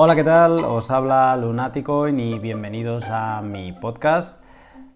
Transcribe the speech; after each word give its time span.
Hola, 0.00 0.14
¿qué 0.14 0.22
tal? 0.22 0.64
Os 0.64 0.92
habla 0.92 1.36
Lunaticoin 1.36 2.20
y 2.20 2.38
bienvenidos 2.38 3.08
a 3.10 3.42
mi 3.42 3.72
podcast. 3.72 4.40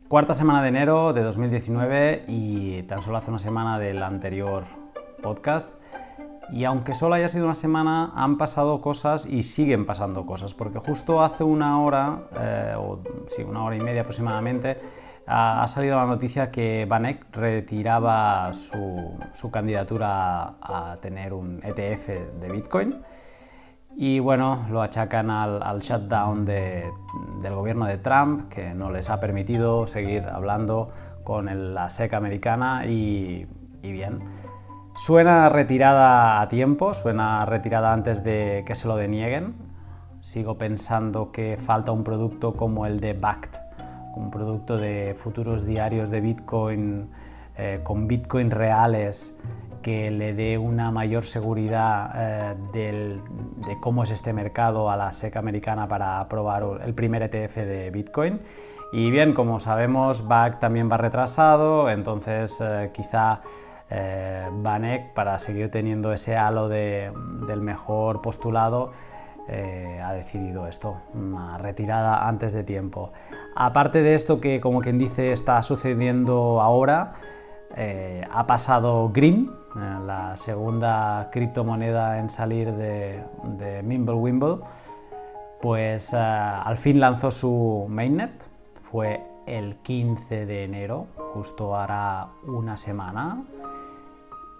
Cuarta 0.06 0.32
semana 0.32 0.62
de 0.62 0.68
enero 0.68 1.12
de 1.12 1.24
2019 1.24 2.26
y 2.28 2.84
tan 2.84 3.02
solo 3.02 3.16
hace 3.16 3.30
una 3.30 3.40
semana 3.40 3.80
del 3.80 4.00
anterior 4.00 4.62
podcast. 5.20 5.74
Y 6.52 6.62
aunque 6.62 6.94
solo 6.94 7.16
haya 7.16 7.28
sido 7.28 7.46
una 7.46 7.56
semana, 7.56 8.12
han 8.14 8.38
pasado 8.38 8.80
cosas 8.80 9.26
y 9.26 9.42
siguen 9.42 9.86
pasando 9.86 10.24
cosas, 10.24 10.54
porque 10.54 10.78
justo 10.78 11.20
hace 11.24 11.42
una 11.42 11.82
hora, 11.82 12.20
eh, 12.38 12.74
o 12.78 13.00
sí, 13.26 13.42
una 13.42 13.64
hora 13.64 13.74
y 13.74 13.80
media 13.80 14.02
aproximadamente, 14.02 14.78
ha, 15.26 15.66
salido 15.66 15.96
la 15.96 16.06
noticia 16.06 16.52
que 16.52 16.86
Banek 16.88 17.26
retiraba 17.34 18.54
su, 18.54 19.50
candidatura 19.50 20.58
a, 20.60 20.96
tener 21.00 21.32
un 21.32 21.60
ETF 21.64 22.06
de 22.38 22.48
Bitcoin. 22.52 23.02
Y 23.96 24.20
bueno, 24.20 24.66
lo 24.70 24.82
achacan 24.82 25.30
al, 25.30 25.80
shutdown 25.80 26.44
del 26.44 27.54
gobierno 27.54 27.86
de 27.86 27.98
Trump, 27.98 28.48
que 28.48 28.74
no 28.74 28.90
les 28.90 29.10
ha 29.10 29.20
permitido 29.20 29.86
seguir 29.86 30.24
hablando 30.28 30.90
con 31.24 31.74
la 31.74 31.88
SEC 31.88 32.14
americana 32.14 32.86
y, 32.86 33.46
bien. 33.82 34.20
Suena 34.96 35.48
retirada 35.48 36.40
a 36.40 36.48
tiempo, 36.48 36.94
suena 36.94 37.44
retirada 37.46 37.92
antes 37.92 38.24
de 38.24 38.62
que 38.66 38.74
se 38.74 38.88
lo 38.88 38.96
denieguen. 38.96 39.54
Sigo 40.20 40.56
pensando 40.56 41.32
que 41.32 41.56
falta 41.56 41.92
un 41.92 42.04
producto 42.04 42.54
como 42.54 42.86
el 42.86 43.00
de 43.00 43.12
BACT, 43.14 43.56
un 44.14 44.30
producto 44.30 44.76
de 44.76 45.14
futuros 45.18 45.66
diarios 45.66 46.10
de 46.10 46.20
Bitcoin 46.20 47.10
eh, 47.56 47.80
con 47.82 48.06
Bitcoin 48.06 48.50
reales 48.50 49.36
que 49.82 50.10
le 50.10 50.32
dé 50.32 50.56
una 50.56 50.90
mayor 50.90 51.24
seguridad 51.24 52.10
eh, 52.14 52.54
de 52.72 53.80
cómo 53.80 54.04
es 54.04 54.10
este 54.10 54.32
mercado 54.32 54.90
a 54.90 54.96
la 54.96 55.12
SEC 55.12 55.36
americana 55.36 55.86
para 55.88 56.20
aprobar 56.20 56.64
el 56.84 56.94
primer 56.94 57.22
ETF 57.22 57.56
de 57.56 57.90
Bitcoin. 57.90 58.40
Y 58.92 59.10
bien, 59.10 59.32
como 59.32 59.58
sabemos, 59.58 60.28
BACT 60.28 60.60
también 60.60 60.90
va 60.90 60.98
retrasado, 60.98 61.88
entonces 61.88 62.58
eh, 62.60 62.90
quizá 62.92 63.40
eh, 63.88 64.48
Banek, 64.52 65.12
para 65.14 65.38
seguir 65.38 65.70
teniendo 65.70 66.12
ese 66.12 66.36
halo 66.36 66.68
del 66.68 67.60
mejor 67.60 68.22
postulado, 68.22 68.90
eh, 69.48 70.00
ha 70.02 70.12
decidido 70.12 70.66
esto, 70.66 70.98
una 71.14 71.58
retirada 71.58 72.28
antes 72.28 72.52
de 72.52 72.64
tiempo. 72.64 73.12
Aparte 73.56 74.02
de 74.02 74.14
esto 74.14 74.40
que, 74.40 74.60
como 74.60 74.80
quien 74.80 74.98
dice, 74.98 75.32
está 75.32 75.60
sucediendo 75.62 76.60
ahora, 76.60 77.14
eh, 77.76 78.26
ha 78.30 78.46
pasado 78.46 79.10
Green, 79.12 79.50
la 79.74 80.36
segunda 80.36 81.30
criptomoneda 81.32 82.18
en 82.18 82.28
salir 82.28 82.72
de, 82.72 83.82
Mimblewimble, 83.82 84.58
pues 85.60 86.12
al 86.12 86.76
fin 86.76 87.00
lanzó 87.00 87.30
su 87.30 87.86
mainnet, 87.88 88.50
fue 88.90 89.22
el 89.46 89.76
15 89.76 90.46
de 90.46 90.64
enero, 90.64 91.06
justo 91.34 91.76
hará 91.76 92.28
una 92.46 92.76
semana. 92.76 93.42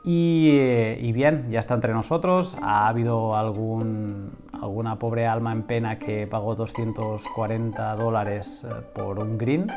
Y, 0.05 1.13
bien, 1.13 1.47
ya 1.51 1.61
está 1.61 1.75
entre 1.75 1.93
nosotros. 1.93 2.57
Ha 2.61 2.89
habido 2.89 3.37
algún, 3.37 4.33
alguna 4.53 4.99
pobre 4.99 5.27
alma 5.27 5.53
en 5.53 5.63
pena 5.63 5.99
que 5.99 6.27
pagó 6.27 6.57
240 6.57 7.95
dólares 7.95 8.65
eh, 8.65 8.75
por 8.95 9.21
un 9.21 9.39
green. 9.39 9.69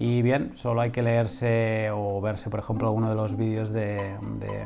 Y 0.00 0.22
bien, 0.22 0.54
solo 0.54 0.80
hay 0.80 0.92
que 0.92 1.02
leerse 1.02 1.90
o 1.92 2.22
verse, 2.22 2.48
por 2.48 2.58
ejemplo, 2.60 2.88
alguno 2.88 3.10
de 3.10 3.14
los 3.14 3.36
vídeos 3.36 3.70
de, 3.70 4.16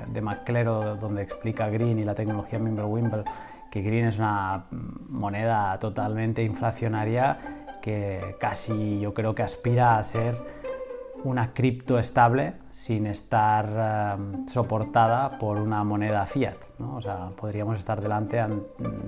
de, 0.06 0.20
McClero 0.20 0.94
donde 0.94 1.22
explica 1.22 1.68
Green 1.68 1.98
y 1.98 2.04
la 2.04 2.14
tecnología 2.14 2.60
Mimblewimble, 2.60 3.24
que 3.68 3.82
Green 3.82 4.06
es 4.06 4.20
una 4.20 4.66
moneda 5.08 5.76
totalmente 5.80 6.44
inflacionaria 6.44 7.36
que 7.82 8.36
casi 8.38 9.00
yo 9.00 9.12
creo 9.12 9.34
que 9.34 9.42
aspira 9.42 9.98
a 9.98 10.02
ser 10.04 10.36
una 11.24 11.52
cripto 11.52 11.98
estable 11.98 12.54
sin 12.70 13.06
estar 13.06 14.16
em, 14.16 14.46
soportada 14.46 15.36
por 15.38 15.58
una 15.58 15.82
moneda 15.82 16.26
fiat. 16.26 16.58
O 16.78 17.00
sea, 17.00 17.30
podríamos 17.36 17.80
estar 17.80 18.00
delante 18.00 18.40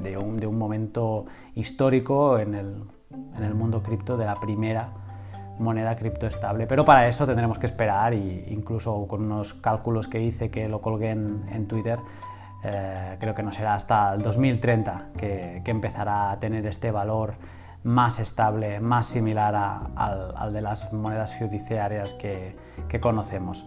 de 0.02 0.16
un, 0.16 0.58
momento 0.58 1.26
histórico 1.54 2.38
en 2.40 2.54
el, 2.54 3.54
mundo 3.54 3.80
cripto 3.80 4.16
de 4.16 4.24
la 4.24 4.34
primera 4.34 5.05
moneda 5.58 5.96
cripto 5.96 6.26
estable. 6.26 6.66
Pero 6.66 6.84
para 6.84 7.06
eso 7.08 7.26
tendremos 7.26 7.58
que 7.58 7.66
esperar 7.66 8.12
e 8.12 8.46
incluso 8.48 9.06
con 9.06 9.22
unos 9.22 9.54
cálculos 9.54 10.08
que 10.08 10.20
hice 10.20 10.50
que 10.50 10.68
lo 10.68 10.80
colgué 10.80 11.10
en, 11.10 11.66
Twitter, 11.66 11.98
eh, 12.64 13.16
creo 13.18 13.34
que 13.34 13.42
no 13.42 13.52
será 13.52 13.74
hasta 13.74 14.14
el 14.14 14.22
2030 14.22 15.08
que, 15.16 15.62
que 15.64 15.70
empezará 15.70 16.30
a 16.30 16.40
tener 16.40 16.66
este 16.66 16.90
valor 16.90 17.34
más 17.86 18.18
estable, 18.18 18.80
más 18.80 19.06
similar 19.06 19.54
al, 19.94 20.52
de 20.52 20.60
las 20.60 20.92
monedas 20.92 21.36
fiduciarias 21.36 22.12
que, 22.14 22.56
conocemos. 23.00 23.64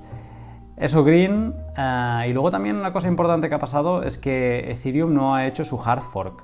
Eso 0.76 1.04
Green. 1.06 1.56
Eh, 1.78 2.26
y 2.28 2.34
luego 2.34 2.52
también 2.52 2.76
una 2.76 2.92
cosa 2.92 3.08
importante 3.08 3.48
que 3.48 3.56
ha 3.56 3.60
pasado 3.60 4.04
es 4.04 4.18
que 4.18 4.72
Ethereum 4.72 5.14
no 5.14 5.36
ha 5.36 5.48
hecho 5.48 5.64
su 5.64 5.82
hard 5.82 6.02
fork. 6.02 6.44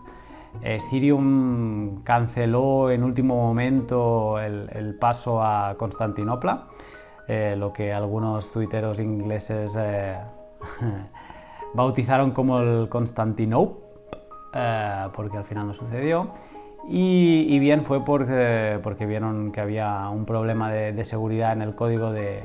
Ethereum 0.61 2.03
canceló 2.03 2.91
en 2.91 3.03
último 3.03 3.35
momento 3.35 4.39
el, 4.39 4.95
paso 4.99 5.43
a 5.43 5.75
Constantinopla, 5.77 6.67
eh, 7.27 7.55
lo 7.57 7.73
que 7.73 7.93
algunos 7.93 8.51
tuiteros 8.51 8.99
ingleses 8.99 9.75
eh, 9.79 10.17
bautizaron 11.73 12.31
como 12.31 12.59
el 12.59 12.89
Constantinople, 12.89 13.83
porque 15.13 15.37
al 15.37 15.43
final 15.43 15.67
no 15.67 15.73
sucedió. 15.73 16.31
Y, 16.87 17.57
bien 17.59 17.83
fue 17.83 18.05
porque, 18.05 18.79
porque, 18.83 19.05
vieron 19.05 19.51
que 19.51 19.59
había 19.59 20.07
un 20.09 20.25
problema 20.25 20.71
de, 20.71 21.03
seguridad 21.03 21.53
en 21.53 21.61
el 21.63 21.73
código 21.73 22.11
de, 22.11 22.43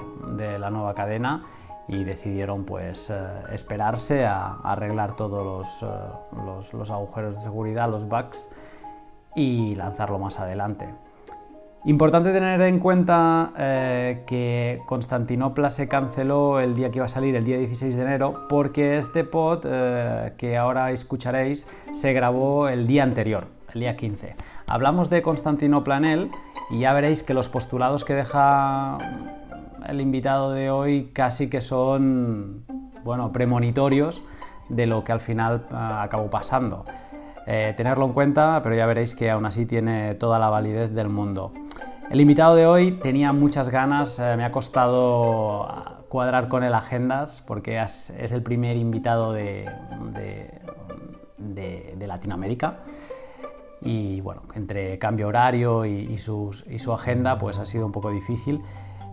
la 0.59 0.71
nueva 0.71 0.95
cadena 0.95 1.45
y 1.91 2.05
decidieron 2.05 2.65
pues 2.65 3.11
eh, 3.11 3.17
esperarse 3.53 4.25
a, 4.25 4.59
arreglar 4.63 5.17
todos 5.17 5.83
eh, 5.83 5.87
los, 6.73 6.91
agujeros 6.91 7.35
de 7.35 7.41
seguridad, 7.41 7.91
los 7.91 8.09
bugs 8.09 8.49
y 9.35 9.75
lanzarlo 9.75 10.19
más 10.19 10.39
adelante. 10.39 10.89
Importante 11.87 12.33
tener 12.33 12.61
en 12.61 12.79
cuenta 12.79 13.53
eh, 13.57 14.23
que 14.27 14.83
Constantinopla 14.87 15.71
se 15.71 15.89
canceló 15.89 16.61
el 16.61 16.75
día 16.75 16.91
que 16.91 16.99
iba 16.99 17.07
a 17.07 17.09
salir, 17.09 17.35
el 17.35 17.45
día 17.45 17.57
16 17.57 17.97
de 17.97 18.03
enero, 18.03 18.47
porque 18.49 18.99
este 18.99 19.25
pod 19.25 19.65
que 20.37 20.59
ahora 20.59 20.93
escucharéis 20.93 21.67
se 21.93 22.13
grabó 22.13 22.69
el 22.69 22.87
día 22.87 23.03
anterior, 23.03 23.47
el 23.73 23.81
día 23.81 23.97
15. 23.97 24.37
Hablamos 24.67 25.09
de 25.09 25.23
Constantinopla 25.23 25.97
en 25.97 26.05
él 26.05 26.31
y 26.71 26.81
ya 26.81 26.93
veréis 26.93 27.23
que 27.23 27.33
los 27.33 27.49
postulados 27.49 28.05
que 28.05 28.15
deja 28.15 28.99
el 29.91 30.01
invitado 30.01 30.53
de 30.53 30.71
hoy 30.71 31.11
casi 31.13 31.51
que 31.51 31.61
son, 31.61 32.65
bueno, 33.05 33.33
premonitorios 33.33 34.23
de 34.69 34.87
lo 34.87 35.03
que 35.03 35.13
al 35.13 35.21
final 35.21 35.67
ah, 35.73 36.03
acabó 36.03 36.31
pasando. 36.31 36.85
Eh, 37.47 37.75
tenerlo 37.77 38.07
en 38.07 38.13
cuenta, 38.13 38.61
pero 38.63 38.77
ya 38.77 38.87
veréis 38.87 39.15
que 39.15 39.31
aún 39.31 39.45
así 39.47 39.67
tiene 39.67 40.15
toda 40.15 40.39
la 40.39 40.49
validez 40.49 40.95
del 40.95 41.09
mundo. 41.09 41.53
El 42.09 42.21
invitado 42.21 42.55
de 42.55 42.67
hoy 42.67 42.93
tenía 42.93 43.33
muchas 43.33 43.69
ganas, 43.71 44.19
eh, 44.21 44.37
me 44.37 44.45
ha 44.45 44.53
costado 44.53 46.05
cuadrar 46.09 46.49
con 46.49 46.63
él 46.63 46.75
agendas 46.75 47.43
porque 47.47 47.81
es, 47.81 48.11
el 48.11 48.43
primer 48.43 48.77
invitado 48.77 49.33
de, 49.33 49.69
de 51.39 52.07
Latinoamérica 52.07 52.79
y 53.83 54.21
bueno, 54.21 54.43
entre 54.55 54.99
cambio 54.99 55.29
horario 55.29 55.87
y, 55.87 56.19
su 56.19 56.53
agenda 56.93 57.39
pues 57.39 57.59
ha 57.59 57.67
sido 57.67 57.87
un 57.87 57.93
poco 57.93 58.11
difícil, 58.11 58.61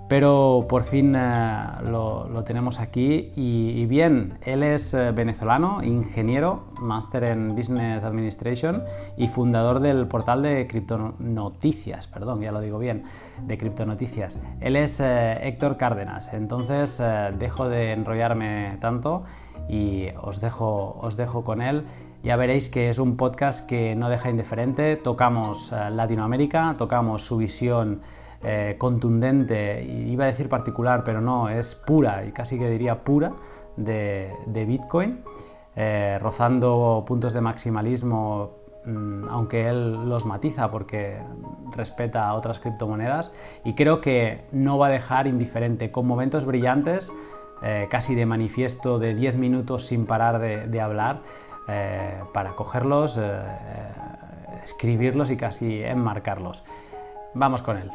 pero 0.08 0.66
por 0.70 0.84
fin 0.84 1.16
eh, 1.16 1.66
lo, 1.84 2.44
tenemos 2.46 2.80
aquí 2.80 3.32
y, 3.36 3.86
bien, 3.88 4.38
él 4.46 4.64
es 4.64 4.94
eh, 4.94 5.12
venezolano, 5.12 5.84
ingeniero, 5.84 6.64
máster 6.80 7.26
en 7.26 7.56
Business 7.56 8.04
Administration 8.04 8.84
y 9.18 9.28
fundador 9.28 9.80
del 9.80 10.08
portal 10.08 10.44
de 10.44 10.66
Criptonoticias, 10.68 12.08
perdón, 12.08 12.42
ya 12.42 12.52
lo 12.52 12.62
digo 12.62 12.80
bien, 12.80 13.04
de 13.42 13.58
Criptonoticias. 13.58 14.40
Él 14.62 14.78
es 14.78 15.00
eh, 15.02 15.40
Héctor 15.48 15.78
Cárdenas, 15.78 16.34
entonces 16.34 17.02
dejo 17.38 17.68
de 17.68 17.92
enrollarme 17.92 18.78
tanto 18.80 19.24
y 19.68 20.08
os 20.22 20.40
dejo, 20.40 20.98
os 21.02 21.18
dejo 21.18 21.44
con 21.44 21.62
él. 21.62 21.86
Ya 22.24 22.36
veréis 22.38 22.70
que 22.70 22.90
es 22.90 23.00
un 23.00 23.18
podcast 23.18 23.68
que 23.68 23.96
no 23.96 24.10
deja 24.10 24.30
indiferente. 24.30 24.96
Tocamos 24.96 25.72
Latinoamérica, 25.72 26.76
tocamos 26.78 27.26
su 27.26 27.38
visión 27.38 28.02
eh, 28.44 28.76
contundente, 28.78 29.84
iba 29.84 30.26
a 30.26 30.28
decir 30.28 30.48
particular, 30.48 31.04
pero 31.04 31.22
no, 31.22 31.50
es 31.50 31.74
pura 31.74 32.24
y 32.24 32.32
casi 32.32 32.60
que 32.60 32.70
diría 32.70 33.04
pura 33.04 33.34
de, 33.76 34.32
Bitcoin, 34.68 35.24
eh, 35.76 36.20
rozando 36.22 37.04
puntos 37.08 37.34
de 37.34 37.42
maximalismo 37.42 38.52
mm, 38.86 39.26
aunque 39.30 39.68
él 39.68 40.08
los 40.08 40.28
matiza 40.28 40.70
porque 40.70 41.18
respeta 41.72 42.32
otras 42.36 42.60
criptomonedas 42.60 43.34
y 43.66 43.74
creo 43.74 44.02
que 44.02 44.46
no 44.52 44.78
va 44.78 44.88
a 44.88 44.92
dejar 44.92 45.26
indiferente 45.26 45.90
con 45.90 46.06
momentos 46.06 46.46
brillantes 46.46 47.12
eh, 47.64 47.88
casi 47.90 48.14
de 48.14 48.28
manifiesto 48.28 49.00
de 49.00 49.16
10 49.16 49.36
minutos 49.38 49.88
sin 49.88 50.06
parar 50.06 50.40
de, 50.40 50.80
hablar, 50.82 51.22
para 52.34 52.56
cogerlos, 52.56 53.20
escribirlos 54.64 55.32
y 55.32 55.38
casi 55.38 55.84
enmarcarlos. 55.84 56.64
Vamos 57.34 57.62
con 57.62 57.78
él. 57.78 57.92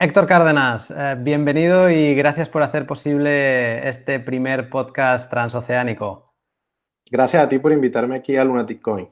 Héctor 0.00 0.28
Cárdenas, 0.28 0.92
eh, 0.92 1.16
bienvenido 1.18 1.90
y 1.90 2.14
gracias 2.14 2.48
por 2.48 2.62
hacer 2.62 2.86
posible 2.86 3.88
este 3.88 4.20
primer 4.20 4.70
podcast 4.70 5.28
transoceánico. 5.28 6.36
Gracias 7.10 7.42
a 7.42 7.48
ti 7.48 7.58
por 7.58 7.72
invitarme 7.72 8.14
aquí 8.14 8.36
a 8.36 8.44
Lunatic 8.44 8.80
Coin. 8.80 9.08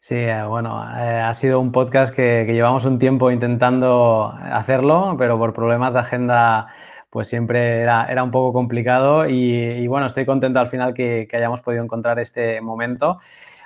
Sí, 0.00 0.14
eh, 0.14 0.42
bueno, 0.44 0.82
eh, 0.96 1.20
ha 1.20 1.34
sido 1.34 1.60
un 1.60 1.70
podcast 1.70 2.14
que, 2.14 2.46
llevamos 2.46 2.86
un 2.86 2.98
tiempo 2.98 3.30
intentando 3.30 4.34
hacerlo, 4.40 5.16
pero 5.18 5.36
por 5.36 5.52
problemas 5.52 5.92
de 5.92 5.98
agenda 5.98 6.68
pues 7.10 7.28
siempre 7.28 7.82
era, 7.82 8.24
un 8.24 8.30
poco 8.30 8.54
complicado 8.54 9.28
y, 9.28 9.86
bueno, 9.86 10.06
estoy 10.06 10.24
contento 10.24 10.60
al 10.60 10.68
final 10.68 10.94
que, 10.94 11.28
que 11.28 11.36
hayamos 11.36 11.60
podido 11.60 11.84
encontrar 11.84 12.18
este 12.18 12.62
momento, 12.62 13.18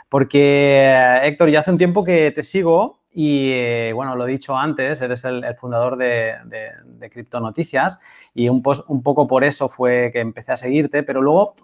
porque 0.09 1.21
Héctor, 1.23 1.51
ya 1.51 1.61
hace 1.61 1.71
un 1.71 1.79
tiempo 1.79 2.03
que 2.03 2.33
te 2.33 2.43
sigo 2.43 3.05
y 3.19 3.51
eh, 3.51 3.93
bueno, 3.95 4.15
lo 4.15 4.27
he 4.27 4.31
dicho 4.31 4.59
antes, 4.59 5.01
eres 5.01 5.25
el, 5.25 5.43
fundador 5.55 5.97
de, 5.97 6.35
de, 6.45 7.09
Cripto 7.09 7.41
Noticias 7.41 7.99
y 8.35 8.51
un, 8.51 8.63
poco 8.63 9.27
por 9.27 9.43
eso 9.43 9.71
fue 9.71 10.11
que 10.13 10.21
empecé 10.21 10.53
a 10.53 10.57
seguirte, 10.59 11.03
pero 11.03 11.23
luego, 11.23 11.55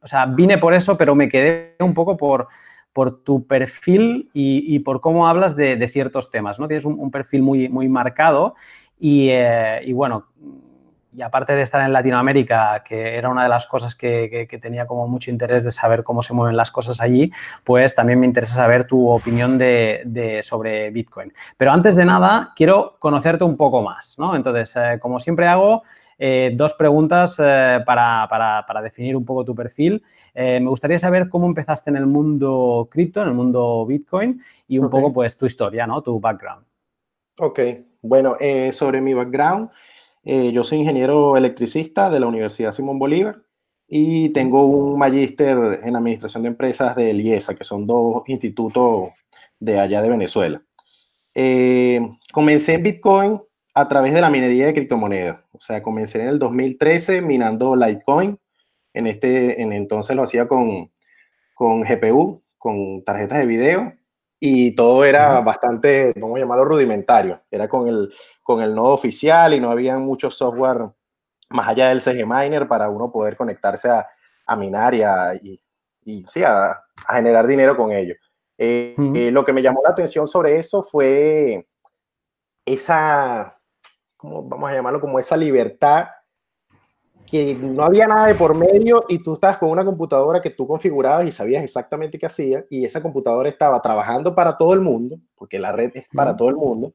o 0.00 0.06
sea, 0.06 0.24
vine 0.24 0.56
por 0.56 0.72
eso, 0.72 0.96
pero 0.96 1.14
me 1.14 1.28
quedé 1.28 1.76
un 1.80 1.92
poco 1.92 2.16
por, 2.16 2.48
por 2.94 3.22
tu 3.22 3.46
perfil 3.46 4.30
y, 4.32 4.78
por 4.78 5.02
cómo 5.02 5.28
hablas 5.28 5.54
de, 5.54 5.86
ciertos 5.86 6.30
temas, 6.30 6.58
¿no? 6.58 6.66
Tienes 6.66 6.86
un, 6.86 7.10
perfil 7.10 7.42
muy, 7.42 7.68
muy 7.68 7.90
marcado 7.90 8.54
y, 8.98 9.28
eh, 9.32 9.80
y 9.84 9.92
bueno, 9.92 10.28
y 11.16 11.22
aparte 11.22 11.54
de 11.54 11.62
estar 11.62 11.80
en 11.82 11.92
Latinoamérica, 11.92 12.82
que 12.84 13.16
era 13.16 13.28
una 13.28 13.44
de 13.44 13.48
las 13.48 13.66
cosas 13.66 13.94
que, 13.94 14.48
tenía 14.60 14.86
como 14.86 15.06
mucho 15.06 15.30
interés 15.30 15.64
de 15.64 15.70
saber 15.70 16.02
cómo 16.02 16.22
se 16.22 16.34
mueven 16.34 16.56
las 16.56 16.70
cosas 16.70 17.00
allí, 17.00 17.30
pues 17.62 17.94
también 17.94 18.18
me 18.18 18.26
interesa 18.26 18.54
saber 18.54 18.84
tu 18.84 19.08
opinión 19.08 19.56
de, 19.58 20.40
sobre 20.42 20.90
Bitcoin. 20.90 21.32
Pero 21.56 21.70
antes 21.70 21.94
de 21.96 22.04
nada, 22.04 22.52
quiero 22.56 22.96
conocerte 22.98 23.44
un 23.44 23.56
poco 23.56 23.82
más, 23.82 24.18
¿no? 24.18 24.34
Entonces, 24.34 24.74
eh, 24.76 24.98
como 25.00 25.18
siempre 25.18 25.46
hago, 25.46 25.82
eh, 26.18 26.52
dos 26.54 26.74
preguntas 26.74 27.40
eh, 27.42 27.80
para, 27.84 28.82
definir 28.82 29.16
un 29.16 29.24
poco 29.24 29.44
tu 29.44 29.54
perfil. 29.54 30.02
me 30.34 30.66
gustaría 30.66 30.98
saber 30.98 31.28
cómo 31.28 31.46
empezaste 31.46 31.90
en 31.90 31.96
el 31.96 32.06
mundo 32.06 32.88
cripto, 32.90 33.22
en 33.22 33.28
el 33.28 33.34
mundo 33.34 33.86
Bitcoin 33.86 34.40
y 34.66 34.78
un 34.78 34.90
poco 34.90 35.12
pues 35.12 35.38
tu 35.38 35.46
historia, 35.46 35.86
¿no? 35.86 36.02
Tu 36.02 36.18
background. 36.18 36.64
Ok, 37.40 37.60
bueno, 38.02 38.36
sobre 38.72 39.00
mi 39.00 39.12
background, 39.12 39.70
eh, 40.24 40.52
yo 40.52 40.64
soy 40.64 40.78
ingeniero 40.78 41.36
electricista 41.36 42.08
de 42.08 42.20
la 42.20 42.26
Universidad 42.26 42.72
Simón 42.72 42.98
Bolívar 42.98 43.42
y 43.86 44.30
tengo 44.30 44.64
un 44.64 44.98
magíster 44.98 45.80
en 45.82 45.96
administración 45.96 46.42
de 46.42 46.48
empresas 46.48 46.96
de 46.96 47.12
IESA, 47.12 47.54
que 47.54 47.64
son 47.64 47.86
dos 47.86 48.22
institutos 48.28 49.10
de 49.60 49.78
allá 49.78 50.00
de 50.00 50.08
Venezuela. 50.08 50.62
Eh, 51.34 52.00
comencé 52.32 52.74
en 52.74 52.82
Bitcoin 52.82 53.42
a 53.74 53.88
través 53.88 54.14
de 54.14 54.20
la 54.20 54.30
minería 54.30 54.66
de 54.66 54.74
criptomonedas. 54.74 55.40
O 55.52 55.60
sea, 55.60 55.82
comencé 55.82 56.22
en 56.22 56.28
el 56.28 56.38
2013 56.38 57.20
minando 57.20 57.76
Litecoin. 57.76 58.38
En 58.94 59.06
este, 59.06 59.60
en 59.60 59.72
entonces 59.72 60.16
lo 60.16 60.22
hacía 60.22 60.48
con, 60.48 60.90
con 61.54 61.82
GPU, 61.82 62.42
con 62.56 63.04
tarjetas 63.04 63.40
de 63.40 63.46
video 63.46 63.92
y 64.46 64.72
todo 64.72 65.04
era 65.04 65.40
bastante, 65.40 66.12
vamos 66.16 66.36
a 66.36 66.40
llamarlo 66.40 66.66
rudimentario. 66.66 67.40
Era 67.50 67.68
con 67.68 67.88
el, 67.88 68.12
con 68.44 68.62
el 68.62 68.74
nodo 68.74 68.92
oficial 68.92 69.54
y 69.54 69.60
no 69.60 69.72
había 69.72 69.98
mucho 69.98 70.30
software 70.30 70.90
más 71.50 71.68
allá 71.68 71.88
del 71.88 72.00
CG 72.00 72.26
Miner 72.26 72.68
para 72.68 72.88
uno 72.90 73.10
poder 73.10 73.36
conectarse 73.36 73.88
a, 73.88 74.06
a 74.46 74.54
minar 74.54 74.94
y, 74.94 75.02
a, 75.02 75.34
y, 75.34 76.24
sí, 76.28 76.44
a, 76.44 76.80
generar 77.08 77.46
dinero 77.46 77.76
con 77.76 77.90
ello. 77.90 78.14
Eh, 78.56 78.94
eh, 79.14 79.30
lo 79.32 79.44
que 79.44 79.52
me 79.52 79.62
llamó 79.62 79.80
la 79.82 79.90
atención 79.90 80.28
sobre 80.28 80.58
eso 80.58 80.82
fue 80.82 81.66
esa, 82.64 83.58
¿cómo 84.16 84.42
vamos 84.44 84.70
a 84.70 84.74
llamarlo? 84.74 85.00
Como 85.00 85.18
esa 85.18 85.36
libertad 85.36 86.06
que 87.26 87.54
no 87.54 87.82
había 87.82 88.06
nada 88.06 88.26
de 88.26 88.34
por 88.34 88.54
medio 88.54 89.06
y 89.08 89.22
tú 89.22 89.34
estabas 89.34 89.58
con 89.58 89.70
una 89.70 89.84
computadora 89.84 90.42
que 90.42 90.50
tú 90.50 90.66
configurabas 90.66 91.26
y 91.26 91.32
sabías 91.32 91.64
exactamente 91.64 92.18
qué 92.18 92.26
hacía 92.26 92.64
y 92.68 92.84
esa 92.84 93.02
computadora 93.02 93.48
estaba 93.48 93.80
trabajando 93.80 94.34
para 94.34 94.56
todo 94.56 94.74
el 94.74 94.82
mundo, 94.82 95.18
porque 95.34 95.58
la 95.58 95.72
red 95.72 95.90
es 95.94 96.06
para 96.14 96.36
todo 96.36 96.50
el 96.50 96.56
mundo, 96.56 96.92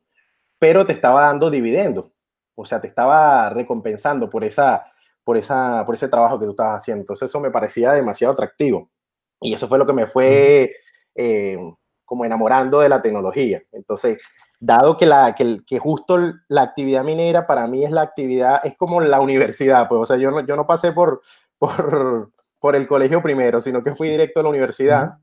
pero 0.60 0.86
te 0.86 0.94
estaba 0.94 1.22
dando 1.22 1.50
dividendos, 1.50 2.12
o 2.56 2.66
sea, 2.66 2.82
te 2.82 2.88
estaba 2.88 3.50
recompensando 3.50 4.30
por, 4.30 4.44
esa, 4.44 4.86
por, 5.24 5.38
esa, 5.38 5.86
por 5.86 5.96
ese 5.96 6.10
trabajo 6.10 6.38
que 6.38 6.46
tú 6.46 6.52
estabas 6.52 6.82
haciendo. 6.82 7.02
Entonces 7.02 7.30
eso 7.30 7.40
me 7.40 7.52
parecía 7.52 7.94
demasiado 7.94 8.34
atractivo 8.34 8.92
y 9.40 9.54
eso 9.54 9.68
fue 9.68 9.80
lo 9.80 9.88
que 9.88 9.94
me 9.94 10.08
fue 10.08 10.74
eh, 11.16 11.58
como 12.04 12.26
enamorando 12.26 12.82
de 12.82 12.90
la 12.90 13.02
tecnología. 13.02 13.64
Entonces, 13.72 14.18
dado 14.60 14.98
que, 14.98 15.06
la, 15.06 15.34
que, 15.36 15.60
que, 15.66 15.80
justo 15.80 16.20
la 16.50 16.64
actividad 16.64 17.06
minera 17.06 17.48
para 17.48 17.66
mí 17.68 17.86
es 17.86 17.92
la 17.92 18.02
actividad, 18.02 18.60
es 18.66 18.76
como 18.76 19.00
la 19.00 19.22
universidad, 19.22 19.88
pues, 19.88 20.02
o 20.02 20.06
sea, 20.06 20.18
yo 20.18 20.32
no, 20.32 20.46
yo 20.46 20.58
no 20.58 20.68
pasé 20.68 20.92
por, 20.92 21.22
por, 21.58 22.32
por 22.60 22.76
el 22.76 22.88
colegio 22.88 23.22
primero, 23.22 23.62
sino 23.62 23.82
que 23.82 23.96
fui 23.96 24.10
directo 24.10 24.42
a 24.42 24.44
la 24.44 24.50
universidad 24.50 25.20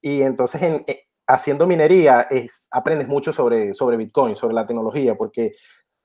y 0.00 0.22
entonces 0.22 0.62
en, 0.62 0.84
eh, 0.86 1.04
haciendo 1.30 1.66
minería 1.66 2.26
es, 2.30 2.68
aprendes 2.70 3.08
mucho 3.08 3.32
sobre, 3.32 3.74
sobre 3.74 3.96
Bitcoin, 3.96 4.36
sobre 4.36 4.54
la 4.54 4.66
tecnología, 4.66 5.14
porque 5.14 5.54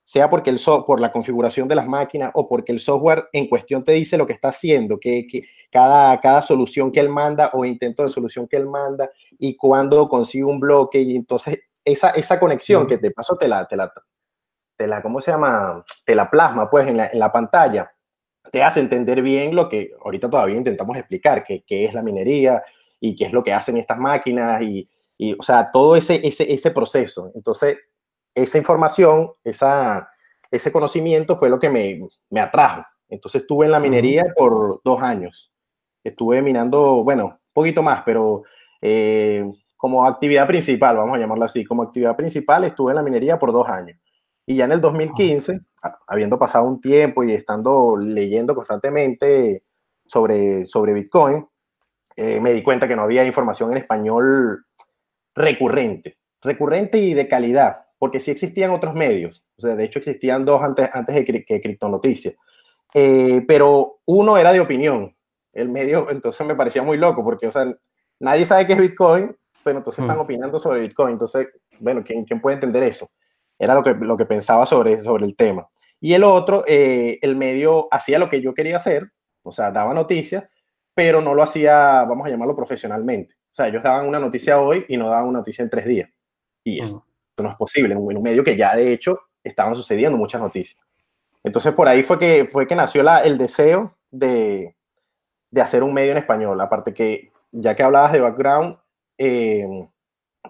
sea 0.04 0.30
porque 0.30 0.52
el 0.52 0.60
so, 0.60 0.86
por 0.86 1.00
la 1.00 1.12
configuración 1.12 1.68
de 1.68 1.76
las 1.76 1.88
máquinas 1.88 2.32
o 2.36 2.48
porque 2.48 2.72
el 2.72 2.80
software 2.80 3.28
en 3.34 3.48
cuestión 3.48 3.84
te 3.84 3.92
dice 3.94 4.18
lo 4.18 4.28
que 4.28 4.34
está 4.34 4.50
haciendo, 4.50 5.00
que, 5.00 5.26
que 5.28 5.48
cada, 5.72 6.20
cada 6.22 6.44
solución 6.44 6.92
que 6.92 7.00
él 7.00 7.10
manda 7.10 7.50
o 7.54 7.66
intento 7.66 8.04
de 8.04 8.10
solución 8.10 8.48
que 8.48 8.58
él 8.58 8.68
manda 8.68 9.10
y 9.40 9.58
cuando 9.58 10.08
consigue 10.08 10.44
un 10.44 10.60
bloque 10.60 11.02
y 11.02 11.16
entonces 11.16 11.60
esa, 11.84 12.12
esa 12.12 12.40
conexión 12.40 12.86
que 12.86 13.00
te 13.00 13.10
pasó 13.10 13.36
te 13.36 13.48
la, 13.48 13.68
te 13.68 13.76
la, 13.76 13.92
te 14.78 14.88
la, 14.88 15.02
¿cómo 15.02 15.22
se 15.22 15.32
llama? 15.32 15.84
Te 16.06 16.14
la 16.14 16.30
plasma 16.30 16.70
pues 16.70 16.88
en 16.88 16.98
la, 16.98 17.08
en 17.08 17.18
la 17.18 17.32
pantalla, 17.32 17.92
te 18.52 18.62
hace 18.62 18.82
entender 18.82 19.24
bien 19.24 19.56
lo 19.56 19.68
que 19.68 19.92
ahorita 20.04 20.30
todavía 20.30 20.58
intentamos 20.58 20.96
explicar, 20.98 21.44
qué 21.44 21.64
es 21.68 21.94
la 21.96 22.04
minería 22.04 22.64
y 23.00 23.16
qué 23.16 23.26
es 23.26 23.34
lo 23.34 23.44
que 23.44 23.54
hacen 23.54 23.78
estas 23.78 23.98
máquinas 23.98 24.62
y, 24.62 24.88
y 25.18 25.34
o 25.34 25.44
sea, 25.44 25.72
todo 25.72 25.96
ese, 25.96 26.26
ese, 26.28 26.52
ese 26.52 26.72
proceso. 26.72 27.32
Entonces, 27.36 27.78
esa 28.34 28.58
información, 28.58 29.32
esa, 29.44 30.10
ese 30.52 30.72
conocimiento 30.72 31.38
fue 31.38 31.50
lo 31.50 31.60
que 31.60 31.70
me, 31.70 32.02
me 32.30 32.42
atrajo. 32.42 32.84
Entonces 33.08 33.42
estuve 33.42 33.66
en 33.66 33.72
la 33.72 33.80
minería 33.80 34.26
por 34.36 34.82
dos 34.84 35.02
años. 35.02 35.52
Estuve 36.04 36.42
minando, 36.42 37.04
bueno, 37.04 37.26
un 37.26 37.54
poquito 37.54 37.82
más, 37.82 38.04
pero 38.04 38.44
eh, 38.82 39.46
como 39.78 40.06
actividad 40.06 40.48
principal, 40.48 40.98
vamos 40.98 41.16
a 41.16 41.20
llamarlo 41.20 41.46
así, 41.46 41.64
como 41.64 41.84
actividad 41.84 42.16
principal 42.16 42.64
estuve 42.64 42.92
en 42.92 42.98
la 42.98 43.04
minería 43.04 43.40
por 43.40 43.52
dos 43.52 43.68
años. 43.68 43.98
Y 44.46 44.58
ya 44.58 44.66
en 44.66 44.74
el 44.74 44.82
2015, 44.82 45.60
habiendo 46.08 46.38
pasado 46.38 46.66
un 46.66 46.80
tiempo 46.80 47.24
y 47.24 47.32
estando 47.32 47.98
leyendo 47.98 48.54
constantemente 48.54 49.64
sobre, 50.06 50.68
sobre 50.68 50.94
Bitcoin, 50.94 51.48
eh, 52.16 52.40
me 52.40 52.54
di 52.54 52.62
cuenta 52.62 52.88
que 52.88 52.96
no 52.96 53.02
había 53.02 53.26
información 53.26 53.72
en 53.72 53.78
español 53.78 54.66
recurrente, 55.36 56.18
recurrente 56.42 56.98
y 56.98 57.14
de 57.14 57.28
calidad, 57.28 57.86
porque 58.00 58.20
sí 58.20 58.32
existían 58.32 58.72
otros 58.72 58.96
medios, 58.96 59.44
o 59.58 59.62
sea, 59.62 59.76
de 59.76 59.84
hecho 59.84 60.00
existían 60.00 60.46
dos 60.46 60.62
antes, 60.62 60.90
antes 60.94 61.14
de 61.16 61.26
que 61.46 61.62
Criptonoticias, 61.62 62.36
eh, 62.94 63.44
pero 63.48 64.00
uno 64.06 64.38
era 64.38 64.54
de 64.54 64.62
opinión, 64.62 65.16
el 65.52 65.70
medio, 65.70 66.10
entonces 66.10 66.46
me 66.46 66.56
parecía 66.56 66.82
muy 66.82 66.98
loco, 66.98 67.24
porque, 67.24 67.48
o 67.48 67.52
sea, 67.52 67.66
nadie 68.20 68.46
sabe 68.46 68.68
qué 68.68 68.74
es 68.74 68.80
Bitcoin, 68.80 69.36
pero 69.64 69.80
entonces 69.80 70.02
están 70.02 70.18
mm. 70.18 70.22
opinando 70.22 70.60
sobre 70.60 70.82
Bitcoin. 70.82 71.14
Entonces, 71.14 71.48
bueno, 71.80 72.04
¿quién, 72.06 72.24
¿quién, 72.24 72.40
puede 72.40 72.56
entender 72.56 72.84
eso? 72.84 73.10
Era 73.58 73.74
lo 73.74 73.84
que, 73.84 73.94
lo 73.96 74.16
que 74.16 74.26
pensaba 74.26 74.66
sobre, 74.66 75.02
sobre 75.02 75.26
el 75.26 75.36
tema. 75.36 75.68
Y 76.00 76.14
el 76.14 76.24
otro, 76.24 76.64
eh, 76.68 77.18
el 77.22 77.36
medio 77.36 77.88
hacía 77.90 78.20
lo 78.20 78.30
que 78.30 78.42
yo 78.42 78.54
quería 78.54 78.76
hacer, 78.76 79.12
o 79.44 79.52
sea, 79.52 79.72
daba 79.72 79.94
noticias, 79.94 80.44
pero 80.96 81.22
no 81.22 81.34
lo 81.34 81.44
hacía, 81.44 82.06
vamos 82.06 82.26
a 82.26 82.30
llamarlo 82.30 82.56
profesionalmente. 82.56 83.36
O 83.36 83.54
sea, 83.54 83.68
ellos 83.68 83.84
daban 83.84 84.08
una 84.08 84.18
noticia 84.18 84.60
hoy 84.60 84.86
y 84.88 84.98
no 84.98 85.10
daban 85.10 85.28
una 85.28 85.40
noticia 85.40 85.62
en 85.62 85.70
tres 85.70 85.86
días. 85.86 86.10
Y 86.64 86.82
eso, 86.82 87.06
mm. 87.38 87.44
no 87.44 87.50
es 87.50 87.56
posible 87.58 87.94
en 87.94 88.00
un, 88.00 88.24
medio 88.24 88.44
que 88.44 88.56
ya 88.56 88.76
de 88.76 88.94
hecho 88.94 89.20
estaban 89.44 89.76
sucediendo 89.76 90.18
muchas 90.18 90.42
noticias. 90.42 90.82
Entonces 91.44 91.74
por 91.74 91.88
ahí 91.88 92.02
fue 92.02 92.18
que, 92.18 92.46
fue 92.46 92.66
que 92.66 92.76
nació 92.76 93.04
la, 93.04 93.20
el 93.20 93.38
deseo 93.38 93.98
de, 94.10 94.76
de 95.52 95.62
hacer 95.62 95.84
un 95.84 95.94
medio 95.94 96.14
en 96.14 96.18
español. 96.18 96.60
Aparte 96.62 96.94
que, 96.94 97.32
ya 97.52 97.76
que 97.76 97.84
hablabas 97.84 98.14
de 98.14 98.22
background, 98.22 98.76
eh, 99.18 99.68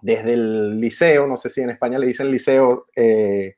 desde 0.02 0.34
el 0.34 0.80
liceo, 0.80 1.26
no 1.28 1.38
sé 1.38 1.50
si 1.50 1.62
en 1.62 1.72
España 1.72 1.98
le 1.98 2.08
dicen 2.08 2.30
liceo. 2.30 2.86
Eh, 2.96 3.56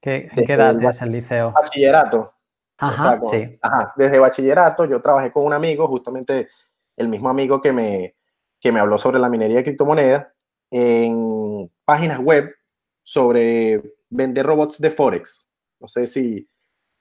¿Qué, 0.00 0.28
¿Qué 0.34 0.52
edad 0.52 0.82
es 0.82 1.02
el 1.02 1.12
liceo? 1.12 1.52
Bachillerato. 1.52 2.35
Ajá, 2.78 3.20
sí. 3.24 3.58
Ajá, 3.62 3.92
desde 3.96 4.18
bachillerato 4.18 4.84
yo 4.84 5.00
trabajé 5.00 5.32
con 5.32 5.44
un 5.44 5.52
amigo, 5.52 5.88
justamente 5.88 6.48
el 6.96 7.08
mismo 7.08 7.28
amigo 7.28 7.60
que 7.60 7.72
me, 7.72 8.16
que 8.60 8.72
me 8.72 8.80
habló 8.80 8.98
sobre 8.98 9.18
la 9.18 9.28
minería 9.28 9.58
de 9.58 9.64
criptomonedas, 9.64 10.26
en 10.70 11.70
páginas 11.84 12.18
web 12.18 12.54
sobre 13.02 13.82
vender 14.10 14.46
robots 14.46 14.80
de 14.80 14.90
Forex. 14.90 15.48
No 15.80 15.88
sé 15.88 16.06
si 16.06 16.48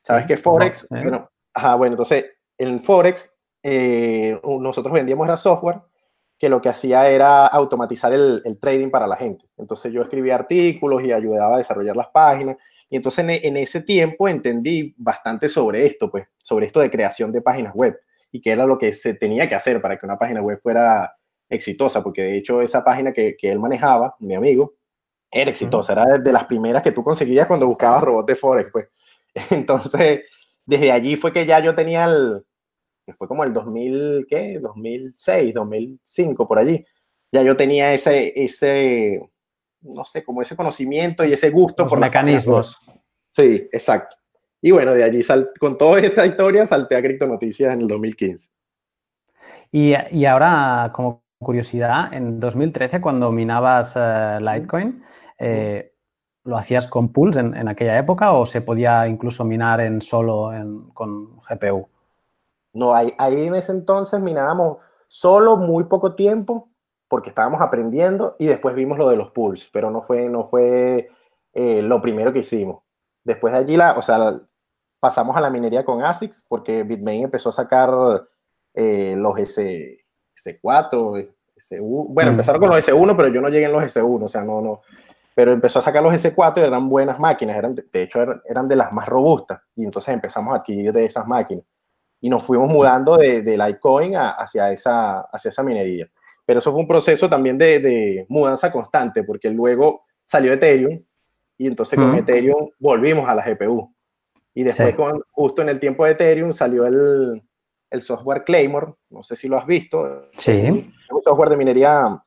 sabes 0.01 0.25
qué 0.27 0.38
Forex. 0.38 0.88
Bueno, 0.89 1.29
ajá, 1.53 1.75
bueno, 1.75 1.94
entonces 1.94 2.25
en 2.58 2.79
Forex 2.79 3.34
eh, 3.63 4.39
nosotros 4.44 4.94
vendíamos 4.94 5.25
era 5.25 5.38
software 5.38 5.82
que 6.38 6.50
lo 6.50 6.62
que 6.62 6.70
hacía 6.70 7.10
era 7.10 7.48
automatizar 7.48 8.13
el, 8.13 8.44
trading 8.60 8.89
para 8.89 9.08
la 9.08 9.15
gente. 9.15 9.46
Entonces 9.58 9.91
yo 9.91 10.01
escribía 10.01 10.36
artículos 10.36 11.01
y 11.03 11.12
ayudaba 11.12 11.55
a 11.55 11.58
desarrollar 11.60 11.96
las 11.96 12.10
páginas. 12.10 12.58
Y 12.89 12.98
entonces 12.98 13.25
en, 13.44 13.58
ese 13.58 13.82
tiempo 13.82 14.27
entendí 14.27 14.94
bastante 14.98 15.50
sobre 15.50 15.86
esto, 15.86 16.10
pues, 16.10 16.27
sobre 16.38 16.68
esto 16.68 16.80
de 16.80 16.92
creación 16.92 17.32
de 17.32 17.42
páginas 17.42 17.74
web 17.74 18.00
y 18.32 18.42
qué 18.42 18.51
era 18.51 18.65
lo 18.65 18.77
que 18.77 18.94
se 18.94 19.13
tenía 19.13 19.50
que 19.50 19.56
hacer 19.56 19.82
para 19.82 19.98
que 19.98 20.06
una 20.06 20.20
página 20.20 20.42
web 20.42 20.60
fuera 20.62 21.15
exitosa, 21.50 22.04
porque 22.04 22.22
de 22.22 22.38
hecho 22.38 22.62
esa 22.62 22.84
página 22.84 23.13
que, 23.13 23.36
que 23.38 23.51
él 23.51 23.60
manejaba, 23.60 24.15
mi 24.20 24.36
amigo, 24.36 24.75
era 25.32 25.51
exitosa, 25.51 25.94
era 25.94 26.18
de 26.18 26.32
las 26.32 26.46
primeras 26.46 26.84
que 26.84 26.92
tú 26.92 27.04
conseguías 27.04 27.48
cuando 27.48 27.68
buscabas 27.68 28.04
robots 28.04 28.27
de 28.27 28.36
Forex, 28.36 28.70
pues. 28.72 28.88
Entonces, 29.51 30.22
desde 30.65 30.92
allí 30.92 31.15
fue 31.15 31.34
que 31.34 31.46
ya 31.46 31.60
yo 31.60 31.75
tenía 31.75 32.06
el, 32.06 32.46
que 33.06 33.13
fue 33.13 33.27
como 33.27 33.44
el 33.44 33.54
2000, 33.54 34.25
¿qué? 34.27 34.60
2006, 34.60 35.54
2005, 35.54 36.48
por 36.48 36.58
allí. 36.58 36.86
Ya 37.32 37.44
yo 37.44 37.56
tenía 37.56 37.94
ese, 37.94 38.34
ese, 38.36 39.22
no 39.94 40.06
sé, 40.06 40.24
como 40.24 40.42
ese 40.42 40.56
conocimiento 40.56 41.24
y 41.24 41.34
ese 41.34 41.50
gusto 41.50 41.86
por 41.86 42.00
mecanismos. 42.00 42.77
Sí, 43.30 43.68
exacto. 43.72 44.15
Y 44.62 44.72
bueno, 44.72 44.94
de 44.94 45.04
allí 45.04 45.22
con 45.60 45.77
toda 45.77 46.00
esta 46.00 46.25
historia 46.25 46.65
salté 46.65 46.96
a 46.96 47.01
Cripto 47.01 47.27
Noticias 47.27 47.74
en 47.74 47.82
el 47.82 47.88
2015. 47.88 48.50
Y, 49.72 49.94
y 50.12 50.25
ahora, 50.25 50.92
como 50.94 51.24
curiosidad, 51.39 52.13
en 52.13 52.39
2013, 52.39 53.01
cuando 53.01 53.32
minabas 53.32 53.96
uh, 53.96 54.39
Litecoin, 54.39 55.04
eh, 55.38 55.94
¿lo 56.44 56.58
hacías 56.58 56.88
con 56.88 57.12
pools 57.12 57.38
en, 57.38 57.56
en, 57.56 57.68
aquella 57.68 57.98
época 57.98 58.34
o 58.34 58.46
se 58.46 58.62
podía 58.62 59.08
incluso 59.08 59.44
minar 59.44 59.82
en 59.82 60.01
solo 60.01 60.54
en, 60.54 60.89
con 60.92 61.38
GPU? 61.42 61.88
No, 62.74 62.96
ahí, 62.96 63.13
ahí 63.18 63.46
en 63.46 63.56
ese 63.56 63.72
entonces 63.72 64.20
minábamos 64.20 64.77
solo 65.08 65.58
muy 65.58 65.86
poco 65.86 66.15
tiempo 66.15 66.70
porque 67.08 67.30
estábamos 67.30 67.62
aprendiendo 67.62 68.36
y 68.40 68.48
después 68.48 68.76
vimos 68.76 68.98
lo 68.98 69.10
de 69.10 69.18
los 69.18 69.32
pools, 69.32 69.70
pero 69.72 69.90
no 69.90 70.02
fue, 70.02 70.28
no 70.28 70.44
fue 70.44 71.10
eh, 71.54 71.82
lo 71.82 72.02
primero 72.02 72.34
que 72.34 72.40
hicimos. 72.40 72.84
Después 73.24 73.54
de 73.54 73.60
allí, 73.60 73.78
la, 73.78 73.94
o 73.94 74.02
sea, 74.02 74.40
pasamos 75.00 75.36
a 75.38 75.42
la 75.42 75.50
minería 75.50 75.86
con 75.86 76.04
ASICS 76.04 76.46
porque 76.48 76.84
Bitmain 76.84 77.24
empezó 77.24 77.50
a 77.50 77.54
sacar 77.54 77.92
eh, 78.74 79.16
los 79.18 79.38
S, 79.40 80.00
S4, 80.36 81.32
S1, 81.56 82.08
bueno, 82.10 82.32
empezaron 82.32 82.60
con 82.60 82.70
los 82.70 82.88
S1, 82.88 83.16
pero 83.16 83.30
yo 83.30 83.42
no 83.42 83.50
llegué 83.50 83.66
en 83.66 83.72
los 83.72 83.84
S1, 83.84 84.24
o 84.24 84.28
sea, 84.28 84.44
no, 84.44 84.62
no, 84.62 84.82
pero 85.34 85.52
empezó 85.52 85.80
a 85.80 85.82
sacar 85.82 86.02
los 86.02 86.14
S4 86.14 86.58
y 86.58 86.62
eran 86.62 86.90
buenas 86.90 87.20
máquinas, 87.20 87.58
eran, 87.58 87.76
de 87.76 88.02
hecho 88.02 88.22
eran 88.46 88.68
de 88.68 88.76
las 88.76 88.92
más 88.92 89.08
robustas 89.08 89.62
y 89.76 89.84
entonces 89.84 90.14
empezamos 90.14 90.54
a 90.54 90.58
adquirir 90.58 90.92
de 90.92 91.06
esas 91.06 91.28
máquinas 91.28 91.66
y 92.22 92.30
nos 92.30 92.44
fuimos 92.44 92.70
mudando 92.70 93.18
de, 93.18 93.42
de 93.42 93.58
Litecoin 93.58 94.16
hacia, 94.16 94.72
esa, 94.72 95.22
hacia 95.22 95.50
esa 95.50 95.62
minería. 95.62 96.10
Pero 96.46 96.60
eso 96.60 96.72
fue 96.72 96.82
un 96.82 96.88
proceso 96.88 97.30
también 97.30 97.58
de, 97.58 97.80
de 97.80 98.25
mudanza 98.30 98.72
constante, 98.72 99.24
porque 99.24 99.50
luego 99.50 100.04
salió 100.24 100.54
Ethereum 100.54 101.04
y 101.58 101.68
entonces 101.68 101.98
con 101.98 102.16
Ethereum 102.16 102.70
volvimos 102.80 103.28
a 103.28 103.36
la 103.36 103.44
GPU. 103.44 103.94
Y 104.54 104.64
después, 104.64 104.96
con, 104.96 105.22
justo 105.32 105.62
en 105.62 105.70
el 105.70 105.80
tiempo 105.80 106.06
de 106.06 106.12
Ethereum, 106.12 106.54
salió 106.54 106.86
el, 106.86 107.42
el 107.90 108.02
software 108.02 108.44
Claymore, 108.44 108.94
no 109.10 109.24
sé 109.24 109.36
si 109.36 109.48
lo 109.48 109.58
has 109.58 109.66
visto. 109.66 110.30
Sí. 110.36 110.94
un 111.10 111.24
software 111.24 111.50
de 111.50 111.58
minería 111.58 112.22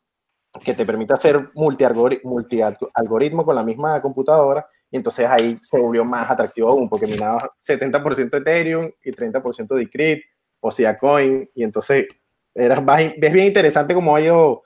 que 0.65 0.75
te 0.75 0.85
permite 0.85 1.13
hacer 1.13 1.51
multi-algoritmo 1.55 2.31
multi 2.31 2.61
con 3.45 3.55
la 3.55 3.63
misma 3.63 4.01
computadora 4.01 4.67
y 4.91 4.97
entonces 4.97 5.27
ahí 5.27 5.59
se 5.61 5.79
volvió 5.79 6.05
más 6.05 6.31
atractivo 6.31 6.71
aún, 6.71 6.89
porque 6.89 7.07
minaba 7.07 7.51
70% 7.63 8.39
Ethereum 8.39 8.91
y 9.05 9.13
30% 9.13 9.75
de 9.75 9.91
Crypt 9.91 10.25
o 10.61 10.71
sea 10.71 10.99
Coin, 10.99 11.49
y 11.55 11.63
entonces 11.63 12.07
era, 12.59 12.85
es 12.99 13.33
bien 13.33 13.47
interesante 13.47 13.95
cómo 13.95 14.17
ha 14.17 14.21
ido, 14.21 14.63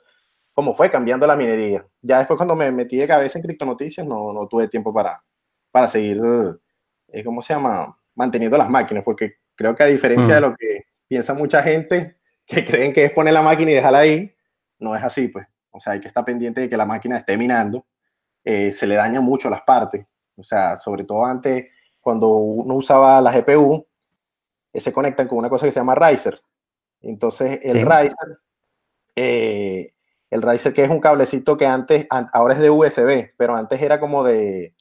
cómo 0.53 0.73
fue 0.73 0.89
cambiando 0.89 1.27
la 1.27 1.35
minería. 1.35 1.85
Ya 2.01 2.19
después 2.19 2.37
cuando 2.37 2.55
me 2.55 2.71
metí 2.71 2.97
de 2.97 3.07
cabeza 3.07 3.37
en 3.37 3.43
criptonoticias, 3.43 4.05
no, 4.05 4.33
no 4.33 4.47
tuve 4.47 4.67
tiempo 4.67 4.93
para, 4.93 5.23
para 5.71 5.87
seguir, 5.87 6.21
eh, 7.09 7.23
¿cómo 7.23 7.41
se 7.41 7.53
llama? 7.53 7.97
Manteniendo 8.15 8.57
las 8.57 8.69
máquinas, 8.69 9.03
porque 9.03 9.35
creo 9.55 9.75
que 9.75 9.83
a 9.83 9.87
diferencia 9.87 10.35
de 10.35 10.39
mm. 10.39 10.43
lo 10.43 10.55
que 10.55 10.85
piensa 11.07 11.33
mucha 11.33 11.61
gente, 11.61 12.17
que 12.45 12.65
creen 12.65 12.93
que 12.93 13.05
es 13.05 13.11
poner 13.11 13.33
la 13.33 13.41
máquina 13.41 13.71
y 13.71 13.75
dejarla 13.75 13.99
ahí, 13.99 14.35
no 14.79 14.95
es 14.95 15.03
así, 15.03 15.27
pues. 15.27 15.47
O 15.71 15.79
sea, 15.79 15.93
hay 15.93 15.99
que 15.99 16.07
estar 16.07 16.23
pendiente 16.23 16.61
de 16.61 16.69
que 16.69 16.77
la 16.77 16.85
máquina 16.85 17.17
esté 17.17 17.35
minando. 17.35 17.85
Eh, 18.43 18.71
se 18.71 18.85
le 18.85 18.95
dañan 18.95 19.23
mucho 19.23 19.49
las 19.49 19.61
partes. 19.61 20.05
O 20.35 20.43
sea, 20.43 20.77
sobre 20.77 21.03
todo 21.03 21.25
antes, 21.25 21.67
cuando 21.99 22.29
uno 22.29 22.75
usaba 22.75 23.19
la 23.21 23.31
GPU, 23.31 23.85
eh, 24.71 24.81
se 24.81 24.93
conectan 24.93 25.27
con 25.27 25.39
una 25.39 25.49
cosa 25.49 25.65
que 25.65 25.71
se 25.71 25.79
llama 25.79 25.95
Riser. 25.95 26.39
Entonces, 27.03 27.59
el 27.63 27.85
Riser, 27.85 28.39
eh, 29.15 29.93
el 30.29 30.41
Riser 30.41 30.73
que 30.73 30.83
es 30.83 30.89
un 30.89 30.99
cablecito 30.99 31.57
que 31.57 31.67
antes, 31.67 32.07
ahora 32.09 32.55
es 32.55 32.59
de 32.59 32.69
USB, 32.69 33.33
pero 33.37 33.55
antes 33.55 33.81
era 33.81 33.99
como 33.99 34.23
de 34.23 34.73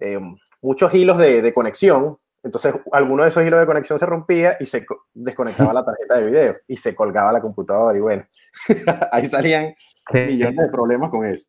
eh, 0.00 0.18
muchos 0.60 0.92
hilos 0.94 1.18
de, 1.18 1.52
conexión. 1.54 2.18
Entonces, 2.42 2.74
alguno 2.90 3.22
de 3.22 3.28
esos 3.28 3.44
hilos 3.46 3.60
de 3.60 3.66
conexión 3.66 3.98
se 3.98 4.06
rompía 4.06 4.56
y 4.58 4.66
se 4.66 4.84
desconectaba 5.14 5.72
la 5.72 5.84
tarjeta 5.84 6.16
de 6.16 6.26
video 6.26 6.56
y 6.66 6.76
se 6.76 6.94
colgaba 6.94 7.30
la 7.30 7.40
computadora. 7.40 7.96
Y 7.96 8.00
bueno, 8.00 8.24
ahí 9.12 9.28
salían 9.28 9.74
millones 10.12 10.56
de 10.56 10.68
problemas 10.68 11.10
con 11.10 11.24
eso. 11.24 11.48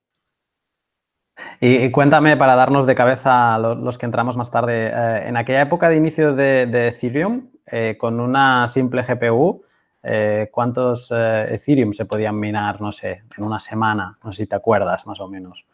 Y, 1.60 1.89
cuéntame, 1.91 2.38
para 2.38 2.55
darnos 2.55 2.86
de 2.86 2.93
cabeza 2.93 3.55
a 3.55 3.57
los, 3.57 3.98
que 3.98 4.05
entramos 4.05 4.38
más 4.38 4.51
tarde, 4.51 4.91
eh, 4.93 5.27
en 5.27 5.38
aquella 5.38 5.62
época 5.62 5.89
de 5.89 5.95
inicio 5.95 6.36
de, 6.36 6.89
Ethereum, 6.89 7.50
eh, 7.65 7.98
con 7.98 8.19
una 8.19 8.67
simple 8.67 9.01
GPU, 9.01 9.63
eh, 10.03 10.50
¿cuántos 10.51 11.12
Ethereum 11.12 11.93
se 11.93 12.05
podían 12.05 12.39
minar, 12.39 12.81
no 12.81 12.91
sé, 12.91 13.24
en 13.38 13.43
una 13.43 13.60
semana? 13.60 14.19
No 14.24 14.31
sé 14.31 14.43
si 14.43 14.48
te 14.48 14.55
acuerdas, 14.55 15.07
más 15.07 15.19
o 15.19 15.27
menos. 15.27 15.65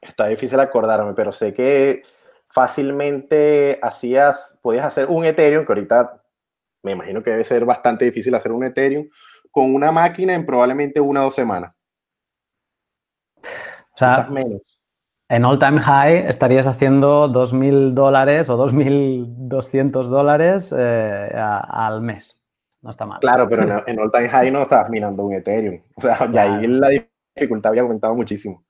Está 0.00 0.26
difícil 0.26 0.58
acordarme, 0.58 1.14
pero 1.14 1.32
sé 1.32 1.52
que 1.52 2.02
fácilmente 2.46 3.78
hacías, 3.82 4.58
podías 4.62 4.86
hacer 4.86 5.06
un 5.08 5.24
Ethereum, 5.24 5.64
que 5.64 5.72
ahorita 5.72 6.22
me 6.82 6.92
imagino 6.92 7.22
que 7.22 7.30
debe 7.30 7.44
ser 7.44 7.64
bastante 7.64 8.04
difícil 8.04 8.34
hacer 8.34 8.52
un 8.52 8.64
Ethereum, 8.64 9.08
con 9.50 9.74
una 9.74 9.92
máquina 9.92 10.34
en 10.34 10.44
probablemente 10.44 11.00
una 11.00 11.20
o 11.20 11.24
dos 11.24 11.34
semanas. 11.34 11.72
O 13.40 13.96
sea, 13.96 14.26
menos 14.30 14.74
en 15.28 15.44
all 15.44 15.58
time 15.58 15.80
high 15.80 16.26
estarías 16.28 16.66
haciendo 16.66 17.28
2.000 17.28 17.92
dólares 17.94 18.48
o 18.50 18.58
2.200 18.58 20.04
dólares 20.04 20.74
eh, 20.76 21.30
al 21.34 22.00
mes. 22.00 22.40
No 22.84 22.90
está 22.90 23.06
mal. 23.06 23.18
Claro, 23.18 23.48
pero 23.48 23.82
en, 23.86 23.98
all 23.98 24.12
time 24.12 24.28
high 24.28 24.50
no 24.50 24.62
estabas 24.62 24.90
minando 24.90 25.24
un 25.24 25.34
Ethereum. 25.34 25.80
O 25.96 26.00
sea, 26.02 26.30
ya 26.30 26.42
ahí 26.42 26.66
la 26.66 26.90
dificultad 27.34 27.70
había 27.70 27.82
aumentado 27.82 28.14
muchísimo. 28.14 28.62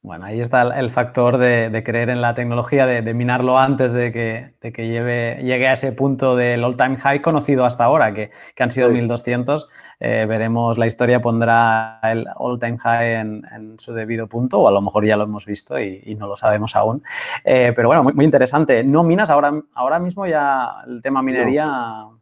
Bueno, 0.00 0.26
ahí 0.26 0.40
está 0.40 0.62
el 0.78 0.90
factor 0.90 1.38
de, 1.38 1.82
creer 1.84 2.08
en 2.08 2.22
la 2.22 2.32
tecnología, 2.36 2.86
de, 2.86 3.14
minarlo 3.14 3.58
antes 3.58 3.90
de 3.90 4.12
que, 4.12 4.54
que 4.70 4.86
lleve, 4.86 5.40
llegue 5.42 5.66
a 5.66 5.72
ese 5.72 5.90
punto 5.90 6.36
del 6.36 6.62
all-time 6.62 6.98
high 6.98 7.20
conocido 7.20 7.64
hasta 7.64 7.82
ahora, 7.82 8.14
que, 8.14 8.30
han 8.60 8.70
sido 8.70 8.90
1200. 8.90 9.68
Eh, 9.98 10.24
veremos, 10.28 10.78
la 10.78 10.86
historia 10.86 11.20
pondrá 11.20 11.98
el 12.04 12.28
all-time 12.36 12.78
high 12.78 13.14
en, 13.16 13.74
su 13.78 13.92
debido 13.92 14.28
punto, 14.28 14.60
o 14.60 14.68
a 14.68 14.70
lo 14.70 14.80
mejor 14.80 15.04
ya 15.04 15.16
lo 15.16 15.24
hemos 15.24 15.46
visto 15.46 15.80
y, 15.80 16.14
no 16.14 16.28
lo 16.28 16.36
sabemos 16.36 16.76
aún. 16.76 17.02
Eh, 17.44 17.72
pero 17.74 17.88
bueno, 17.88 18.04
muy, 18.04 18.24
interesante. 18.24 18.84
¿No 18.84 19.02
minas 19.02 19.30
ahora, 19.30 19.52
ahora 19.74 19.98
mismo 19.98 20.26
ya 20.28 20.74
el 20.86 21.02
tema 21.02 21.22
minería? 21.22 21.66
no 21.66 22.17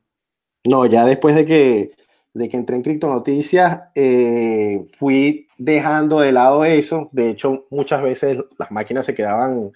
ya 0.86 1.04
después 1.04 1.34
de 1.34 1.46
que 1.46 1.92
de 2.36 2.50
que 2.50 2.56
entré 2.58 2.76
en 2.76 2.82
Cripto 2.82 3.08
Noticias, 3.08 3.80
eh, 3.94 4.84
fui 4.92 5.48
dejando 5.56 6.20
de 6.20 6.32
lado 6.32 6.64
eso. 6.66 7.08
De 7.12 7.30
hecho, 7.30 7.66
muchas 7.70 8.02
veces 8.02 8.38
las 8.58 8.70
máquinas 8.70 9.06
se 9.06 9.14
quedaban 9.14 9.72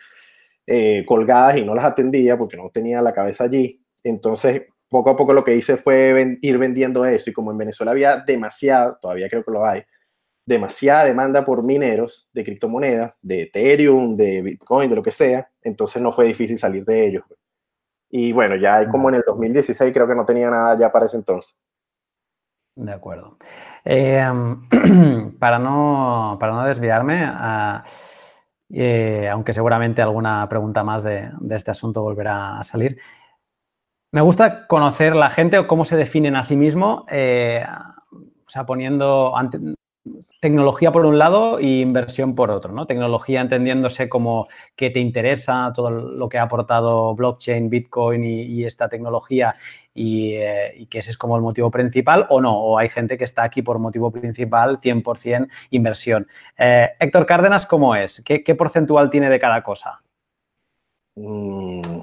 eh, 0.67 1.05
colgadas 1.07 1.57
y 1.57 1.65
no 1.65 1.75
las 1.75 1.87
atendía 1.87 2.37
porque 2.37 2.59
no 2.59 2.69
tenía 2.71 3.01
la 3.01 3.15
cabeza 3.15 3.45
allí. 3.45 3.83
Entonces, 4.05 4.63
poco 4.91 5.11
a 5.11 5.17
poco 5.17 5.33
lo 5.33 5.43
que 5.43 5.57
hice 5.57 5.79
fue 5.79 6.39
ir 6.43 6.59
vendiendo 6.59 7.07
eso. 7.07 7.31
Y 7.31 7.33
como 7.33 7.51
en 7.51 7.59
Venezuela 7.59 7.93
había 7.93 8.19
demasiada, 8.19 8.99
todavía 9.01 9.31
creo 9.31 9.43
que 9.43 9.53
lo 9.53 9.65
hay, 9.65 9.83
demasiada 10.45 11.05
demanda 11.05 11.45
por 11.45 11.63
mineros 11.63 12.29
de 12.33 12.45
criptomonedas, 12.45 13.15
de 13.23 13.43
Ethereum, 13.43 14.17
de 14.17 14.43
Bitcoin, 14.43 14.91
de 14.91 14.97
lo 14.97 15.03
que 15.03 15.13
sea, 15.13 15.51
entonces 15.63 16.03
no 16.03 16.13
fue 16.13 16.27
difícil 16.27 16.59
salir 16.59 16.85
de 16.85 17.07
ellos. 17.07 17.25
Y 18.11 18.33
bueno, 18.33 18.57
ya 18.57 18.89
como 18.89 19.09
en 19.09 19.17
el 19.17 19.23
2016 19.25 19.93
creo 19.93 20.07
que 20.07 20.15
no 20.15 20.27
tenía 20.27 20.51
nada 20.51 20.77
ya 20.77 20.91
para 20.91 21.07
ese 21.07 21.17
entonces. 21.17 21.57
De 22.75 22.93
acuerdo. 22.93 23.37
Em, 23.85 24.69
para, 25.39 25.59
no, 25.59 26.37
para 26.41 26.53
no 26.53 26.65
desviarme, 26.65 27.23
ah, 27.25 27.85
eh, 28.71 29.29
aunque 29.29 29.53
seguramente 29.53 30.03
alguna 30.03 30.49
pregunta 30.49 30.83
más 30.83 31.03
de, 31.03 31.31
este 31.51 31.71
asunto 31.71 32.03
volverá 32.03 32.59
a 32.59 32.65
salir, 32.65 32.99
me 34.13 34.21
gusta 34.23 34.67
conocer 34.67 35.15
la 35.15 35.31
gente 35.31 35.59
o 35.59 35.67
cómo 35.67 35.85
se 35.85 35.97
definen 35.97 36.37
a 36.37 36.43
sí 36.43 36.57
mismo, 36.57 37.05
eh, 37.09 37.65
o 38.13 38.49
sea, 38.49 38.67
poniendo, 38.67 39.37
tecnología 40.41 40.91
por 40.91 41.05
un 41.05 41.19
lado 41.19 41.61
y 41.61 41.83
inversión 41.83 42.35
por 42.35 42.51
otro, 42.51 42.73
¿no? 42.73 42.87
Tecnología 42.87 43.43
entendiéndose 43.43 44.09
como 44.09 44.49
que 44.75 44.89
te 44.89 44.99
interesa 44.99 45.71
todo 45.75 45.91
lo 45.91 46.29
que 46.31 46.39
ha 46.39 46.43
aportado 46.43 47.15
blockchain, 47.15 47.69
Bitcoin 47.69 48.25
y, 48.25 48.65
esta 48.65 48.89
tecnología 48.89 49.55
eh, 49.95 50.73
y, 50.77 50.87
que 50.87 51.01
ese 51.01 51.11
es 51.11 51.19
como 51.19 51.37
el 51.37 51.43
motivo 51.43 51.71
principal 51.71 52.27
o 52.31 52.41
no, 52.41 52.59
o 52.59 52.79
hay 52.79 52.89
gente 52.89 53.19
que 53.19 53.25
está 53.25 53.43
aquí 53.43 53.61
por 53.61 53.79
motivo 53.79 54.11
principal, 54.11 54.79
100% 54.79 55.49
inversión. 55.71 56.27
Eh, 56.57 56.89
Héctor 56.99 57.27
Cárdenas, 57.27 57.67
¿cómo 57.67 57.95
es? 57.95 58.23
¿Qué, 58.25 58.55
porcentual 58.55 59.11
tiene 59.11 59.29
de 59.29 59.39
cada 59.39 59.63
cosa? 59.63 60.01
Mm, 61.17 62.01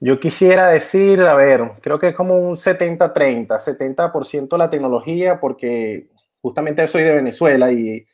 yo 0.00 0.20
quisiera 0.20 0.68
decir, 0.68 1.22
a 1.22 1.34
ver, 1.34 1.72
creo 1.80 1.98
que 1.98 2.08
es 2.08 2.14
como 2.14 2.36
un 2.36 2.56
70-30, 2.56 3.58
70%, 3.58 4.58
la 4.58 4.68
tecnología, 4.68 5.40
porque 5.40 6.12
justamente 6.42 6.86
soy 6.88 7.04
de 7.04 7.14
Venezuela 7.14 7.72
y, 7.72 8.04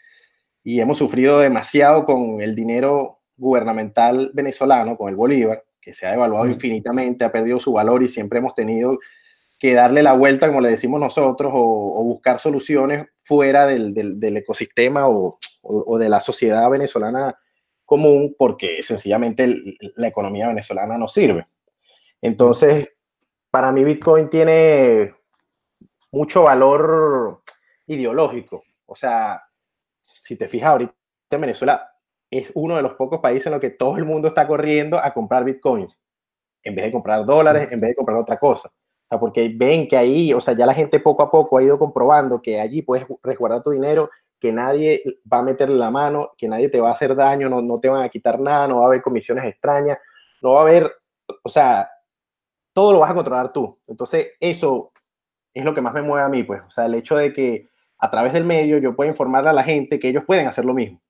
hemos 0.65 0.99
sufrido 0.99 1.39
demasiado 1.39 2.05
con 2.05 2.43
el 2.43 2.55
dinero 2.55 3.21
gubernamental 3.39 4.31
venezolano, 4.35 4.99
con 4.99 5.09
el 5.09 5.17
Bolívar, 5.17 5.65
que 5.81 5.95
se 5.95 6.07
ha 6.07 6.13
evaluado 6.13 6.47
infinitamente, 6.47 7.25
ha 7.25 7.33
perdido 7.33 7.59
su 7.59 7.73
valor 7.73 8.03
y 8.03 8.09
siempre 8.09 8.39
hemos 8.39 8.55
tenido 8.55 8.99
que 9.59 9.73
darle 9.73 10.03
la 10.03 10.13
vuelta, 10.13 10.47
como 10.47 10.61
le 10.61 10.69
decimos 10.69 11.01
nosotros, 11.01 11.53
o, 11.55 12.05
buscar 12.05 12.39
soluciones 12.39 13.07
fuera 13.23 13.67
del, 13.67 13.97
ecosistema 14.37 15.09
o, 15.09 15.39
de 15.99 16.09
la 16.11 16.21
sociedad 16.21 16.69
venezolana 16.69 17.39
común, 17.87 18.37
porque 18.39 18.83
sencillamente 18.83 19.49
la 19.97 20.09
economía 20.09 20.49
venezolana 20.49 20.99
no 20.99 21.09
sirve. 21.09 21.47
Entonces, 22.21 22.91
para 23.51 23.73
mí 23.73 23.85
Bitcoin 23.85 24.29
tiene 24.29 25.15
mucho 26.13 26.43
valor 26.43 27.43
ideológico. 27.89 28.63
O 28.87 28.95
sea, 28.95 29.43
si 30.19 30.37
te 30.37 30.49
fijas 30.49 30.71
ahorita 30.71 30.95
en 31.31 31.41
Venezuela, 31.41 31.91
es 32.31 32.53
uno 32.55 32.77
de 32.77 32.83
los 32.83 32.95
pocos 32.95 33.21
países 33.21 33.47
en 33.47 33.53
los 33.53 33.61
que 33.61 33.71
todo 33.71 33.97
el 33.97 34.05
mundo 34.05 34.29
está 34.29 34.47
corriendo 34.47 34.99
a 34.99 35.13
comprar 35.13 35.45
bitcoins, 35.45 35.99
en 36.63 36.75
vez 36.75 36.85
de 36.87 36.93
comprar 36.93 37.25
dólares, 37.25 37.69
en 37.71 37.81
vez 37.81 37.91
de 37.91 37.97
comprar 37.97 38.19
otra 38.19 38.39
cosa. 38.39 38.69
O 38.69 39.09
sea, 39.09 39.19
porque 39.19 39.51
ven 39.55 39.89
que 39.89 39.97
ahí, 39.97 40.33
o 40.35 40.41
sea, 40.41 40.55
ya 40.55 40.67
la 40.67 40.75
gente 40.75 41.01
poco 41.01 41.23
a 41.23 41.31
poco 41.31 41.57
ha 41.57 41.63
ido 41.63 41.79
comprobando 41.79 42.43
que 42.43 42.61
allí 42.61 42.83
puedes 42.83 43.07
resguardar 43.23 43.63
tu 43.63 43.71
dinero, 43.71 44.11
que 44.39 44.53
nadie 44.53 45.03
va 45.31 45.39
a 45.39 45.43
meterle 45.43 45.77
la 45.77 45.91
mano, 45.91 46.33
que 46.37 46.47
nadie 46.47 46.69
te 46.69 46.81
va 46.81 46.91
a 46.91 46.93
hacer 46.93 47.17
daño, 47.17 47.49
no, 47.49 47.63
no 47.63 47.79
te 47.81 47.89
van 47.89 48.03
a 48.03 48.09
quitar 48.09 48.39
nada, 48.39 48.69
no 48.69 48.77
va 48.77 48.83
a 48.83 48.87
haber 48.87 49.03
comisiones 49.03 49.45
extrañas, 49.47 49.99
no 50.43 50.53
va 50.53 50.61
a 50.61 50.63
haber, 50.63 50.93
o 51.43 51.49
sea, 51.49 51.91
todo 52.73 52.93
lo 52.93 53.01
vas 53.01 53.11
a 53.11 53.15
controlar 53.15 53.53
tú. 53.53 53.79
Entonces, 53.87 54.33
eso 54.39 54.93
es 55.55 55.65
lo 55.65 55.75
que 55.75 55.81
más 55.81 55.95
me 55.95 56.03
mueve 56.03 56.25
a 56.25 56.29
mí, 56.29 56.45
pues, 56.45 56.63
o 56.63 56.71
sea, 56.71 56.87
el 56.87 56.95
hecho 56.95 57.17
de 57.17 57.33
que 57.33 57.69
a 57.99 58.11
través 58.11 58.33
del 58.33 58.45
medio 58.45 58.79
yo 58.79 58.95
puedo 58.95 59.11
informarle 59.11 59.51
a 59.51 59.55
la 59.55 59.65
gente 59.65 59.99
que 59.99 60.09
ellos 60.09 60.25
pueden 60.25 60.47
hacer 60.47 60.65
lo 60.65 60.75
mismo 60.75 61.01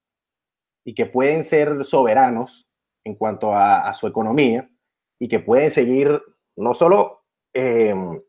y 0.84 0.94
que 0.94 1.06
pueden 1.06 1.44
ser 1.44 1.84
soberanos 1.84 2.66
en 3.04 3.14
cuanto 3.14 3.54
a, 3.54 3.92
su 3.94 4.06
economía 4.06 4.70
y 5.18 5.28
que 5.28 5.40
pueden 5.40 5.70
seguir 5.70 6.20
no 6.56 6.74
solo 6.74 7.24
em, 7.52 8.20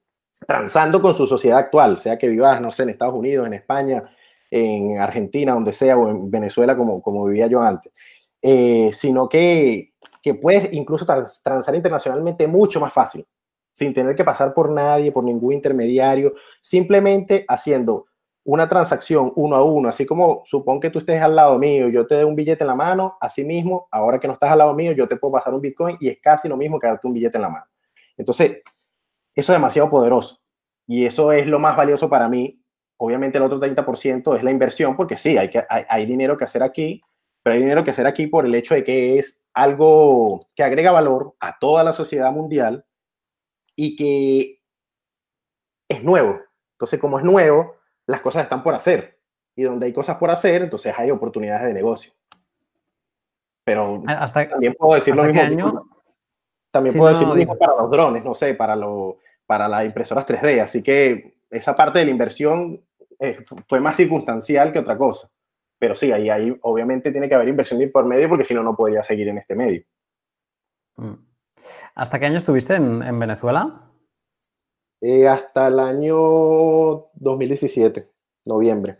transando 0.47 1.01
con 1.01 1.13
su 1.13 1.27
sociedad 1.27 1.59
actual, 1.59 1.97
sea 1.97 2.17
que 2.17 2.27
vivas, 2.27 2.61
no 2.61 2.71
sé, 2.71 2.83
en 2.83 2.89
Estados 2.89 3.15
Unidos, 3.15 3.47
en 3.47 3.53
España, 3.53 4.09
en 4.51 4.99
Argentina, 4.99 5.53
donde 5.53 5.73
sea, 5.73 5.97
o 5.97 6.09
en 6.09 6.31
Venezuela, 6.31 6.75
como, 6.75 7.01
como 7.01 7.25
vivía 7.25 7.47
yo 7.47 7.61
antes, 7.61 7.91
eh, 8.41 8.91
sino 8.93 9.27
que, 9.27 9.93
que 10.21 10.33
puedes 10.33 10.73
incluso 10.73 11.05
transar 11.05 11.75
internacionalmente 11.75 12.47
mucho 12.47 12.79
más 12.79 12.93
fácil, 12.93 13.25
sin 13.73 13.93
tener 13.93 14.15
que 14.15 14.23
pasar 14.23 14.53
por 14.53 14.69
nadie, 14.71 15.11
por 15.11 15.23
ningún 15.23 15.53
intermediario, 15.53 16.33
simplemente 16.61 17.45
haciendo 17.47 18.08
una 18.49 18.67
transacción 18.67 19.31
uno 19.35 19.55
a 19.55 19.63
uno, 19.63 19.89
así 19.89 20.07
como 20.07 20.41
supón 20.43 20.79
que 20.79 20.89
tú 20.89 20.97
estés 20.97 21.21
al 21.21 21.35
lado 21.35 21.59
mío, 21.59 21.87
yo 21.87 22.07
te 22.07 22.15
doy 22.15 22.23
un 22.23 22.35
billete 22.35 22.63
en 22.63 22.69
la 22.69 22.75
mano, 22.75 23.15
así 23.21 23.45
mismo, 23.45 23.87
ahora 23.91 24.19
que 24.19 24.25
no 24.27 24.33
estás 24.33 24.49
al 24.49 24.57
lado 24.57 24.73
mío, 24.73 24.91
yo 24.91 25.07
te 25.07 25.17
puedo 25.17 25.33
pasar 25.33 25.53
un 25.53 25.61
Bitcoin 25.61 25.97
y 25.99 26.09
es 26.09 26.19
casi 26.19 26.49
lo 26.49 26.57
mismo 26.57 26.79
que 26.79 26.87
darte 26.87 27.05
un 27.05 27.13
billete 27.13 27.37
en 27.37 27.43
la 27.43 27.49
mano. 27.49 27.65
Entonces, 28.17 28.63
eso 29.35 29.53
es 29.53 29.55
demasiado 29.55 29.87
poderoso 29.91 30.39
y 30.87 31.05
eso 31.05 31.31
es 31.31 31.47
lo 31.47 31.59
más 31.59 31.77
valioso 31.77 32.09
para 32.09 32.27
mí. 32.27 32.59
Obviamente 32.97 33.37
el 33.37 33.43
otro 33.43 33.59
30% 33.59 34.35
es 34.35 34.43
la 34.43 34.49
inversión, 34.49 34.95
porque 34.95 35.15
sí, 35.15 35.37
hay, 35.37 35.51
que, 35.51 35.63
hay, 35.69 36.05
dinero 36.07 36.35
que 36.35 36.45
hacer 36.45 36.63
aquí, 36.63 37.03
pero 37.43 37.53
hay 37.53 37.61
dinero 37.61 37.83
que 37.83 37.91
hacer 37.91 38.07
aquí 38.07 38.25
por 38.25 38.47
el 38.47 38.55
hecho 38.55 38.73
de 38.73 38.83
que 38.83 39.19
es 39.19 39.45
algo 39.53 40.47
que 40.55 40.63
agrega 40.63 40.91
valor 40.91 41.35
a 41.39 41.59
toda 41.59 41.83
la 41.83 41.93
sociedad 41.93 42.31
mundial 42.31 42.83
y 43.75 43.95
que 43.95 44.63
es 45.87 46.03
nuevo. 46.03 46.39
Entonces, 46.73 46.99
como 46.99 47.19
es 47.19 47.23
nuevo, 47.23 47.78
las 48.09 48.21
cosas 48.21 48.43
están 48.43 48.63
por 48.63 48.73
hacer. 48.73 49.19
Y 49.55 49.63
donde 49.63 49.85
hay 49.85 49.93
cosas 49.93 50.17
por 50.17 50.31
hacer, 50.31 50.63
entonces 50.63 50.93
hay 50.97 51.11
oportunidades 51.11 51.67
de 51.67 51.73
negocio. 51.75 52.11
Pero 53.63 54.01
hasta, 54.07 54.47
también 54.47 54.73
puedo 54.73 54.95
decir 54.95 55.15
lo 55.15 55.25
mismo. 55.25 55.87
También 56.71 56.97
puedo 56.97 57.13
decir 57.13 57.27
lo 57.27 57.35
mismo 57.35 57.55
para 57.55 57.75
los 57.75 57.91
drones, 57.91 58.23
no 58.23 58.33
sé, 58.33 58.55
para, 58.55 58.75
lo, 58.75 59.17
para 59.45 59.67
las 59.67 59.85
impresoras 59.85 60.25
3D. 60.25 60.59
Así 60.59 60.81
que 60.81 61.37
esa 61.51 61.75
parte 61.75 61.99
de 61.99 62.05
la 62.05 62.11
inversión 62.11 62.83
eh, 63.19 63.43
fue 63.67 63.79
más 63.79 63.95
circunstancial 63.95 64.71
que 64.71 64.79
otra 64.79 64.97
cosa. 64.97 65.29
Pero 65.77 65.93
sí, 65.93 66.11
ahí, 66.11 66.29
ahí 66.29 66.57
obviamente 66.61 67.11
tiene 67.11 67.29
que 67.29 67.35
haber 67.35 67.47
inversión 67.47 67.79
por 67.91 68.05
medio 68.05 68.27
porque 68.27 68.43
si 68.43 68.55
no, 68.55 68.63
no 68.63 68.75
podría 68.75 69.03
seguir 69.03 69.27
en 69.27 69.37
este 69.37 69.55
medio. 69.55 69.83
Mm. 70.95 71.13
¿Hasta 71.93 72.19
qué 72.19 72.25
año 72.25 72.37
estuviste 72.37 72.73
en 72.73 73.19
Venezuela? 73.19 73.88
Eh, 75.01 75.27
hasta 75.27 75.67
el 75.67 75.79
año 75.79 76.15
2017, 77.13 78.11
noviembre. 78.45 78.99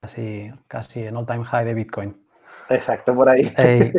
Casi, 0.00 0.50
casi 0.68 1.04
en 1.04 1.16
all 1.16 1.26
time 1.26 1.44
high 1.44 1.64
de 1.64 1.74
Bitcoin. 1.74 2.26
Exacto, 2.68 3.14
por 3.14 3.28
ahí. 3.28 3.52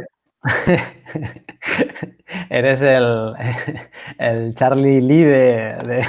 Eres 2.50 2.82
el, 2.82 3.34
el, 4.20 4.56
Charlie 4.56 5.02
Lee 5.02 5.24
de, 5.24 6.06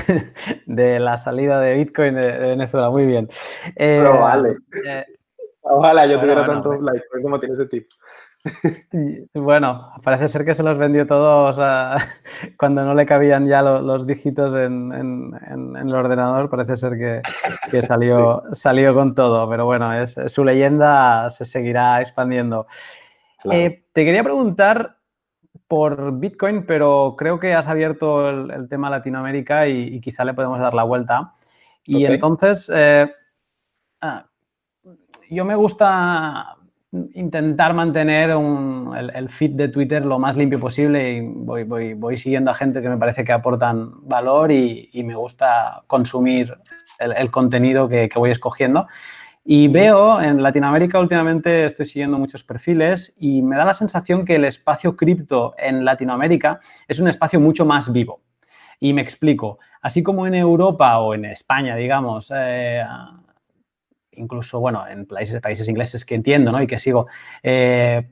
de, 0.67 1.01
la 1.01 1.17
salida 1.17 1.61
de 1.61 1.77
Bitcoin 1.77 2.15
de, 2.15 2.39
Venezuela. 2.39 2.91
Muy 2.91 3.07
bien. 3.07 3.29
Eh, 3.77 4.03
vale. 4.03 4.59
Eh, 4.87 5.05
Ojalá 5.63 6.07
yo 6.07 6.21
tuviera 6.21 6.47
tantos 6.47 6.81
likes 6.83 7.07
como 7.23 7.41
tiene 7.41 7.55
ese 7.55 7.67
tipo. 7.67 7.89
Bueno, 9.33 9.93
parece 10.03 10.29
ser 10.29 10.45
que 10.45 10.53
se 10.53 10.63
los 10.63 10.77
vendió 10.77 11.07
todos 11.07 11.57
cuando 12.59 12.85
no 12.85 12.95
le 12.95 13.07
cabían 13.07 13.47
ya 13.47 13.63
los 13.63 14.07
dígitos 14.07 14.55
en, 14.55 14.93
el 14.93 15.95
ordenador. 15.95 16.51
Parece 16.51 16.77
ser 16.77 16.99
que, 16.99 17.83
salió, 17.83 18.43
salió 18.53 18.95
con 18.95 19.15
todo, 19.15 19.49
pero 19.49 19.65
bueno, 19.65 19.93
es, 19.93 20.17
su 20.27 20.45
leyenda 20.45 21.29
se 21.31 21.45
seguirá 21.45 22.01
expandiendo. 22.01 22.67
Eh, 23.51 23.85
te 23.93 24.05
quería 24.05 24.23
preguntar 24.23 24.99
por 25.67 26.19
Bitcoin, 26.19 26.67
pero 26.67 27.15
creo 27.19 27.39
que 27.39 27.55
has 27.55 27.69
abierto 27.69 28.29
el, 28.29 28.69
tema 28.69 28.91
Latinoamérica 28.91 29.67
y, 29.69 30.01
quizá 30.01 30.25
le 30.25 30.35
podemos 30.35 30.59
dar 30.59 30.75
la 30.75 30.85
vuelta. 30.85 31.33
Y 31.87 32.05
entonces, 32.05 32.71
eh, 32.75 33.11
ah, 34.01 34.27
yo 35.31 35.45
me 35.45 35.55
gusta 35.55 36.57
intentar 37.15 37.75
mantener 37.75 38.31
el, 38.31 39.29
feed 39.29 39.53
de 39.53 39.69
Twitter 39.69 40.05
lo 40.05 40.19
más 40.19 40.37
limpio 40.37 40.61
posible 40.61 41.13
y 41.15 41.21
voy, 41.23 42.17
siguiendo 42.17 42.51
a 42.51 42.55
gente 42.55 42.81
que 42.83 42.89
me 42.89 42.97
parece 42.97 43.25
que 43.25 43.33
aportan 43.33 44.07
valor 44.09 44.53
y, 44.53 44.91
me 45.05 45.15
gusta 45.15 45.83
consumir 45.87 46.57
el, 46.99 47.31
contenido 47.31 47.89
que, 47.89 48.09
voy 48.15 48.31
escogiendo. 48.31 48.87
Y 49.45 49.69
veo 49.69 50.23
en 50.23 50.43
Latinoamérica 50.43 50.99
últimamente 50.99 51.67
estoy 51.67 51.85
siguiendo 51.85 52.19
muchos 52.19 52.43
perfiles 52.45 53.15
y 53.19 53.43
me 53.43 53.57
da 53.57 53.65
la 53.67 53.75
sensación 53.75 54.25
que 54.25 54.37
el 54.37 54.45
espacio 54.45 54.97
cripto 54.97 55.55
en 55.59 55.85
Latinoamérica 55.85 56.61
es 56.89 56.99
un 56.99 57.09
espacio 57.09 57.41
mucho 57.41 57.67
más 57.67 57.93
vivo. 57.93 58.23
Y 58.81 58.93
me 58.93 59.03
explico, 59.03 59.59
así 59.83 60.03
como 60.03 60.27
en 60.27 60.35
Europa 60.35 60.99
o 60.99 61.15
en 61.15 61.27
España, 61.27 61.77
digamos, 61.77 62.33
eh, 62.35 62.83
incluso, 64.17 64.61
bueno, 64.61 64.87
en 64.87 65.07
países, 65.07 65.41
países 65.41 65.69
ingleses 65.69 66.05
que 66.05 66.15
entiendo 66.15 66.53
¿no? 66.53 66.63
y 66.63 66.67
que 66.67 66.79
sigo, 66.79 67.07
eh, 67.43 68.07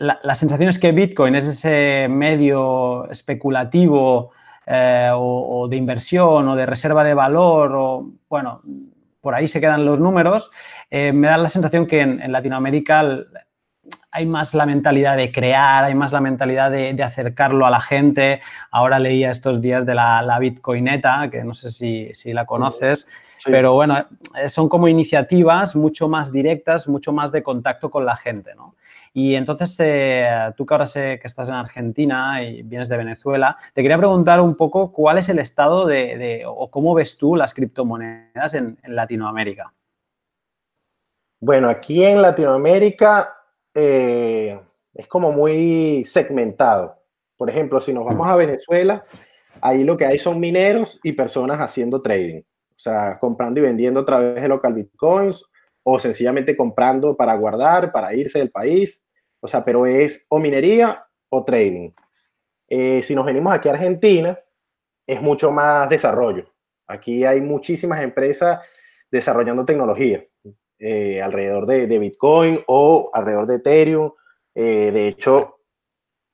la, 0.00 0.34
sensación 0.34 0.70
es 0.70 0.78
que 0.78 0.92
Bitcoin 0.92 1.34
es 1.34 1.46
ese 1.46 2.08
medio 2.08 3.08
especulativo 3.10 4.30
eh, 4.66 5.10
o, 5.12 5.68
de 5.68 5.76
inversión 5.76 6.48
o 6.48 6.56
de 6.56 6.64
reserva 6.64 7.04
de 7.04 7.12
valor 7.12 7.72
o, 7.74 8.10
bueno, 8.28 8.62
por 9.20 9.34
ahí 9.34 9.46
se 9.46 9.60
quedan 9.60 9.84
los 9.84 10.00
números. 10.00 10.50
Eh, 10.90 11.12
me 11.12 11.28
da 11.28 11.36
la 11.36 11.50
sensación 11.50 11.86
que 11.86 12.00
en, 12.00 12.32
Latinoamérica 12.32 13.04
hay 14.10 14.24
más 14.24 14.54
la 14.54 14.64
mentalidad 14.64 15.18
de 15.18 15.30
crear, 15.30 15.84
hay 15.84 15.94
más 15.94 16.12
la 16.12 16.22
mentalidad 16.22 16.70
de, 16.70 17.02
acercarlo 17.02 17.66
a 17.66 17.70
la 17.70 17.80
gente. 17.80 18.40
Ahora 18.70 18.98
leía 18.98 19.30
estos 19.30 19.60
días 19.60 19.84
de 19.84 19.94
la, 19.94 20.22
la 20.22 20.38
Bitcoineta, 20.38 21.28
que 21.30 21.44
no 21.44 21.52
sé 21.52 21.70
si, 21.70 22.08
si 22.14 22.32
la 22.32 22.46
conoces. 22.46 23.06
Pero 23.44 23.74
bueno, 23.74 24.06
eh, 24.36 24.48
son 24.48 24.68
como 24.68 24.88
iniciativas 24.88 25.74
mucho 25.76 26.08
más 26.08 26.32
directas, 26.32 26.88
mucho 26.88 27.12
más 27.12 27.32
de 27.32 27.42
contacto 27.42 27.90
con 27.90 28.04
la 28.04 28.16
gente, 28.16 28.54
¿no? 28.54 28.74
Y 29.12 29.34
entonces, 29.34 29.76
eh, 29.80 30.52
tú 30.56 30.64
que 30.64 30.74
ahora 30.74 30.86
sé 30.86 31.18
que 31.20 31.26
estás 31.26 31.48
en 31.48 31.56
Argentina 31.56 32.42
y 32.42 32.62
vienes 32.62 32.88
de 32.88 32.96
Venezuela, 32.96 33.56
te 33.74 33.82
quería 33.82 33.98
preguntar 33.98 34.40
un 34.40 34.54
poco 34.54 34.92
cuál 34.92 35.18
es 35.18 35.28
el 35.28 35.38
estado 35.38 35.86
de, 35.86 36.44
o 36.46 36.70
cómo 36.70 36.94
ves 36.94 37.18
tú 37.18 37.34
las 37.34 37.52
criptomonedas 37.52 38.54
en, 38.54 38.78
Latinoamérica. 38.84 39.72
Bueno, 41.40 41.68
aquí 41.68 42.04
en 42.04 42.22
Latinoamérica 42.22 43.34
eh, 43.74 44.60
es 44.94 45.06
como 45.08 45.32
muy 45.32 46.04
segmentado. 46.04 46.96
Por 47.36 47.50
ejemplo, 47.50 47.80
si 47.80 47.92
nos 47.92 48.04
vamos 48.04 48.28
a 48.28 48.36
Venezuela, 48.36 49.04
ahí 49.60 49.82
lo 49.82 49.96
que 49.96 50.06
hay 50.06 50.18
son 50.18 50.38
mineros 50.38 51.00
y 51.02 51.12
personas 51.12 51.58
haciendo 51.58 52.02
trading. 52.02 52.42
O 52.80 52.82
sea, 52.82 53.18
comprando 53.18 53.60
y 53.60 53.62
vendiendo 53.62 54.00
a 54.00 54.04
través 54.06 54.40
de 54.40 54.48
local 54.48 54.72
bitcoins 54.72 55.44
o 55.82 55.98
sencillamente 55.98 56.56
comprando 56.56 57.14
para 57.14 57.34
guardar, 57.34 57.92
para 57.92 58.14
irse 58.14 58.38
del 58.38 58.50
país. 58.50 59.04
O 59.38 59.46
sea, 59.46 59.62
pero 59.62 59.84
es 59.84 60.24
o 60.28 60.38
minería 60.38 61.04
o 61.28 61.44
trading. 61.44 61.90
Eh, 62.68 63.02
si 63.02 63.14
nos 63.14 63.26
venimos 63.26 63.52
aquí 63.52 63.68
a 63.68 63.72
Argentina, 63.72 64.38
es 65.06 65.20
mucho 65.20 65.52
más 65.52 65.90
desarrollo. 65.90 66.50
Aquí 66.86 67.22
hay 67.26 67.42
muchísimas 67.42 68.02
empresas 68.02 68.60
desarrollando 69.10 69.66
tecnología 69.66 70.24
eh, 70.78 71.20
alrededor 71.20 71.66
de, 71.66 71.98
Bitcoin 71.98 72.64
o 72.66 73.10
alrededor 73.12 73.46
de 73.46 73.56
Ethereum. 73.56 74.12
Eh, 74.54 74.90
de 74.90 75.08
hecho, 75.08 75.58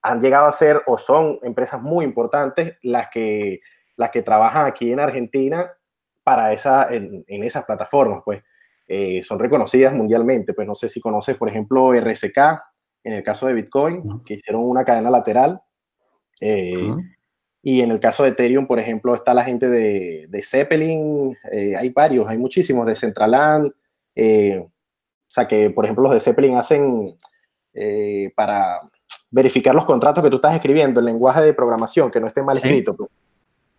han 0.01 0.21
llegado 0.21 0.47
a 0.47 0.53
ser 0.53 0.81
o 0.87 0.97
son 0.97 1.41
empresas 1.43 1.83
muy 1.83 2.05
importantes 2.05 2.77
las 2.83 3.09
que, 3.09 3.63
las 3.97 4.11
que 4.11 4.23
trabajan 4.23 4.67
aquí 4.67 4.93
en 4.93 5.01
Argentina 5.01 5.76
para 6.27 6.53
esa, 6.53 6.93
en, 6.93 7.25
en 7.29 7.45
esas 7.45 7.65
plataformas. 7.65 8.23
Pues 8.25 8.43
eh, 8.89 9.23
son 9.23 9.39
reconocidas 9.39 9.95
mundialmente. 9.95 10.55
Pues 10.55 10.67
no 10.67 10.75
sé 10.75 10.89
si 10.89 11.01
conoces, 11.01 11.37
por 11.37 11.49
ejemplo, 11.49 11.93
RSK, 11.93 12.37
en 13.05 13.13
el 13.13 13.23
caso 13.23 13.47
de 13.47 13.55
Bitcoin, 13.55 14.25
que 14.25 14.35
hicieron 14.35 14.65
una 14.65 14.85
cadena 14.85 15.09
lateral. 15.09 15.61
Eh, 16.41 16.93
y 17.63 17.81
en 17.81 17.93
el 17.93 18.01
caso 18.01 18.25
de 18.25 18.31
Ethereum, 18.31 18.67
por 18.67 18.81
ejemplo, 18.81 19.15
está 19.15 19.35
la 19.35 19.45
gente 19.45 19.69
de, 19.69 20.27
de 20.29 20.43
Zeppelin, 20.43 21.37
eh, 21.53 21.77
hay 21.77 21.91
varios, 21.91 22.27
hay 22.29 22.39
muchísimos, 22.39 22.87
de 22.87 22.97
Centraland. 22.97 23.69
o 23.69 24.71
sea 25.29 25.47
que, 25.47 25.71
por 25.71 25.85
ejemplo, 25.85 26.03
los 26.03 26.13
de 26.13 26.21
Zeppelin 26.21 26.57
hacen 26.57 27.17
para 28.35 28.79
verificar 29.31 29.75
los 29.77 29.85
contratos 29.85 30.25
que 30.25 30.31
tú 30.31 30.37
estás 30.37 30.57
escribiendo, 30.57 30.99
el 30.99 31.07
lenguaje 31.07 31.43
de 31.43 31.55
programación, 31.55 32.11
que 32.11 32.19
no 32.19 32.27
esté 32.27 32.43
mal 32.43 32.57
escrito. 32.57 32.97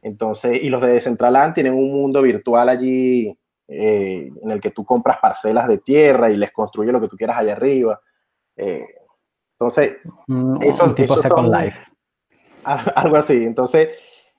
Entonces, 0.02 0.62
y 0.62 0.70
los 0.70 0.82
de 0.82 1.00
Centraland 1.02 1.54
tienen 1.54 1.74
un 1.74 1.92
mundo 1.92 2.22
virtual 2.22 2.70
allí 2.70 3.38
eh, 3.68 4.30
en 4.42 4.52
el 4.52 4.62
que 4.62 4.72
tú 4.72 4.86
compras 4.86 5.18
parcelas 5.22 5.68
de 5.68 5.80
tierra 5.80 6.30
y 6.30 6.38
les 6.38 6.52
construyes 6.52 6.94
lo 6.94 7.02
que 7.02 7.08
tú 7.08 7.18
quieras 7.18 7.38
allá 7.38 7.54
arriba. 7.54 8.00
Eh, 8.56 8.86
entonces, 9.54 9.98
mm, 10.28 10.62
eso, 10.62 10.94
tipo 10.94 11.18
Second 11.18 11.54
Life. 11.54 11.92
Algo 12.96 13.18
así. 13.18 13.46
Entonces, 13.46 13.90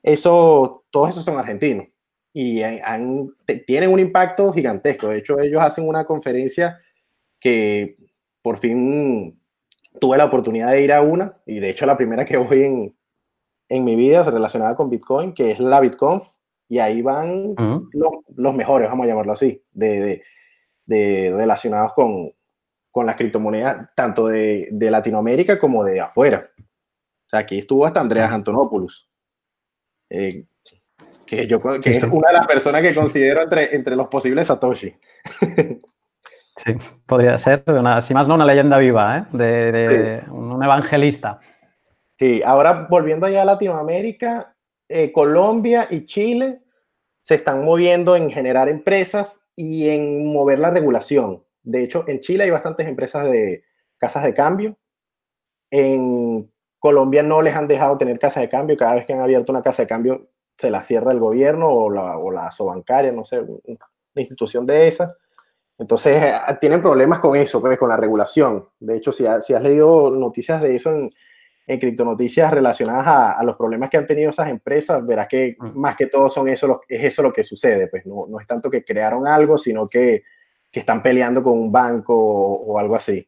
eso, 0.01 0.85
todos 0.89 1.09
esos 1.09 1.25
son 1.25 1.37
argentinos 1.37 1.87
y 2.33 2.61
tienen 3.65 3.91
un 3.91 3.99
impacto 3.99 4.51
gigantesco. 4.53 5.07
De 5.07 5.17
hecho, 5.17 5.39
ellos 5.39 5.61
hacen 5.61 5.87
una 5.87 6.05
conferencia 6.05 6.79
que 7.39 7.97
por 8.41 8.57
fin 8.57 9.39
tuve 9.99 10.17
la 10.17 10.25
oportunidad 10.25 10.71
de 10.71 10.83
ir 10.83 10.93
a 10.93 11.01
una, 11.01 11.37
y 11.45 11.59
de 11.59 11.71
hecho 11.71 11.85
la 11.85 11.97
primera 11.97 12.25
que 12.25 12.37
voy 12.37 12.63
en, 12.63 12.95
en 13.69 13.85
mi 13.85 13.95
vida 13.95 14.23
relacionada 14.23 14.75
con 14.75 14.89
Bitcoin, 14.89 15.33
que 15.33 15.51
es 15.51 15.59
la 15.59 15.79
BitConf, 15.79 16.27
y 16.67 16.79
ahí 16.79 17.01
van 17.01 17.55
los, 18.35 18.55
mejores, 18.55 18.89
vamos 18.89 19.05
a 19.05 19.07
llamarlo 19.07 19.33
así, 19.33 19.63
de, 19.71 20.23
de, 20.85 21.33
relacionados 21.35 21.93
con, 21.93 22.31
con, 22.91 23.05
las 23.05 23.15
criptomonedas, 23.15 23.93
tanto 23.95 24.27
de, 24.27 24.67
de, 24.71 24.91
Latinoamérica 24.91 25.59
como 25.59 25.83
de 25.83 25.99
afuera. 25.99 26.51
O 26.57 27.29
sea, 27.29 27.39
aquí 27.39 27.59
estuvo 27.59 27.85
hasta 27.85 28.01
Andreas 28.01 28.31
Antonopoulos, 28.31 29.09
eh, 30.09 30.45
que 31.25 31.47
yo 31.47 31.61
que 31.61 31.89
es 31.89 32.03
una 32.03 32.29
de 32.29 32.33
las 32.33 32.47
personas 32.47 32.81
que 32.81 32.93
considero 32.93 33.43
entre, 33.43 33.75
entre 33.75 33.95
los 33.95 34.07
posibles 34.07 34.47
Satoshi. 34.47 34.95
Sí, 36.55 36.75
podría 37.05 37.37
ser, 37.37 37.63
una, 37.67 38.01
si 38.01 38.13
más 38.13 38.27
no, 38.27 38.35
una 38.35 38.43
leyenda 38.43 38.77
viva, 38.77 39.17
¿eh? 39.17 39.25
de, 39.31 40.23
un 40.29 40.61
evangelista. 40.61 41.39
Sí, 42.19 42.41
ahora 42.45 42.85
volviendo 42.89 43.25
allá 43.25 43.43
a 43.43 43.45
Latinoamérica, 43.45 44.53
eh, 44.89 45.11
Colombia 45.13 45.87
y 45.89 46.05
Chile 46.05 46.61
se 47.23 47.35
están 47.35 47.63
moviendo 47.63 48.17
en 48.17 48.29
generar 48.29 48.67
empresas 48.67 49.41
y 49.55 49.87
en 49.87 50.25
mover 50.33 50.59
la 50.59 50.69
regulación. 50.69 51.45
De 51.63 51.81
hecho, 51.81 52.03
en 52.07 52.19
Chile 52.19 52.43
hay 52.43 52.49
bastantes 52.49 52.87
empresas 52.87 53.25
de 53.31 53.63
casas 53.97 54.23
de 54.25 54.33
cambio. 54.33 54.77
En 55.71 56.51
Colombia 56.77 57.23
no 57.23 57.41
les 57.41 57.55
han 57.55 57.67
dejado 57.67 57.97
tener 57.97 58.19
casa 58.19 58.41
de 58.41 58.49
cambio. 58.49 58.75
Cada 58.75 58.95
vez 58.95 59.05
que 59.05 59.13
han 59.13 59.21
abierto 59.21 59.53
una 59.53 59.61
casa 59.61 59.83
de 59.83 59.87
cambio, 59.87 60.29
se 60.57 60.69
la 60.69 60.81
cierra 60.81 61.13
el 61.13 61.19
gobierno 61.19 61.67
o 61.67 61.89
la, 61.89 62.17
o 62.17 62.31
la 62.31 62.51
sobancaria, 62.51 63.13
no 63.13 63.23
sé, 63.23 63.39
una 63.39 63.61
institución 64.15 64.65
de 64.65 64.89
esas. 64.89 65.15
Entonces, 65.77 66.21
eh, 66.21 66.33
tienen 66.59 66.81
problemas 66.81 67.19
con 67.19 67.37
eso, 67.37 67.61
pues, 67.61 67.79
con 67.79 67.87
la 67.87 67.95
regulación. 67.95 68.67
De 68.77 68.97
hecho, 68.97 69.13
si, 69.13 69.23
si 69.41 69.53
has 69.53 69.61
leído 69.61 70.11
noticias 70.11 70.61
de 70.61 70.75
eso 70.75 70.91
en, 70.91 71.09
en 71.69 71.79
criptonoticias 71.79 72.51
relacionadas 72.51 73.37
a, 73.37 73.43
los 73.43 73.55
problemas 73.55 73.91
que 73.91 73.97
han 73.97 74.07
tenido 74.07 74.31
esas 74.31 74.49
empresas, 74.49 75.05
verás 75.05 75.27
que 75.27 75.55
mm. 75.59 75.79
más 75.79 75.95
que 75.95 76.07
todo 76.07 76.27
son 76.27 76.49
eso, 76.49 76.81
es 76.87 77.03
eso 77.03 77.21
lo 77.21 77.31
que 77.31 77.43
sucede. 77.43 77.87
Pues 77.87 78.07
no, 78.07 78.25
no 78.27 78.39
es 78.39 78.47
tanto 78.47 78.71
que 78.71 78.83
crearon 78.83 79.27
algo, 79.27 79.55
sino 79.55 79.87
que, 79.87 80.23
que 80.71 80.79
están 80.79 81.03
peleando 81.03 81.43
con 81.43 81.53
un 81.53 81.71
banco 81.71 82.15
o, 82.15 82.79
algo 82.79 82.95
así. 82.95 83.27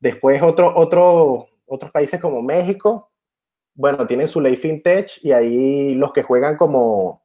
Después 0.00 0.40
otro, 0.40 0.72
otro, 0.74 1.48
otros 1.66 1.90
países 1.90 2.18
como 2.18 2.40
México, 2.40 3.10
bueno, 3.74 4.06
tienen 4.06 4.28
su 4.28 4.40
ley 4.40 4.56
fintech 4.56 5.22
y 5.22 5.32
ahí 5.32 5.94
los 5.94 6.14
que 6.14 6.22
juegan 6.22 6.56
como, 6.56 7.22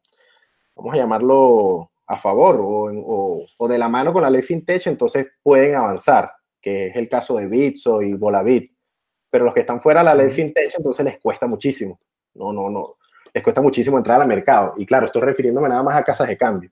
vamos 0.76 0.94
a 0.94 0.98
llamarlo, 0.98 1.90
a 2.06 2.18
favor 2.18 2.60
o, 2.60 2.92
o, 2.92 3.46
o 3.58 3.68
de 3.70 3.78
la 3.78 3.88
mano 3.88 4.12
con 4.12 4.22
la 4.22 4.30
ley 4.30 4.42
fintech, 4.42 4.88
entonces 4.88 5.26
pueden 5.42 5.76
avanzar, 5.76 6.34
que 6.62 6.88
es 6.88 6.98
el 6.98 7.08
caso 7.08 7.38
de 7.38 7.48
Bitso 7.48 8.02
y 8.02 8.14
Volabit 8.14 8.73
pero 9.34 9.46
los 9.46 9.54
que 9.56 9.62
están 9.62 9.82
fuera 9.82 10.02
de 10.02 10.06
la 10.06 10.14
ley 10.14 10.30
fintech, 10.30 10.76
entonces 10.78 11.04
les 11.04 11.18
cuesta 11.18 11.48
muchísimo. 11.48 12.00
No, 12.36 12.54
no, 12.54 12.70
no. 12.70 12.98
Les 13.34 13.44
cuesta 13.44 13.64
muchísimo 13.64 13.98
entrar 13.98 14.22
al 14.22 14.28
mercado. 14.28 14.76
Y 14.78 14.86
claro, 14.86 15.08
estoy 15.08 15.24
refiriéndome 15.24 15.68
nada 15.70 15.82
más 15.82 15.98
a 15.98 16.04
casas 16.04 16.28
de 16.28 16.38
cambio, 16.38 16.70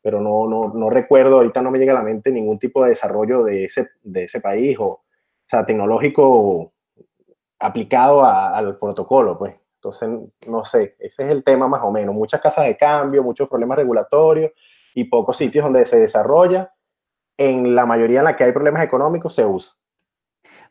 pero 0.00 0.20
no, 0.20 0.46
no, 0.46 0.72
no 0.72 0.88
recuerdo, 0.88 1.38
ahorita 1.38 1.60
no 1.60 1.72
me 1.72 1.80
llega 1.80 1.90
a 1.90 1.96
la 1.96 2.04
mente 2.04 2.30
ningún 2.30 2.60
tipo 2.60 2.84
de 2.84 2.90
desarrollo 2.90 3.42
de 3.42 3.64
ese, 3.64 3.88
de 4.04 4.22
ese 4.22 4.40
país 4.40 4.78
o, 4.78 4.84
o 4.84 5.02
sea, 5.44 5.66
tecnológico 5.66 6.74
aplicado 7.58 8.24
al 8.24 8.78
protocolo, 8.78 9.36
pues. 9.36 9.56
Entonces, 9.74 10.08
no 10.46 10.64
sé, 10.64 10.94
ese 11.00 11.24
es 11.24 11.30
el 11.30 11.42
tema 11.42 11.66
más 11.66 11.82
o 11.82 11.90
menos. 11.90 12.14
Muchas 12.14 12.40
casas 12.40 12.66
de 12.66 12.76
cambio, 12.76 13.24
muchos 13.24 13.48
problemas 13.48 13.78
regulatorios 13.78 14.52
y 14.94 15.02
pocos 15.02 15.36
sitios 15.36 15.64
donde 15.64 15.84
se 15.86 15.98
desarrolla. 15.98 16.72
En 17.36 17.74
la 17.74 17.84
mayoría 17.84 18.20
en 18.20 18.26
la 18.26 18.36
que 18.36 18.44
hay 18.44 18.52
problemas 18.52 18.84
económicos 18.84 19.34
se 19.34 19.44
usa. 19.44 19.72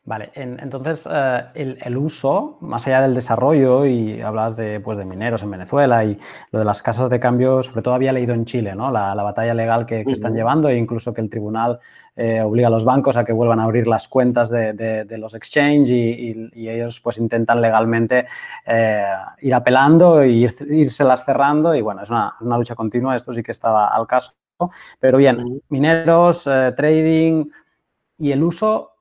Vale, 0.07 0.29
entonces 0.35 1.09
eh, 1.11 1.77
el, 1.81 1.97
uso, 1.97 2.59
más 2.61 2.85
allá 2.85 3.01
del 3.01 3.15
desarrollo, 3.15 3.87
y 3.87 4.21
hablas 4.21 4.55
de, 4.55 4.79
pues, 4.79 4.99
de 4.99 5.05
mineros 5.05 5.41
en 5.41 5.49
Venezuela 5.49 6.05
y 6.05 6.15
lo 6.51 6.59
de 6.59 6.65
las 6.65 6.83
casas 6.83 7.09
de 7.09 7.19
cambio, 7.19 7.63
sobre 7.63 7.81
todo 7.81 7.95
había 7.95 8.13
leído 8.13 8.35
en 8.35 8.45
Chile, 8.45 8.75
¿no? 8.75 8.91
La, 8.91 9.15
batalla 9.15 9.55
legal 9.55 9.87
que, 9.87 10.01
están 10.01 10.35
llevando 10.35 10.69
e 10.69 10.77
incluso 10.77 11.11
que 11.11 11.21
el 11.21 11.29
tribunal 11.31 11.79
eh, 12.15 12.39
obliga 12.41 12.67
a 12.67 12.69
los 12.69 12.85
bancos 12.85 13.17
a 13.17 13.25
que 13.25 13.33
vuelvan 13.33 13.59
a 13.59 13.63
abrir 13.63 13.87
las 13.87 14.07
cuentas 14.07 14.51
de, 14.51 15.17
los 15.17 15.33
exchange 15.33 15.89
y, 15.89 16.69
ellos 16.69 16.99
pues 16.99 17.17
intentan 17.17 17.59
legalmente 17.59 18.27
eh, 18.67 19.05
ir 19.41 19.53
apelando 19.55 20.21
e 20.21 20.29
irse 20.29 21.03
las 21.03 21.25
cerrando 21.25 21.73
y 21.73 21.81
bueno, 21.81 22.03
es 22.03 22.11
una, 22.11 22.35
una, 22.41 22.59
lucha 22.59 22.75
continua, 22.75 23.15
esto 23.15 23.33
sí 23.33 23.41
que 23.41 23.51
estaba 23.51 23.87
al 23.87 24.05
caso. 24.05 24.33
Pero 24.99 25.17
bien, 25.17 25.63
mineros, 25.69 26.43
trading 26.43 27.45
y 28.19 28.31
el 28.31 28.43
uso 28.43 28.94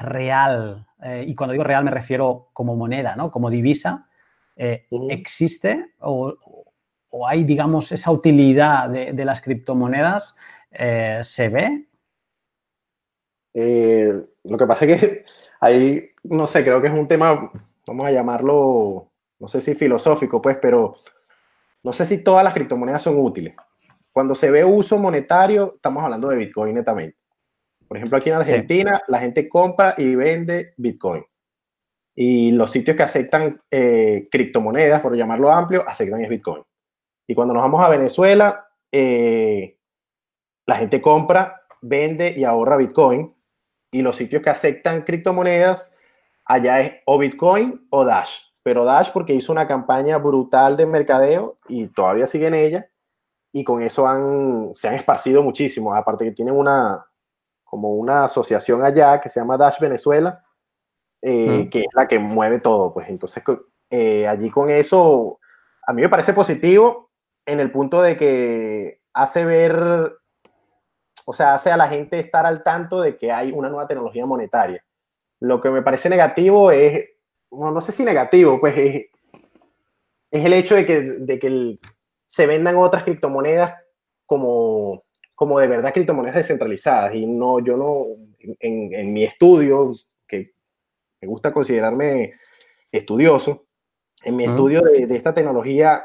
real, 0.00 0.86
eh, 1.02 1.24
y 1.26 1.34
cuando 1.34 1.52
digo 1.52 1.64
real 1.64 1.84
me 1.84 1.90
refiero 1.90 2.50
como 2.52 2.76
moneda, 2.76 3.16
¿no? 3.16 3.30
Como 3.30 3.50
divisa, 3.50 4.08
eh, 4.56 4.86
¿existe 5.10 5.94
o, 6.00 6.34
hay, 7.26 7.44
digamos, 7.44 7.92
esa 7.92 8.10
utilidad 8.10 8.90
de, 8.90 9.24
las 9.24 9.40
criptomonedas? 9.40 10.36
Eh, 10.70 11.20
¿Se 11.22 11.48
ve? 11.48 11.86
lo 13.54 14.58
que 14.58 14.66
pasa 14.66 14.84
es 14.84 15.00
que 15.00 15.24
ahí, 15.60 16.10
no 16.24 16.46
sé, 16.46 16.62
creo 16.62 16.82
que 16.82 16.88
es 16.88 16.92
un 16.92 17.08
tema, 17.08 17.50
vamos 17.86 18.06
a 18.06 18.10
llamarlo, 18.10 19.10
no 19.38 19.48
sé 19.48 19.62
si 19.62 19.74
filosófico, 19.74 20.42
pues, 20.42 20.58
pero 20.60 20.96
no 21.82 21.92
sé 21.94 22.04
si 22.04 22.22
todas 22.22 22.44
las 22.44 22.52
criptomonedas 22.52 23.02
son 23.02 23.18
útiles. 23.18 23.54
Cuando 24.12 24.34
se 24.34 24.50
ve 24.50 24.62
uso 24.62 24.98
monetario, 24.98 25.74
estamos 25.76 26.04
hablando 26.04 26.28
de 26.28 26.36
Bitcoin 26.36 26.74
netamente. 26.74 27.16
Por 27.88 27.96
ejemplo, 27.96 28.18
aquí 28.18 28.30
en 28.30 28.36
Argentina 28.36 29.02
la 29.08 29.18
gente 29.18 29.48
compra 29.48 29.94
y 29.96 30.14
vende 30.14 30.74
Bitcoin. 30.76 31.24
Y 32.14 32.52
los 32.52 32.70
sitios 32.70 32.96
que 32.96 33.02
aceptan 33.02 33.58
eh, 33.70 34.28
criptomonedas, 34.30 35.02
por 35.02 35.14
llamarlo 35.14 35.50
amplio, 35.50 35.84
aceptan 35.86 36.22
es 36.22 36.28
Bitcoin. 36.30 36.64
Y 37.26 37.34
cuando 37.34 37.52
nos 37.52 37.62
vamos 37.62 37.84
a 37.84 37.90
Venezuela, 37.90 38.66
eh, 38.90 39.78
la 40.66 40.76
gente 40.76 41.02
compra, 41.02 41.62
vende 41.82 42.34
y 42.36 42.44
ahorra 42.44 42.78
Bitcoin. 42.78 43.34
Y 43.92 44.02
los 44.02 44.16
sitios 44.16 44.42
que 44.42 44.50
aceptan 44.50 45.02
criptomonedas, 45.02 45.94
allá 46.44 46.80
es 46.80 46.94
o 47.04 47.18
Bitcoin 47.18 47.86
o 47.90 48.04
Dash. 48.04 48.40
Pero 48.62 48.84
Dash 48.84 49.12
porque 49.12 49.34
hizo 49.34 49.52
una 49.52 49.68
campaña 49.68 50.16
brutal 50.16 50.76
de 50.76 50.86
mercadeo 50.86 51.58
y 51.68 51.86
todavía 51.88 52.26
sigue 52.26 52.46
en 52.46 52.54
ella. 52.54 52.90
Y 53.52 53.62
con 53.62 53.82
eso 53.82 54.06
han, 54.06 54.74
se 54.74 54.88
han 54.88 54.94
esparcido 54.94 55.42
muchísimo. 55.42 55.94
Aparte 55.94 56.24
que 56.24 56.32
tienen 56.32 56.56
una, 56.56 57.05
como 57.76 57.90
una 57.90 58.24
asociación 58.24 58.82
allá 58.82 59.20
que 59.20 59.28
se 59.28 59.38
llama 59.38 59.58
Dash 59.58 59.78
Venezuela, 59.78 60.42
eh, 61.20 61.66
mm. 61.66 61.68
que 61.68 61.80
es 61.80 61.92
la 61.92 62.08
que 62.08 62.18
mueve 62.18 62.58
todo. 62.58 62.94
Pues 62.94 63.10
entonces 63.10 63.42
eh, 63.90 64.26
allí 64.26 64.48
con 64.48 64.70
eso, 64.70 65.38
a 65.86 65.92
mí 65.92 66.00
me 66.00 66.08
parece 66.08 66.32
positivo 66.32 67.10
en 67.44 67.60
el 67.60 67.70
punto 67.70 68.00
de 68.00 68.16
que 68.16 69.02
hace 69.12 69.44
ver, 69.44 69.76
o 71.26 71.34
sea, 71.34 71.52
hace 71.52 71.70
a 71.70 71.76
la 71.76 71.86
gente 71.86 72.18
estar 72.18 72.46
al 72.46 72.62
tanto 72.62 73.02
de 73.02 73.18
que 73.18 73.30
hay 73.30 73.52
una 73.52 73.68
nueva 73.68 73.86
tecnología 73.86 74.24
monetaria. 74.24 74.82
Lo 75.38 75.60
que 75.60 75.68
me 75.68 75.82
parece 75.82 76.08
negativo 76.08 76.70
es, 76.70 77.10
no 77.50 77.78
sé 77.82 77.92
si 77.92 78.06
negativo, 78.06 78.58
pues 78.58 78.74
es, 78.78 79.02
el 80.30 80.52
hecho 80.54 80.76
de 80.76 80.86
que, 80.86 81.02
de 81.02 81.38
que 81.38 81.78
se 82.24 82.46
vendan 82.46 82.76
otras 82.76 83.04
criptomonedas 83.04 83.74
como, 84.24 85.04
como 85.36 85.60
de 85.60 85.68
verdad 85.68 85.92
criptomonedas 85.92 86.36
descentralizadas. 86.36 87.14
Y 87.14 87.26
no, 87.26 87.60
yo 87.60 87.76
no, 87.76 88.06
en, 88.40 88.92
en 88.92 89.12
mi 89.12 89.22
estudio, 89.22 89.92
que 90.26 90.54
me 91.20 91.28
gusta 91.28 91.52
considerarme 91.52 92.32
estudioso, 92.90 93.66
en 94.24 94.34
mi 94.34 94.44
estudio 94.44 94.80
de, 94.80 95.14
esta 95.14 95.32
tecnología, 95.32 96.04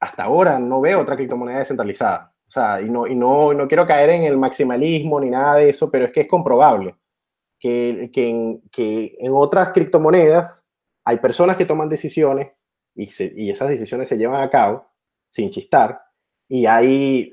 hasta 0.00 0.24
ahora 0.24 0.58
no 0.58 0.80
veo 0.80 1.00
otra 1.00 1.16
criptomoneda 1.16 1.60
descentralizada. 1.60 2.34
O 2.48 2.50
sea, 2.50 2.80
y 2.80 2.90
no, 2.90 3.06
y 3.06 3.14
no, 3.14 3.54
no 3.54 3.68
quiero 3.68 3.86
caer 3.86 4.10
en 4.10 4.24
el 4.24 4.36
maximalismo 4.36 5.20
ni 5.20 5.30
nada 5.30 5.56
de 5.56 5.68
eso, 5.68 5.90
pero 5.90 6.06
es 6.06 6.12
que 6.12 6.22
es 6.22 6.28
comprobable 6.28 6.96
que, 7.58 8.10
que, 8.12 8.28
en, 8.28 8.60
que 8.70 9.16
en 9.20 9.32
otras 9.32 9.70
criptomonedas 9.70 10.66
hay 11.04 11.18
personas 11.18 11.56
que 11.56 11.66
toman 11.66 11.88
decisiones 11.88 12.52
y, 12.94 13.08
y 13.36 13.50
esas 13.50 13.68
decisiones 13.68 14.08
se 14.08 14.16
llevan 14.16 14.42
a 14.42 14.50
cabo 14.50 14.86
sin 15.30 15.50
chistar, 15.50 16.00
y 16.48 16.66
hay, 16.66 17.32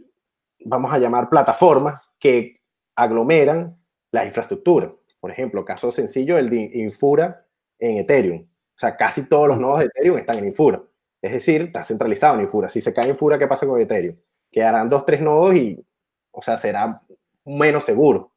vamos 0.66 0.94
a 0.94 0.98
llamar, 0.98 1.30
plataformas 1.30 2.02
que 2.20 2.62
aglomeran 2.96 3.78
la 4.12 4.26
infraestructura. 4.26 4.92
Por 5.20 5.32
ejemplo, 5.32 5.64
caso 5.64 5.92
sencillo, 5.92 6.38
el 6.38 6.50
de 6.50 6.70
Infura 6.74 7.46
en 7.80 7.98
Ethereum. 7.98 8.42
O 8.42 8.80
sea, 8.80 8.98
casi 8.98 9.28
todos 9.28 9.48
los 9.48 9.60
nodos 9.60 9.80
de 9.80 9.86
Ethereum 9.86 10.18
están 10.18 10.40
en 10.40 10.48
Infura. 10.48 10.82
Es 11.22 11.32
decir, 11.34 11.64
está 11.64 11.84
centralizado 11.84 12.36
en 12.36 12.42
Infura. 12.42 12.70
Si 12.70 12.82
se 12.82 12.94
cae 12.94 13.10
Infura, 13.10 13.38
¿qué 13.38 13.48
pasa 13.48 13.68
con 13.68 13.80
Ethereum? 13.80 14.16
Quedarán 14.52 14.90
dos, 14.90 15.06
tres 15.06 15.22
nodos 15.22 15.56
y, 15.56 15.84
o 16.32 16.42
sea, 16.42 16.58
será 16.58 17.02
menos 17.46 17.84
seguro. 17.86 18.32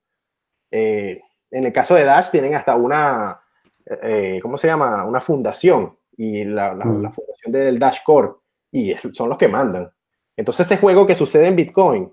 Eh, 0.71 1.21
en 1.51 1.65
el 1.65 1.73
caso 1.73 1.95
de 1.95 2.05
Dash 2.05 2.31
tienen 2.31 2.55
hasta 2.55 2.75
una, 2.77 3.41
eh, 3.87 4.39
¿cómo 4.43 4.59
se 4.59 4.67
llama? 4.67 5.05
Una 5.05 5.21
fundación 5.21 5.97
y 6.17 6.45
la, 6.45 6.75
la, 6.75 6.85
mm. 6.85 7.11
fundación 7.11 7.53
del 7.53 7.79
Dash 7.79 8.03
Core 8.05 8.33
y 8.71 8.95
son 9.13 9.29
los 9.29 9.39
que 9.39 9.49
mandan. 9.49 9.91
Entonces 10.37 10.67
ese 10.67 10.79
juego 10.79 11.07
que 11.07 11.15
sucede 11.15 11.47
en 11.47 11.57
Bitcoin, 11.57 12.13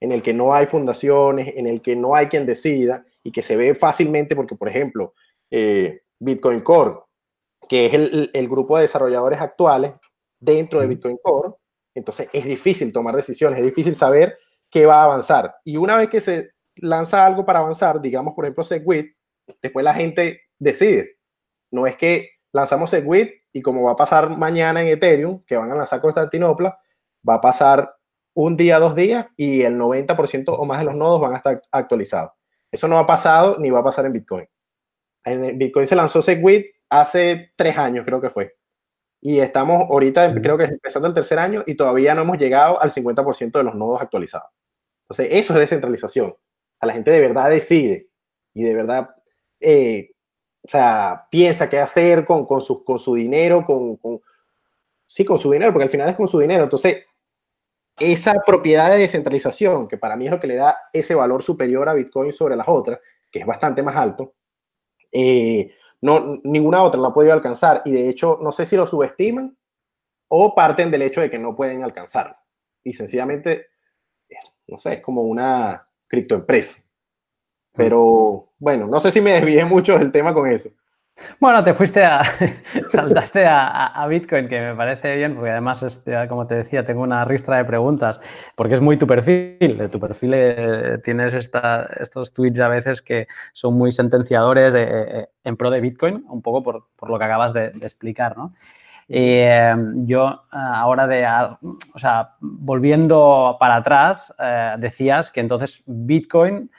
en 0.00 0.12
el 0.12 0.22
que 0.22 0.32
no 0.32 0.54
hay 0.54 0.66
fundaciones, 0.66 1.54
en 1.56 1.66
el 1.66 1.80
que 1.80 1.96
no 1.96 2.14
hay 2.14 2.28
quien 2.28 2.46
decida 2.46 3.04
y 3.22 3.32
que 3.32 3.42
se 3.42 3.56
ve 3.56 3.74
fácilmente 3.74 4.36
porque, 4.36 4.54
por 4.54 4.68
ejemplo, 4.68 5.14
eh, 5.50 6.02
Bitcoin 6.18 6.60
Core 6.60 7.06
que 7.68 7.86
es 7.86 7.94
el, 7.94 8.48
grupo 8.48 8.76
de 8.76 8.82
desarrolladores 8.82 9.40
actuales 9.40 9.92
dentro 10.38 10.80
de 10.80 10.86
Bitcoin 10.86 11.18
Core. 11.22 11.54
Entonces 11.94 12.28
es 12.32 12.44
difícil 12.44 12.92
tomar 12.92 13.16
decisiones, 13.16 13.58
es 13.58 13.64
difícil 13.64 13.94
saber 13.94 14.38
qué 14.70 14.86
va 14.86 15.00
a 15.00 15.04
avanzar. 15.04 15.56
Y 15.64 15.76
una 15.76 15.96
vez 15.96 16.08
que 16.08 16.20
se 16.20 16.52
lanza 16.76 17.24
algo 17.24 17.44
para 17.44 17.60
avanzar, 17.60 18.00
digamos 18.00 18.34
por 18.34 18.44
ejemplo 18.44 18.64
SegWit, 18.64 19.14
después 19.62 19.84
la 19.84 19.94
gente 19.94 20.42
decide. 20.58 21.18
No 21.70 21.86
es 21.86 21.96
que 21.96 22.30
lanzamos 22.52 22.90
SegWit 22.90 23.30
y 23.52 23.62
como 23.62 23.84
va 23.84 23.92
a 23.92 23.96
pasar 23.96 24.36
mañana 24.36 24.82
en 24.82 24.88
Ethereum, 24.88 25.42
que 25.44 25.56
van 25.56 25.70
a 25.72 25.74
lanzar 25.74 26.00
Constantinopla, 26.00 26.78
va 27.28 27.34
a 27.34 27.40
pasar 27.40 27.95
un 28.36 28.56
día, 28.56 28.78
dos 28.78 28.94
días 28.94 29.26
y 29.36 29.62
el 29.62 29.78
90% 29.78 30.44
o 30.48 30.64
más 30.66 30.78
de 30.78 30.84
los 30.84 30.94
nodos 30.94 31.20
van 31.20 31.32
a 31.32 31.36
estar 31.38 31.62
actualizados. 31.72 32.32
Eso 32.70 32.86
no 32.86 32.98
ha 32.98 33.06
pasado 33.06 33.56
ni 33.58 33.70
va 33.70 33.80
a 33.80 33.84
pasar 33.84 34.04
en 34.04 34.12
Bitcoin. 34.12 34.46
En 35.24 35.56
Bitcoin 35.56 35.86
se 35.86 35.96
lanzó 35.96 36.20
SegWit 36.20 36.66
hace 36.90 37.52
tres 37.56 37.78
años, 37.78 38.04
creo 38.04 38.20
que 38.20 38.28
fue. 38.28 38.54
Y 39.22 39.38
estamos 39.40 39.84
ahorita, 39.88 40.34
creo 40.34 40.58
que 40.58 40.64
empezando 40.64 41.08
el 41.08 41.14
tercer 41.14 41.38
año 41.38 41.64
y 41.66 41.76
todavía 41.76 42.14
no 42.14 42.22
hemos 42.22 42.36
llegado 42.36 42.80
al 42.80 42.90
50% 42.90 43.52
de 43.52 43.64
los 43.64 43.74
nodos 43.74 44.02
actualizados. 44.02 44.50
Entonces, 45.04 45.28
eso 45.30 45.54
es 45.54 45.60
descentralización. 45.60 46.36
A 46.80 46.86
la 46.86 46.92
gente 46.92 47.10
de 47.10 47.20
verdad 47.20 47.48
decide 47.48 48.10
y 48.52 48.64
de 48.64 48.74
verdad, 48.74 49.16
eh, 49.60 50.10
o 50.62 50.68
sea, 50.68 51.26
piensa 51.30 51.70
qué 51.70 51.78
hacer 51.78 52.26
con, 52.26 52.44
con, 52.44 52.60
su, 52.60 52.84
con 52.84 52.98
su 52.98 53.14
dinero, 53.14 53.64
con, 53.64 53.96
con, 53.96 54.20
sí, 55.06 55.24
con 55.24 55.38
su 55.38 55.50
dinero, 55.50 55.72
porque 55.72 55.84
al 55.84 55.90
final 55.90 56.10
es 56.10 56.16
con 56.16 56.28
su 56.28 56.38
dinero. 56.38 56.64
Entonces, 56.64 57.06
esa 57.98 58.34
propiedad 58.44 58.90
de 58.90 58.98
descentralización, 58.98 59.88
que 59.88 59.96
para 59.96 60.16
mí 60.16 60.26
es 60.26 60.30
lo 60.30 60.40
que 60.40 60.46
le 60.46 60.56
da 60.56 60.76
ese 60.92 61.14
valor 61.14 61.42
superior 61.42 61.88
a 61.88 61.94
Bitcoin 61.94 62.32
sobre 62.32 62.56
las 62.56 62.68
otras, 62.68 63.00
que 63.30 63.40
es 63.40 63.46
bastante 63.46 63.82
más 63.82 63.96
alto, 63.96 64.34
eh, 65.12 65.70
no, 66.00 66.40
ninguna 66.44 66.82
otra 66.82 67.00
la 67.00 67.08
ha 67.08 67.14
podido 67.14 67.32
alcanzar 67.32 67.82
y 67.84 67.92
de 67.92 68.08
hecho 68.08 68.38
no 68.42 68.52
sé 68.52 68.66
si 68.66 68.76
lo 68.76 68.86
subestiman 68.86 69.56
o 70.28 70.54
parten 70.54 70.90
del 70.90 71.02
hecho 71.02 71.20
de 71.20 71.30
que 71.30 71.38
no 71.38 71.56
pueden 71.56 71.82
alcanzarlo. 71.82 72.36
Y 72.82 72.92
sencillamente, 72.92 73.68
no 74.66 74.78
sé, 74.78 74.94
es 74.94 75.00
como 75.00 75.22
una 75.22 75.88
criptoempresa. 76.06 76.82
Pero 77.72 78.52
bueno, 78.58 78.86
no 78.86 79.00
sé 79.00 79.12
si 79.12 79.20
me 79.20 79.32
desvié 79.32 79.64
mucho 79.64 79.98
del 79.98 80.12
tema 80.12 80.32
con 80.34 80.48
eso. 80.48 80.70
Bueno, 81.40 81.64
te 81.64 81.72
fuiste 81.72 82.04
a, 82.04 82.22
saltaste 82.88 83.46
a, 83.46 84.06
Bitcoin, 84.08 84.48
que 84.48 84.60
me 84.60 84.74
parece 84.74 85.16
bien, 85.16 85.34
porque 85.34 85.50
además, 85.50 85.82
este, 85.82 86.28
como 86.28 86.46
te 86.46 86.56
decía, 86.56 86.84
tengo 86.84 87.02
una 87.02 87.24
ristra 87.24 87.56
de 87.56 87.64
preguntas, 87.64 88.20
porque 88.54 88.74
es 88.74 88.80
muy 88.80 88.98
tu 88.98 89.06
perfil. 89.06 89.78
De 89.78 89.88
tu 89.88 89.98
perfil 89.98 90.32
eh, 90.34 90.98
tienes 91.02 91.32
estos 91.32 92.32
tweets 92.32 92.60
a 92.60 92.68
veces 92.68 93.00
que 93.00 93.26
son 93.52 93.74
muy 93.74 93.92
sentenciadores 93.92 94.74
eh, 94.74 94.86
eh, 94.88 95.28
en 95.44 95.56
pro 95.56 95.70
de 95.70 95.80
Bitcoin, 95.80 96.24
un 96.28 96.42
poco 96.42 96.62
por, 96.62 97.08
lo 97.08 97.18
que 97.18 97.24
acabas 97.24 97.52
de, 97.52 97.66
explicar, 97.80 98.36
¿no? 98.36 98.54
yo 99.08 100.42
ahora 100.50 101.06
de, 101.06 101.24
o 101.94 101.98
sea, 101.98 102.34
volviendo 102.40 103.56
para 103.60 103.76
atrás, 103.76 104.34
decías 104.78 105.30
que 105.30 105.38
entonces 105.38 105.84
Bitcoin 105.86 106.72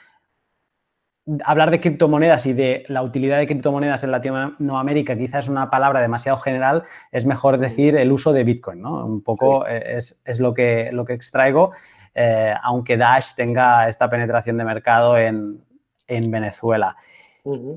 hablar 1.44 1.70
de 1.70 1.80
criptomonedas 1.80 2.46
y 2.46 2.52
de 2.52 2.84
la 2.88 3.02
utilidad 3.02 3.38
de 3.38 3.46
criptomonedas 3.46 4.02
en 4.04 4.12
Latinoamérica 4.12 5.16
quizás 5.16 5.44
es 5.44 5.48
una 5.48 5.70
palabra 5.70 6.00
demasiado 6.00 6.38
general, 6.38 6.84
es 7.12 7.26
mejor 7.26 7.58
decir 7.58 7.96
el 7.96 8.12
uso 8.12 8.32
de 8.32 8.44
Bitcoin, 8.44 8.80
¿no? 8.80 9.04
Un 9.04 9.22
poco 9.22 9.66
eh, 9.66 9.96
es, 9.96 10.40
lo, 10.40 10.54
que, 10.54 10.90
lo 10.92 11.04
que 11.04 11.12
extraigo, 11.12 11.72
eh, 12.14 12.54
aunque 12.62 12.96
Dash 12.96 13.34
tenga 13.34 13.88
esta 13.88 14.08
penetración 14.08 14.56
de 14.56 14.64
mercado 14.64 15.18
en, 15.18 15.64
Venezuela. 16.08 16.96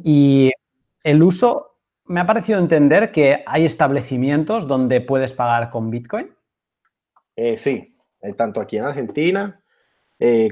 Y 0.06 0.52
el 1.04 1.22
uso, 1.22 1.76
me 2.06 2.22
ha 2.22 2.26
parecido 2.26 2.60
entender 2.60 3.12
que 3.12 3.44
hay 3.46 3.66
establecimientos 3.66 4.68
donde 4.68 5.02
puedes 5.02 5.34
pagar 5.34 5.70
con 5.70 5.90
Bitcoin. 5.90 6.34
Eh, 7.36 7.58
sí, 7.58 7.94
tanto 8.38 8.62
aquí 8.62 8.78
en 8.78 8.86
Argentina 8.86 9.62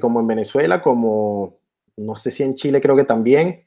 como 0.01 0.19
en 0.19 0.27
Venezuela, 0.27 0.81
como 0.81 1.58
no 1.99 2.15
sé 2.15 2.31
si 2.31 2.43
en 2.43 2.55
Chile 2.55 2.81
creo 2.81 2.95
que 2.95 3.03
también, 3.03 3.65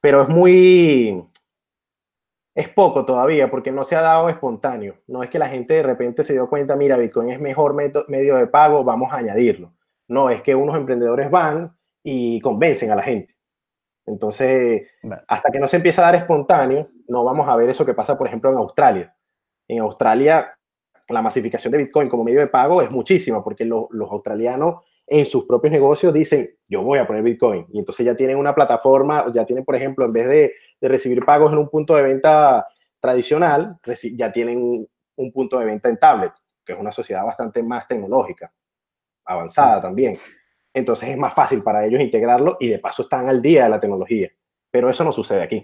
pero 0.00 0.22
es 0.22 0.28
muy, 0.28 1.24
es 2.54 2.68
poco 2.68 3.04
todavía 3.04 3.50
porque 3.50 3.70
no 3.70 3.84
se 3.84 3.96
ha 3.96 4.02
dado 4.02 4.28
espontáneo. 4.28 4.96
No 5.06 5.22
es 5.22 5.30
que 5.30 5.38
la 5.38 5.48
gente 5.48 5.74
de 5.74 5.82
repente 5.82 6.24
se 6.24 6.32
dio 6.32 6.48
cuenta, 6.48 6.76
mira, 6.76 6.96
Bitcoin 6.96 7.30
es 7.30 7.40
mejor 7.40 7.74
medio 7.74 8.36
de 8.36 8.46
pago, 8.46 8.82
vamos 8.82 9.12
a 9.12 9.18
añadirlo. 9.18 9.72
No, 10.08 10.30
es 10.30 10.42
que 10.42 10.54
unos 10.54 10.76
emprendedores 10.76 11.30
van 11.30 11.76
y 12.02 12.40
convencen 12.40 12.90
a 12.90 12.96
la 12.96 13.02
gente. 13.02 13.36
Entonces, 14.06 14.88
hasta 15.28 15.50
que 15.52 15.60
no 15.60 15.68
se 15.68 15.76
empieza 15.76 16.02
a 16.02 16.06
dar 16.06 16.16
espontáneo, 16.16 16.88
no 17.06 17.22
vamos 17.22 17.48
a 17.48 17.54
ver 17.54 17.68
eso 17.68 17.86
que 17.86 17.94
pasa, 17.94 18.18
por 18.18 18.26
ejemplo, 18.26 18.50
en 18.50 18.56
Australia. 18.56 19.14
En 19.68 19.78
Australia, 19.80 20.58
la 21.08 21.22
masificación 21.22 21.70
de 21.70 21.78
Bitcoin 21.78 22.08
como 22.08 22.24
medio 22.24 22.40
de 22.40 22.48
pago 22.48 22.82
es 22.82 22.90
muchísima 22.90 23.44
porque 23.44 23.64
los 23.64 24.10
australianos 24.10 24.82
en 25.10 25.26
sus 25.26 25.44
propios 25.44 25.72
negocios 25.72 26.14
dicen, 26.14 26.56
yo 26.68 26.82
voy 26.82 27.00
a 27.00 27.06
poner 27.06 27.24
Bitcoin. 27.24 27.66
Y 27.72 27.80
entonces 27.80 28.06
ya 28.06 28.14
tienen 28.14 28.36
una 28.36 28.54
plataforma, 28.54 29.26
ya 29.34 29.44
tienen, 29.44 29.64
por 29.64 29.74
ejemplo, 29.74 30.04
en 30.04 30.12
vez 30.12 30.28
de, 30.28 30.52
recibir 30.82 31.22
pagos 31.26 31.52
en 31.52 31.58
un 31.58 31.68
punto 31.68 31.94
de 31.94 32.02
venta 32.02 32.66
tradicional, 33.00 33.76
ya 34.14 34.32
tienen 34.32 34.88
un 35.16 35.32
punto 35.32 35.58
de 35.58 35.66
venta 35.66 35.90
en 35.90 35.98
tablet, 35.98 36.32
que 36.64 36.72
es 36.72 36.78
una 36.78 36.90
sociedad 36.90 37.22
bastante 37.22 37.62
más 37.62 37.86
tecnológica, 37.86 38.50
avanzada 39.26 39.80
también. 39.80 40.14
Entonces 40.72 41.10
es 41.10 41.18
más 41.18 41.34
fácil 41.34 41.62
para 41.62 41.84
ellos 41.84 42.00
integrarlo 42.00 42.56
y 42.60 42.68
de 42.68 42.78
paso 42.78 43.02
están 43.02 43.28
al 43.28 43.42
día 43.42 43.64
de 43.64 43.70
la 43.70 43.80
tecnología. 43.80 44.30
Pero 44.70 44.88
eso 44.88 45.04
no 45.04 45.12
sucede 45.12 45.42
aquí. 45.42 45.62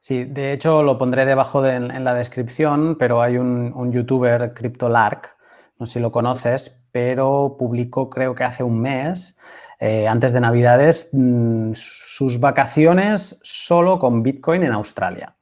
Sí, 0.00 0.24
de 0.24 0.52
hecho 0.52 0.82
lo 0.82 0.96
pondré 0.96 1.26
debajo 1.26 1.66
en 1.66 2.04
la 2.04 2.14
descripción, 2.14 2.96
pero 2.98 3.20
hay 3.20 3.36
un, 3.36 3.72
un 3.74 3.92
youtuber, 3.92 4.54
CryptoLark, 4.54 5.36
no 5.80 5.86
sé 5.86 5.94
si 5.94 6.00
lo 6.00 6.12
conoces, 6.12 6.86
pero 6.92 7.56
publicó 7.58 8.10
creo 8.10 8.34
que 8.34 8.44
hace 8.44 8.62
un 8.62 8.82
mes 8.82 9.38
eh, 9.78 10.06
antes 10.06 10.34
de 10.34 10.40
Navidades 10.40 11.08
mm, 11.12 11.72
sus 11.74 12.38
vacaciones 12.38 13.40
solo 13.42 13.98
con 13.98 14.22
Bitcoin 14.22 14.62
en 14.62 14.72
Australia. 14.72 15.34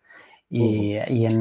Y, 0.51 0.97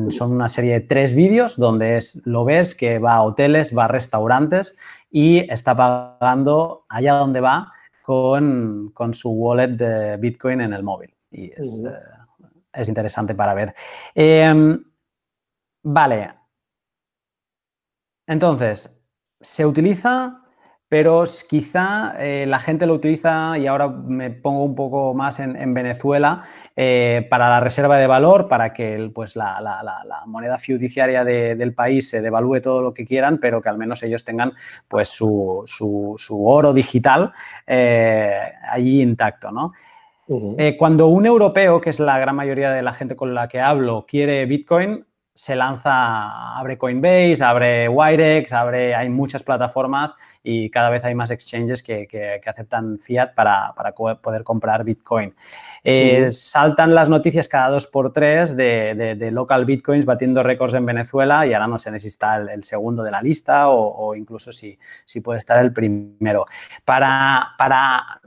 son 0.09 0.33
una 0.33 0.49
serie 0.49 0.73
de 0.73 0.81
tres 0.81 1.15
vídeos 1.15 1.55
donde 1.55 1.95
es, 1.95 2.21
lo 2.25 2.43
ves 2.43 2.75
que 2.75 2.99
va 2.99 3.13
a 3.13 3.21
hoteles, 3.21 3.77
va 3.77 3.85
a 3.85 3.87
restaurantes 3.87 4.75
y 5.09 5.49
está 5.49 5.77
pagando 5.77 6.85
allá 6.89 7.13
donde 7.13 7.39
va 7.39 7.71
con, 8.01 8.91
su 9.13 9.29
wallet 9.29 9.77
de 9.77 10.17
Bitcoin 10.17 10.59
en 10.59 10.73
el 10.73 10.83
móvil. 10.83 11.13
Y 11.31 11.51
es, 11.55 11.83
eh, 11.85 12.83
interesante 12.85 13.33
para 13.33 13.53
ver. 13.53 13.73
Em, 14.13 14.83
vale. 15.83 16.36
Entonces, 18.27 19.01
se 19.41 19.65
utiliza 19.65 20.41
pero 20.89 21.25
quizá 21.49 22.15
eh, 22.17 22.45
la 22.47 22.59
gente 22.59 22.85
lo 22.85 22.93
utiliza, 22.93 23.57
y 23.57 23.67
ahora 23.67 23.89
me 23.89 24.29
pongo 24.29 24.63
un 24.63 24.73
poco 24.73 25.13
más 25.13 25.39
en, 25.39 25.73
Venezuela, 25.73 26.43
eh, 26.75 27.27
para 27.29 27.49
la 27.49 27.59
reserva 27.59 27.97
de 27.97 28.07
valor, 28.07 28.47
para 28.47 28.71
que 28.71 29.11
pues, 29.13 29.35
la, 29.35 30.23
moneda 30.27 30.57
fiduciaria 30.57 31.25
del 31.25 31.73
país 31.73 32.09
se 32.09 32.21
devalúe 32.21 32.61
todo 32.61 32.81
lo 32.81 32.93
que 32.93 33.05
quieran, 33.05 33.39
pero 33.39 33.61
que 33.61 33.69
al 33.69 33.77
menos 33.77 34.01
ellos 34.03 34.23
tengan 34.23 34.53
pues, 34.87 35.09
su, 35.09 35.65
oro 36.29 36.73
digital 36.73 37.33
eh, 37.65 38.39
allí 38.69 39.01
intacto. 39.01 39.51
¿no? 39.51 39.73
cuando 40.77 41.07
un 41.07 41.25
europeo, 41.25 41.79
que 41.79 41.89
es 41.89 42.01
la 42.01 42.19
gran 42.19 42.35
mayoría 42.35 42.71
de 42.71 42.81
la 42.81 42.91
gente 42.91 43.15
con 43.15 43.33
la 43.33 43.47
que 43.47 43.61
hablo, 43.61 44.05
quiere 44.05 44.45
Bitcoin, 44.45 45.06
se 45.37 45.55
lanza, 45.55 46.57
abre 46.57 46.79
Coinbase, 46.79 47.43
abre 47.43 47.87
Wirex, 47.87 48.51
abre, 48.51 48.95
hay 48.95 49.07
muchas 49.07 49.43
plataformas 49.43 50.15
y 50.49 50.69
cada 50.69 50.89
vez 50.89 51.03
hay 51.03 51.13
más 51.13 51.29
exchanges 51.29 51.83
que, 51.83 52.39
aceptan 52.45 52.99
fiat 52.99 53.35
para, 53.35 53.73
poder 54.21 54.45
comprar 54.45 54.85
Bitcoin. 54.85 55.33
Eh, 55.83 56.31
saltan 56.31 56.95
las 56.95 57.09
noticias 57.09 57.49
cada 57.49 57.69
dos 57.69 57.85
por 57.85 58.13
tres 58.13 58.55
de, 58.55 59.29
local 59.33 59.65
Bitcoins 59.65 60.05
batiendo 60.05 60.43
récords 60.43 60.73
en 60.73 60.85
Venezuela 60.85 61.45
y 61.45 61.51
ahora 61.51 61.67
no 61.67 61.77
sé 61.77 61.99
si 61.99 62.07
está 62.07 62.37
el, 62.37 62.63
segundo 62.63 63.03
de 63.03 63.11
la 63.11 63.21
lista 63.21 63.67
o, 63.67 64.15
incluso 64.15 64.53
si, 64.53 64.79
si, 65.03 65.19
puede 65.19 65.39
estar 65.39 65.61
el 65.61 65.73
primero. 65.73 66.45
Para, 66.85 67.49
para, 67.57 68.21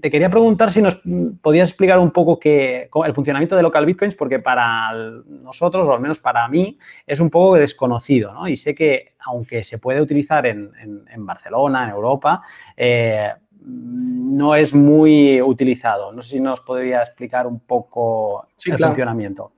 te 0.00 0.12
quería 0.12 0.30
preguntar 0.30 0.70
si 0.70 0.80
nos 0.80 1.00
podías 1.42 1.70
explicar 1.70 1.98
un 1.98 2.12
poco 2.12 2.38
el 2.44 3.14
funcionamiento 3.14 3.56
de 3.56 3.62
local 3.62 3.84
Bitcoins 3.84 4.14
porque 4.14 4.38
para 4.38 4.92
nosotros, 5.26 5.88
o 5.88 5.92
al 5.92 6.00
menos 6.00 6.20
para 6.20 6.46
mí, 6.46 6.78
es 7.04 7.18
un 7.18 7.30
poco 7.30 7.56
desconocido, 7.56 8.32
¿no? 8.32 8.46
Y 8.46 8.56
sé 8.56 8.76
que 8.76 9.13
aunque 9.26 9.64
se 9.64 9.78
puede 9.78 10.00
utilizar 10.00 10.46
en, 10.46 10.72
Barcelona, 11.18 11.84
en 11.84 11.90
Europa, 11.90 12.42
eh, 12.76 13.32
no 13.60 14.54
es 14.54 14.74
muy 14.74 15.40
utilizado. 15.40 16.12
No 16.12 16.22
sé 16.22 16.36
si 16.36 16.40
nos 16.40 16.60
podría 16.60 17.02
explicar 17.02 17.46
un 17.46 17.60
poco 17.60 18.48
el 18.66 18.78
funcionamiento. 18.78 19.52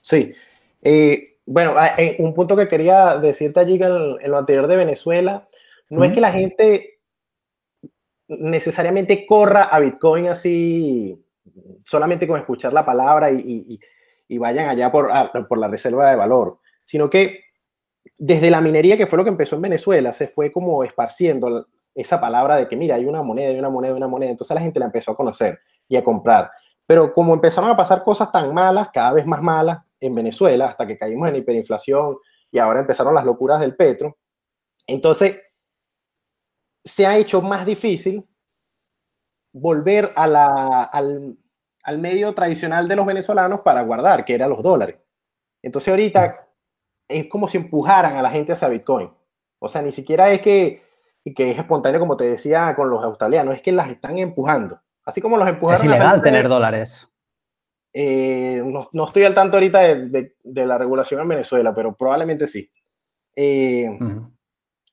Sí. 0.00 0.32
Eh, 0.82 1.38
bueno, 1.46 1.74
ah, 1.76 1.94
eh, 1.98 2.16
un 2.18 2.32
punto 2.32 2.56
que 2.56 2.68
quería 2.68 3.18
decirte 3.18 3.60
allí 3.60 3.74
en, 3.74 4.30
lo 4.30 4.38
anterior 4.38 4.66
de 4.66 4.76
Venezuela, 4.76 5.48
no 5.90 6.04
es 6.04 6.12
que 6.12 6.20
la 6.20 6.32
gente 6.32 7.00
necesariamente 8.28 9.26
corra 9.26 9.64
a 9.64 9.80
Bitcoin 9.80 10.28
así 10.28 11.20
solamente 11.84 12.28
con 12.28 12.38
escuchar 12.38 12.72
la 12.72 12.86
palabra 12.86 13.30
y, 13.30 13.80
vayan 14.38 14.68
allá 14.68 14.92
por, 14.92 15.10
por 15.48 15.58
la 15.58 15.66
reserva 15.66 16.08
de 16.08 16.14
valor, 16.14 16.60
sino 16.84 17.10
que 17.10 17.49
desde 18.18 18.50
la 18.50 18.60
minería, 18.60 18.96
que 18.96 19.06
fue 19.06 19.16
lo 19.16 19.24
que 19.24 19.30
empezó 19.30 19.56
en 19.56 19.62
Venezuela, 19.62 20.12
se 20.12 20.28
fue 20.28 20.52
como 20.52 20.84
esparciendo 20.84 21.66
esa 21.94 22.20
palabra 22.20 22.56
de 22.56 22.68
que, 22.68 22.76
mira, 22.76 22.96
hay 22.96 23.04
una 23.04 23.22
moneda, 23.22 23.48
hay 23.48 23.58
una 23.58 23.70
moneda, 23.70 23.92
hay 23.92 23.96
una 23.96 24.08
moneda. 24.08 24.30
Entonces 24.30 24.54
la 24.54 24.60
gente 24.60 24.78
la 24.78 24.86
empezó 24.86 25.12
a 25.12 25.16
conocer 25.16 25.58
y 25.88 25.96
a 25.96 26.04
comprar. 26.04 26.50
Pero 26.86 27.12
como 27.12 27.34
empezaron 27.34 27.70
a 27.70 27.76
pasar 27.76 28.02
cosas 28.02 28.30
tan 28.32 28.52
malas, 28.52 28.88
cada 28.92 29.12
vez 29.12 29.26
más 29.26 29.42
malas 29.42 29.78
en 30.00 30.14
Venezuela, 30.14 30.66
hasta 30.66 30.86
que 30.86 30.98
caímos 30.98 31.28
en 31.28 31.36
hiperinflación 31.36 32.18
y 32.50 32.58
ahora 32.58 32.80
empezaron 32.80 33.14
las 33.14 33.24
locuras 33.24 33.60
del 33.60 33.76
petro, 33.76 34.18
entonces 34.86 35.40
se 36.84 37.06
ha 37.06 37.16
hecho 37.16 37.42
más 37.42 37.66
difícil 37.66 38.26
volver 39.52 40.12
a 40.16 40.84
al, 40.84 41.36
al 41.82 41.98
medio 41.98 42.34
tradicional 42.34 42.88
de 42.88 42.96
los 42.96 43.06
venezolanos 43.06 43.60
para 43.60 43.82
guardar, 43.82 44.24
que 44.24 44.34
eran 44.34 44.50
los 44.50 44.62
dólares. 44.62 44.96
Entonces 45.62 45.88
ahorita 45.88 46.49
es 47.10 47.26
como 47.26 47.48
si 47.48 47.58
empujaran 47.58 48.16
a 48.16 48.22
la 48.22 48.30
gente 48.30 48.52
hacia 48.52 48.68
Bitcoin. 48.68 49.10
O 49.58 49.68
sea, 49.68 49.82
ni 49.82 49.92
siquiera 49.92 50.30
es 50.30 50.40
que, 50.40 50.82
que 51.34 51.50
es 51.50 51.58
espontáneo, 51.58 52.00
como 52.00 52.16
te 52.16 52.24
decía 52.24 52.74
con 52.74 52.88
los 52.88 53.04
australianos, 53.04 53.54
es 53.54 53.62
que 53.62 53.72
las 53.72 53.90
están 53.90 54.16
empujando. 54.18 54.80
Así 55.04 55.20
como 55.20 55.36
los 55.36 55.48
empujaron. 55.48 55.78
Es 55.78 55.84
ilegal 55.84 56.22
tener 56.22 56.48
dólares. 56.48 57.08
Eh, 57.92 58.62
no, 58.64 59.04
estoy 59.04 59.24
al 59.24 59.34
tanto 59.34 59.56
ahorita 59.56 59.80
de, 59.80 60.34
la 60.44 60.78
regulación 60.78 61.20
en 61.20 61.28
Venezuela, 61.28 61.74
pero 61.74 61.94
probablemente 61.96 62.46
sí. 62.46 62.70
Eh, 63.34 63.90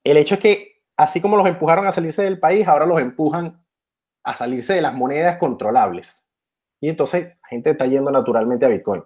el 0.04 0.18
hecho 0.18 0.36
es 0.36 0.42
que, 0.42 0.84
así 0.98 1.22
como 1.22 1.38
los 1.38 1.48
empujaron 1.48 1.86
a 1.86 1.92
salirse 1.92 2.24
del 2.24 2.40
país, 2.40 2.68
ahora 2.68 2.86
los 2.86 3.00
empujan 3.00 3.64
a 4.24 4.36
salirse 4.36 4.74
de 4.74 4.82
las 4.82 4.96
monedas 4.96 5.38
controlables. 5.38 6.26
Y 6.82 6.90
entonces 6.90 7.26
la 7.26 7.48
gente 7.48 7.70
está 7.72 7.86
yendo 7.86 8.12
naturalmente 8.12 8.66
a 8.66 8.70
Bitcoin. 8.70 9.04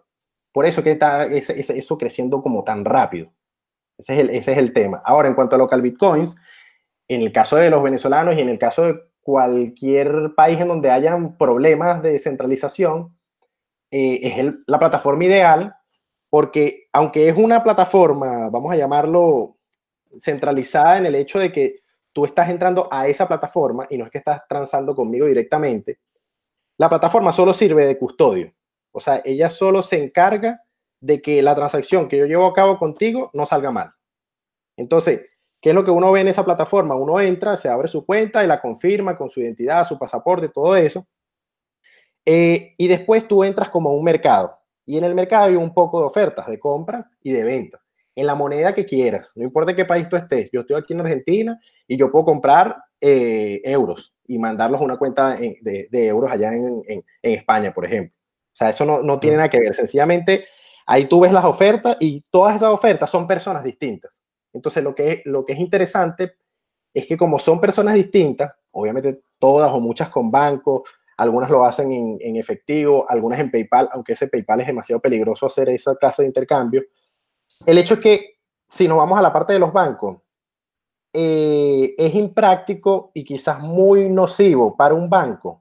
Por 0.52 0.66
eso 0.66 0.84
que 0.84 0.92
está 0.92 1.26
eso 1.26 1.98
creciendo 1.98 2.42
como 2.42 2.64
tan 2.64 2.86
rápido. 2.86 3.32
Ese 3.98 4.14
es, 4.14 4.20
el, 4.20 4.30
ese 4.32 4.52
es 4.54 4.58
el 4.58 4.74
tema. 4.74 5.02
Ahora, 5.06 5.28
en 5.28 5.36
cuanto 5.36 5.56
a 5.56 5.60
local 5.60 5.82
bitcoins, 5.82 6.36
en 7.08 7.22
el 7.22 7.32
caso 7.32 7.56
de 7.58 7.70
los 7.70 7.84
venezolanos 7.84 8.36
y 8.36 8.42
en 8.42 8.50
el 8.50 8.60
caso 8.60 8.84
de 8.84 9.00
cualquier 9.22 10.34
país 10.36 10.60
en 10.60 10.68
donde 10.68 10.90
hayan 10.90 11.38
problemas 11.38 12.02
de 12.02 12.20
centralización, 12.20 13.16
eh, 13.92 14.20
es 14.24 14.54
la 14.68 14.80
plataforma 14.80 15.26
ideal 15.26 15.76
porque 16.32 16.88
aunque 16.94 17.28
es 17.28 17.38
una 17.38 17.62
plataforma, 17.62 18.50
vamos 18.50 18.72
a 18.72 18.78
llamarlo 18.78 19.58
centralizada 20.18 20.98
en 20.98 21.06
el 21.06 21.16
hecho 21.16 21.40
de 21.40 21.52
que 21.52 21.82
tú 22.14 22.24
estás 22.24 22.50
entrando 22.50 22.88
a 22.90 23.08
esa 23.08 23.28
plataforma 23.28 23.86
y 23.90 23.98
no 23.98 24.06
es 24.06 24.12
que 24.12 24.20
estás 24.20 24.42
transando 24.48 24.96
conmigo 24.96 25.28
directamente, 25.28 26.00
la 26.78 26.88
plataforma 26.88 27.34
solo 27.34 27.54
sirve 27.54 27.86
de 27.86 27.98
custodio. 27.98 28.54
O 28.92 29.00
sea, 29.00 29.22
ella 29.26 29.50
solo 29.50 29.82
se 29.82 30.04
encarga 30.04 30.62
de 31.00 31.22
que 31.22 31.42
la 31.42 31.56
transacción 31.56 32.08
que 32.08 32.18
yo 32.18 32.26
llevo 32.26 32.46
a 32.46 32.54
cabo 32.54 32.78
contigo 32.78 33.32
no 33.34 33.46
salga 33.46 33.72
mal. 33.72 33.92
Entonces, 34.78 35.22
¿qué 35.60 35.70
es 35.70 35.76
lo 35.76 35.84
que 35.84 35.92
uno 35.92 36.12
ve 36.12 36.22
en 36.22 36.28
esa 36.28 36.46
plataforma? 36.46 36.96
Uno 36.96 37.20
entra, 37.20 37.58
se 37.58 37.70
abre 37.70 37.88
su 37.88 38.06
cuenta 38.06 38.44
y 38.44 38.48
la 38.48 38.62
confirma 38.62 39.18
con 39.18 39.30
su 39.30 39.42
identidad, 39.42 39.88
su 39.88 39.98
pasaporte, 39.98 40.50
todo 40.50 40.76
eso. 40.76 41.08
Eh, 42.26 42.76
y 42.78 42.88
después 42.88 43.28
tú 43.28 43.44
entras 43.44 43.70
como 43.70 43.90
a 43.90 43.94
un 43.94 44.04
mercado. 44.04 44.58
Y 44.86 44.98
en 44.98 45.04
el 45.04 45.16
mercado 45.16 45.46
hay 45.46 45.56
un 45.56 45.74
poco 45.74 46.00
de 46.00 46.06
ofertas 46.06 46.48
de 46.48 46.60
compra 46.60 47.10
y 47.22 47.32
de 47.32 47.44
venta. 47.44 47.82
En 48.16 48.28
la 48.28 48.36
moneda 48.36 48.74
que 48.74 48.86
quieras, 48.86 49.32
no 49.36 49.44
importa 49.44 49.72
en 49.72 49.78
qué 49.78 49.86
país 49.86 50.08
tú 50.10 50.18
estés. 50.18 50.50
Yo 50.52 50.62
estoy 50.62 50.76
aquí 50.76 50.94
en 50.94 51.00
Argentina 51.00 51.60
y 51.88 51.98
yo 51.98 52.12
puedo 52.12 52.26
comprar 52.26 52.76
eh, 53.00 53.62
euros 53.64 54.14
y 54.28 54.38
mandarlos 54.38 54.82
a 54.82 54.84
una 54.84 54.98
cuenta 54.98 55.36
de, 55.36 55.88
euros 55.92 56.32
allá 56.32 56.54
en 56.54 57.04
España, 57.22 57.74
por 57.74 57.86
ejemplo. 57.86 58.21
O 58.52 58.56
sea, 58.56 58.70
eso 58.70 58.86
no, 58.86 59.02
no 59.02 59.20
tiene 59.20 59.38
nada 59.38 59.50
que 59.50 59.60
ver. 59.60 59.74
Sencillamente, 59.74 60.46
ahí 60.86 61.06
tú 61.06 61.22
ves 61.22 61.32
las 61.32 61.46
ofertas 61.46 61.98
y 62.00 62.22
todas 62.30 62.56
esas 62.56 62.70
ofertas 62.70 63.10
son 63.10 63.28
personas 63.28 63.64
distintas. 63.64 64.22
Entonces, 64.54 64.84
lo 64.84 64.94
que, 64.94 65.22
lo 65.26 65.46
que 65.46 65.54
es 65.54 65.60
interesante 65.60 66.34
es 66.94 67.08
que 67.08 67.18
como 67.18 67.40
son 67.40 67.62
personas 67.62 67.96
distintas, 67.96 68.52
obviamente 68.72 69.22
todas 69.40 69.72
o 69.72 69.80
muchas 69.80 70.10
con 70.10 70.30
banco, 70.30 70.84
algunas 71.18 71.50
lo 71.50 71.64
hacen 71.64 71.92
en, 71.92 72.18
en, 72.20 72.36
efectivo, 72.36 73.06
algunas 73.08 73.40
en 73.40 73.52
PayPal, 73.52 73.90
aunque 73.94 74.14
ese 74.14 74.28
PayPal 74.28 74.62
es 74.62 74.68
demasiado 74.68 75.00
peligroso 75.00 75.46
hacer 75.46 75.70
esa 75.70 75.96
clase 75.96 76.24
de 76.24 76.28
intercambio. 76.28 76.84
El 77.66 77.78
hecho 77.78 77.94
es 77.96 78.00
que 78.00 78.40
si 78.68 78.88
nos 78.88 78.98
vamos 78.98 79.18
a 79.18 79.22
la 79.22 79.32
parte 79.32 79.54
de 79.54 79.60
los 79.60 79.72
bancos, 79.72 80.18
eh, 81.14 81.94
es 81.98 82.16
impráctico 82.16 83.12
y 83.14 83.24
quizás 83.24 83.60
muy 83.60 84.10
nocivo 84.10 84.76
para 84.78 84.94
un 84.94 85.10
banco 85.10 85.61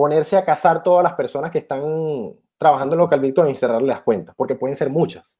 ponerse 0.00 0.38
a 0.38 0.46
cazar 0.46 0.82
todas 0.82 1.04
las 1.04 1.12
personas 1.12 1.50
que 1.50 1.58
están 1.58 1.82
trabajando 2.56 2.94
en 2.94 3.00
local 3.00 3.20
Bitcoin 3.20 3.50
y 3.50 3.54
cerrarle 3.54 3.88
las 3.88 4.00
cuentas, 4.00 4.34
porque 4.34 4.54
pueden 4.54 4.74
ser 4.74 4.88
muchas. 4.88 5.38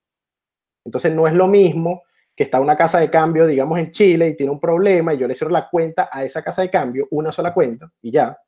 Entonces 0.84 1.14
no 1.14 1.26
es 1.26 1.32
lo 1.32 1.48
mismo 1.48 2.02
que 2.36 2.44
está 2.44 2.60
una 2.60 2.76
casa 2.76 3.00
de 3.00 3.08
cambio, 3.08 3.46
digamos, 3.46 3.78
en 3.78 3.90
Chile 3.90 4.28
y 4.28 4.36
tiene 4.36 4.52
un 4.52 4.60
problema 4.60 5.14
y 5.14 5.16
yo 5.16 5.26
le 5.26 5.34
cierro 5.34 5.50
la 5.50 5.66
cuenta 5.66 6.10
a 6.12 6.24
esa 6.24 6.42
casa 6.42 6.60
de 6.60 6.68
cambio, 6.68 7.08
una 7.10 7.32
sola 7.32 7.54
cuenta 7.54 7.90
y 8.02 8.10
ya, 8.10 8.38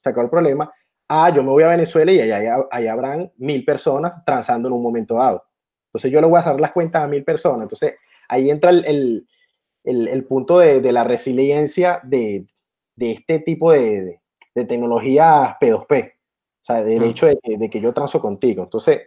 se 0.00 0.10
el 0.10 0.30
problema. 0.30 0.72
Ah, 1.08 1.30
yo 1.34 1.42
me 1.42 1.50
voy 1.50 1.64
a 1.64 1.68
Venezuela 1.70 2.12
y 2.12 2.20
allá, 2.20 2.92
habrán 2.92 3.32
mil 3.36 3.64
personas 3.64 4.24
transando 4.24 4.68
en 4.68 4.74
un 4.74 4.82
momento 4.84 5.16
dado. 5.16 5.42
Entonces 5.88 6.12
yo 6.12 6.20
le 6.20 6.28
voy 6.28 6.38
a 6.38 6.44
cerrar 6.44 6.60
las 6.60 6.70
cuentas 6.70 7.02
a 7.02 7.08
mil 7.08 7.24
personas. 7.24 7.62
Entonces 7.62 7.96
ahí 8.28 8.50
entra 8.50 8.70
el, 8.70 9.26
punto 10.28 10.60
de, 10.60 10.92
la 10.92 11.02
resiliencia 11.02 11.98
de, 12.04 12.46
este 13.00 13.40
tipo 13.40 13.72
de, 13.72 14.20
de 14.56 14.64
tecnología 14.64 15.58
P2P, 15.60 16.12
o 16.12 16.64
sea, 16.64 16.82
del 16.82 17.02
hecho 17.04 17.26
de 17.26 17.68
que, 17.70 17.80
yo 17.80 17.92
transo 17.92 18.22
contigo. 18.22 18.62
Entonces, 18.62 19.02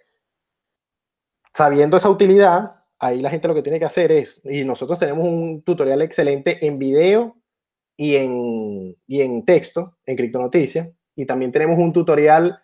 sabiendo 1.52 1.98
esa 1.98 2.12
utilidad, 2.12 2.84
ahí 3.00 3.20
la 3.20 3.32
gente 3.32 3.48
lo 3.48 3.56
que 3.56 3.64
tiene 3.64 3.80
que 3.80 3.86
hacer 3.86 4.12
es, 4.12 4.42
y 4.46 4.64
nosotros 4.64 5.00
tenemos 5.00 5.28
un 5.28 5.64
tutorial 5.64 6.04
excelente 6.04 6.64
en 6.66 6.78
video 6.78 7.36
y 7.98 8.16
en, 8.16 8.96
y 9.08 9.22
en 9.22 9.44
texto, 9.44 9.98
en 10.06 10.16
Criptonoticias. 10.16 10.88
Y 11.16 11.26
también 11.26 11.52
tenemos 11.52 11.80
un 11.80 11.92
tutorial 11.92 12.64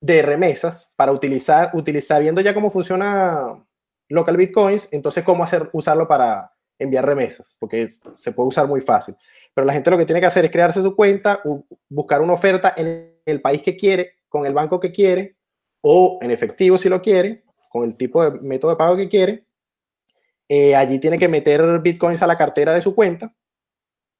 de 0.00 0.22
remesas 0.22 0.92
para 0.94 1.10
utilizar, 1.10 1.70
utilizar, 1.74 2.22
viendo 2.22 2.40
ya 2.40 2.54
cómo 2.54 2.70
funciona 2.70 3.66
local 4.08 4.36
bitcoins, 4.36 4.88
entonces 4.92 5.24
cómo 5.24 5.42
hacer, 5.42 5.68
usarlo 5.72 6.06
para 6.06 6.52
enviar 6.78 7.04
remesas, 7.04 7.56
porque 7.58 7.88
se 7.90 8.30
puede 8.30 8.50
usar 8.50 8.68
muy 8.68 8.80
fácil. 8.80 9.16
Pero 9.56 9.64
la 9.64 9.72
gente 9.72 9.90
lo 9.90 9.96
que 9.96 10.04
tiene 10.04 10.20
que 10.20 10.26
hacer 10.26 10.44
es 10.44 10.50
crearse 10.50 10.82
su 10.82 10.94
cuenta, 10.94 11.40
buscar 11.88 12.20
una 12.20 12.34
oferta 12.34 12.74
en 12.76 13.18
el 13.24 13.40
país 13.40 13.62
que 13.62 13.74
quiere, 13.74 14.18
con 14.28 14.44
el 14.44 14.52
banco 14.52 14.78
que 14.78 14.92
quiere, 14.92 15.38
o 15.80 16.18
en 16.20 16.30
efectivo 16.30 16.76
si 16.76 16.90
lo 16.90 17.00
quiere, 17.00 17.42
con 17.70 17.84
el 17.84 17.96
tipo 17.96 18.22
de 18.22 18.38
método 18.38 18.72
de 18.72 18.76
pago 18.76 18.98
que 18.98 19.08
quiere. 19.08 19.46
Eh, 20.46 20.76
allí 20.76 20.98
tiene 20.98 21.18
que 21.18 21.26
meter 21.26 21.80
bitcoins 21.80 22.20
a 22.20 22.26
la 22.26 22.36
cartera 22.36 22.74
de 22.74 22.82
su 22.82 22.94
cuenta, 22.94 23.34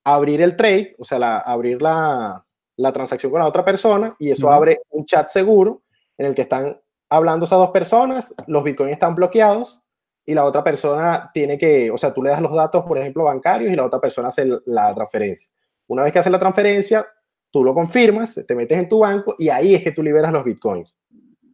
abrir 0.07 0.41
el 0.41 0.57
trade, 0.57 0.97
o 0.99 1.05
sea, 1.05 1.41
abrir 1.41 1.83
la, 1.83 2.43
la 2.79 2.93
transacción 2.93 3.31
con 3.31 3.43
la 3.43 3.47
otra 3.47 3.63
persona 3.63 4.17
y 4.19 4.31
eso 4.31 4.51
abre 4.51 4.81
un 4.89 5.05
chat 5.05 5.29
seguro 5.29 5.83
en 6.17 6.29
el 6.29 6.35
que 6.35 6.43
están 6.43 6.81
hablando 7.11 7.45
esas 7.45 7.59
dos 7.59 7.73
personas, 7.73 8.35
los 8.47 8.65
bitcoins 8.65 8.95
están 8.95 9.15
bloqueados 9.15 9.83
y 10.27 10.35
la 10.35 10.45
otra 10.45 10.63
persona 10.65 11.31
tiene 11.33 11.57
que, 11.57 11.89
o 11.91 11.97
sea, 11.97 12.13
tú 12.13 12.21
le 12.21 12.31
das 12.31 12.43
los 12.43 12.53
datos, 12.53 12.85
por 12.85 12.99
ejemplo, 12.99 13.25
bancarios 13.25 13.73
y 13.73 13.77
la 13.77 13.87
otra 13.87 14.01
persona 14.01 14.29
hace 14.29 14.47
la 14.67 14.93
transferencia. 14.93 15.49
Una 15.87 16.03
vez 16.03 16.13
que 16.13 16.19
hace 16.19 16.31
la 16.31 16.39
transferencia, 16.41 17.07
tú 17.53 17.63
lo 17.63 17.73
confirmas, 17.73 18.35
te 18.47 18.55
metes 18.57 18.77
en 18.77 18.89
tu 18.89 18.99
banco 18.99 19.37
y 19.39 19.49
ahí 19.49 19.77
es 19.77 19.85
que 19.85 19.93
tú 19.93 20.03
liberas 20.03 20.33
los 20.33 20.45
bitcoins. 20.45 20.93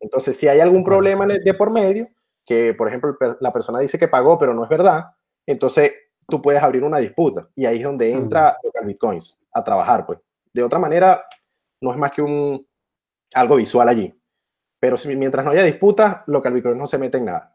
Entonces, 0.00 0.36
si 0.38 0.48
hay 0.48 0.60
algún 0.60 0.82
problema 0.82 1.26
de 1.26 1.54
por 1.54 1.70
medio, 1.70 2.08
que 2.46 2.72
por 2.74 2.88
ejemplo 2.88 3.16
la 3.40 3.52
persona 3.52 3.78
dice 3.78 3.98
que 3.98 4.08
pagó, 4.08 4.38
pero 4.38 4.54
no 4.54 4.64
es 4.64 4.70
verdad, 4.70 5.04
entonces 5.46 5.92
tú 6.26 6.40
puedes 6.40 6.62
abrir 6.62 6.82
una 6.82 6.98
disputa 6.98 7.48
y 7.54 7.66
ahí 7.66 7.78
es 7.78 7.84
donde 7.84 8.10
entra 8.10 8.56
local 8.64 8.86
bitcoins 8.86 9.38
a 9.52 9.62
trabajar, 9.62 10.06
pues. 10.06 10.18
De 10.52 10.62
otra 10.62 10.78
manera, 10.78 11.24
no 11.80 11.92
es 11.92 11.98
más 11.98 12.10
que 12.10 12.22
un 12.22 12.66
algo 13.34 13.56
visual 13.56 13.88
allí. 13.88 14.12
Pero 14.80 14.96
si, 14.96 15.14
mientras 15.14 15.44
no 15.44 15.50
haya 15.50 15.62
disputa, 15.62 16.24
local 16.26 16.54
bitcoins 16.54 16.78
no 16.78 16.86
se 16.86 16.98
mete 16.98 17.18
en 17.18 17.26
nada. 17.26 17.51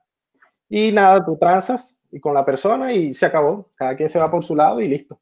Y 0.69 0.91
nada, 0.91 1.23
tú 1.25 1.37
transas 1.37 1.95
y 2.11 2.19
con 2.19 2.33
la 2.33 2.45
persona 2.45 2.91
y 2.91 3.13
se 3.13 3.25
acabó. 3.25 3.69
Cada 3.75 3.95
quien 3.95 4.09
se 4.09 4.19
va 4.19 4.29
por 4.29 4.43
su 4.43 4.55
lado 4.55 4.81
y 4.81 4.87
listo. 4.87 5.19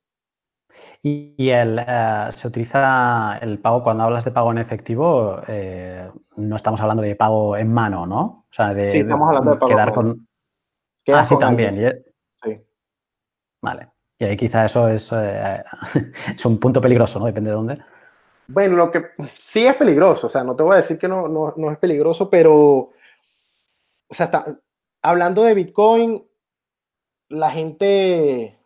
Y, 1.02 1.50
el, 1.50 1.80
eh, 1.80 2.28
se 2.32 2.48
utiliza 2.48 3.38
el 3.42 3.60
pago, 3.60 3.84
cuando 3.84 4.04
hablas 4.04 4.26
de 4.26 4.32
pago 4.32 4.52
en 4.52 4.58
efectivo, 4.58 5.40
eh, 5.48 6.10
no 6.36 6.56
estamos 6.56 6.82
hablando 6.82 7.04
de 7.04 7.16
pago 7.16 7.56
en 7.56 7.72
mano, 7.72 8.06
¿no? 8.06 8.22
O 8.22 8.48
sea, 8.50 8.74
de, 8.74 8.88
sí, 8.88 9.00
estamos 9.00 9.28
hablando 9.28 9.52
de 9.52 9.58
pago 9.58 9.70
quedar 9.70 9.94
con... 9.94 10.28
ah, 11.14 11.24
sí, 11.24 11.38
también. 11.40 12.04
Sí. 12.44 12.56
Vale. 13.62 13.90
Y 14.18 14.26
ahí 14.26 14.38
quizá 14.38 14.66
eso 14.66 14.88
es, 14.90 15.12
eh, 15.14 15.64
es, 16.36 16.46
un 16.46 16.60
punto 16.60 16.82
peligroso, 16.82 17.20
¿no? 17.20 17.26
Depende 17.26 17.52
de 17.52 17.56
dónde. 17.56 17.80
Bueno, 18.48 18.76
lo 18.76 18.92
que 18.92 19.06
sí 19.40 19.66
es 19.66 19.76
peligroso, 19.76 20.28
o 20.28 20.30
sea, 20.30 20.44
no 20.44 20.56
te 20.56 20.64
voy 20.64 20.74
a 20.74 20.78
decir 20.78 20.98
que 20.98 21.08
no, 21.08 21.28
no, 21.28 21.54
no 21.58 21.72
es 21.72 21.78
peligroso, 21.78 22.30
pero, 22.30 22.54
o 22.58 22.94
sea, 24.12 24.26
está, 24.26 24.46
hablando 25.06 25.44
de 25.44 25.54
Bitcoin, 25.54 26.26
la 27.30 27.52
gente, 27.52 28.58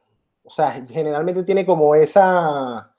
o 0.44 0.50
sea, 0.50 0.84
generalmente 0.90 1.44
tiene 1.44 1.66
como 1.66 1.96
esa, 1.96 2.96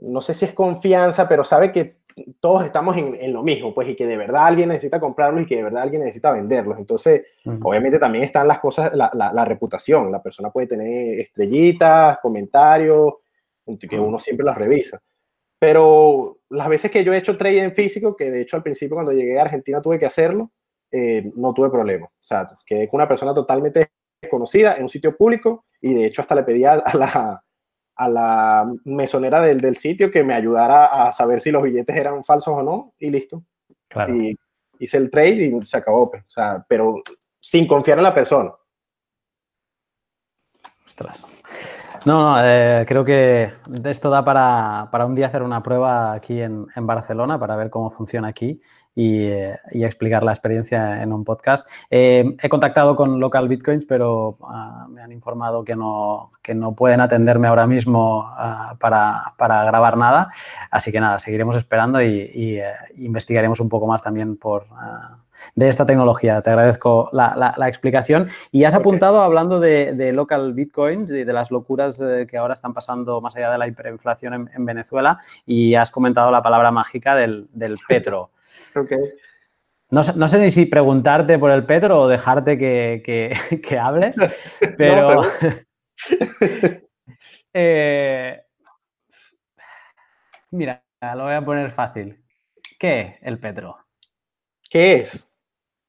no 0.00 0.20
sé 0.20 0.34
si 0.34 0.44
es 0.46 0.52
confianza, 0.52 1.28
pero 1.28 1.44
sabe 1.44 1.70
que 1.70 1.98
todos 2.40 2.64
estamos 2.64 2.96
en, 2.96 3.32
lo 3.32 3.42
mismo, 3.42 3.74
pues, 3.74 3.88
y 3.90 3.94
que 3.94 4.06
de 4.06 4.16
verdad 4.16 4.46
alguien 4.46 4.70
necesita 4.70 4.98
comprarlos 4.98 5.42
y 5.42 5.46
que 5.46 5.56
de 5.56 5.62
verdad 5.62 5.82
alguien 5.82 6.00
necesita 6.00 6.32
venderlos. 6.32 6.78
Entonces, 6.78 7.24
obviamente 7.62 7.98
también 7.98 8.24
están 8.24 8.48
las 8.48 8.58
cosas, 8.58 8.92
la, 8.94 9.44
reputación. 9.44 10.10
La 10.10 10.22
persona 10.22 10.50
puede 10.50 10.66
tener 10.66 11.20
estrellitas, 11.20 12.18
comentarios, 12.18 13.14
que 13.88 14.00
uno 14.00 14.18
siempre 14.18 14.46
las 14.46 14.56
revisa. 14.56 15.00
Pero 15.58 16.38
las 16.48 16.68
veces 16.68 16.90
que 16.90 17.04
yo 17.04 17.12
he 17.12 17.18
hecho 17.18 17.36
trading 17.36 17.72
físico, 17.72 18.16
que 18.16 18.30
de 18.30 18.40
hecho 18.40 18.56
al 18.56 18.62
principio 18.62 18.96
cuando 18.96 19.12
llegué 19.12 19.38
a 19.38 19.42
Argentina 19.42 19.82
tuve 19.82 19.98
que 19.98 20.06
hacerlo, 20.06 20.50
eh, 20.90 21.30
no 21.34 21.52
tuve 21.52 21.70
problema. 21.70 22.06
O 22.06 22.24
sea, 22.24 22.48
quedé 22.64 22.88
con 22.88 22.98
una 22.98 23.08
persona 23.08 23.34
totalmente 23.34 23.90
desconocida 24.20 24.76
en 24.76 24.84
un 24.84 24.88
sitio 24.88 25.16
público 25.16 25.66
y 25.80 25.94
de 25.94 26.06
hecho 26.06 26.22
hasta 26.22 26.34
le 26.34 26.42
pedí 26.42 26.64
a 26.64 26.76
la, 26.94 27.42
a 27.96 28.08
la 28.08 28.72
mesonera 28.84 29.40
del, 29.40 29.60
del, 29.60 29.76
sitio 29.76 30.10
que 30.10 30.24
me 30.24 30.34
ayudara 30.34 30.86
a 30.86 31.12
saber 31.12 31.40
si 31.40 31.50
los 31.50 31.62
billetes 31.62 31.96
eran 31.96 32.24
falsos 32.24 32.54
o 32.54 32.62
no 32.62 32.94
y 32.98 33.10
listo. 33.10 33.42
Y 34.08 34.36
hice 34.78 34.96
el 34.98 35.10
trade 35.10 35.46
y 35.46 35.66
se 35.66 35.76
acabó. 35.76 36.10
Pues. 36.10 36.22
O 36.22 36.30
sea, 36.30 36.64
pero 36.68 37.02
sin 37.40 37.66
confiar 37.66 37.98
en 37.98 38.04
la 38.04 38.14
persona. 38.14 38.52
Ostras. 40.84 41.26
No, 42.04 42.36
no 42.36 42.44
eh, 42.44 42.84
creo 42.86 43.04
que 43.04 43.52
esto 43.84 44.10
da 44.10 44.24
para, 44.24 44.88
para, 44.92 45.06
un 45.06 45.14
día 45.14 45.26
hacer 45.26 45.42
una 45.42 45.62
prueba 45.62 46.12
aquí 46.12 46.40
en, 46.40 46.66
en 46.76 46.86
Barcelona 46.86 47.38
para 47.38 47.56
ver 47.56 47.70
cómo 47.70 47.90
funciona 47.90 48.28
aquí 48.28 48.60
y, 48.96 49.26
eh, 49.26 49.58
y, 49.72 49.84
explicar 49.84 50.24
la 50.24 50.32
experiencia 50.32 51.02
en 51.02 51.12
un 51.12 51.22
podcast. 51.22 51.68
Eh, 51.90 52.34
he 52.42 52.48
contactado 52.48 52.96
con 52.96 53.20
Local 53.20 53.46
Bitcoins, 53.46 53.84
pero 53.84 54.38
uh, 54.40 54.88
me 54.88 55.02
han 55.02 55.12
informado 55.12 55.62
que 55.62 55.76
no, 55.76 56.32
que 56.42 56.54
no 56.54 56.74
pueden 56.74 57.02
atenderme 57.02 57.46
ahora 57.46 57.66
mismo 57.66 58.20
uh, 58.20 58.76
para, 58.78 59.34
para, 59.36 59.64
grabar 59.64 59.98
nada. 59.98 60.30
Así 60.70 60.90
que 60.90 60.98
nada, 60.98 61.18
seguiremos 61.18 61.56
esperando 61.56 62.00
y, 62.00 62.08
y 62.34 62.60
investigaremos 63.04 63.60
un 63.60 63.68
poco 63.68 63.86
más 63.86 64.02
también 64.02 64.38
por 64.38 64.66
de 65.54 65.68
esta 65.68 65.86
tecnología. 65.86 66.40
Te 66.42 66.50
agradezco 66.50 67.08
la, 67.12 67.54
explicación. 67.66 68.28
Y 68.52 68.64
has 68.64 68.74
apuntado, 68.74 69.20
hablando 69.20 69.60
de, 69.60 70.12
local 70.12 70.54
bitcoins 70.54 71.10
y 71.10 71.24
de 71.24 71.32
las 71.32 71.50
locuras 71.50 72.00
eh, 72.00 72.26
que 72.28 72.36
ahora 72.36 72.54
están 72.54 72.72
pasando 72.72 73.20
más 73.20 73.36
allá 73.36 73.50
de 73.50 73.58
la 73.58 73.66
hiperinflación 73.66 74.50
en, 74.52 74.66
Venezuela, 74.66 75.18
y 75.44 75.74
has 75.74 75.90
comentado 75.90 76.30
la 76.30 76.42
palabra 76.42 76.70
mágica 76.70 77.14
del, 77.14 77.48
petro. 77.88 78.30
No, 79.88 80.02
sé 80.02 80.38
ni 80.40 80.50
si 80.50 80.66
preguntarte 80.66 81.38
por 81.38 81.52
el 81.52 81.64
petro 81.64 82.00
o 82.00 82.08
dejarte 82.08 82.58
que, 82.58 83.78
hables, 83.80 84.16
pero... 84.78 85.22
Eh, 87.58 88.38
mira, 90.50 90.84
lo 91.14 91.24
voy 91.24 91.32
a 91.32 91.42
poner 91.42 91.70
fácil. 91.70 92.22
¿Qué 92.78 93.18
el 93.22 93.38
petro? 93.38 93.78
¿Qué 94.68 94.96
es? 94.96 95.26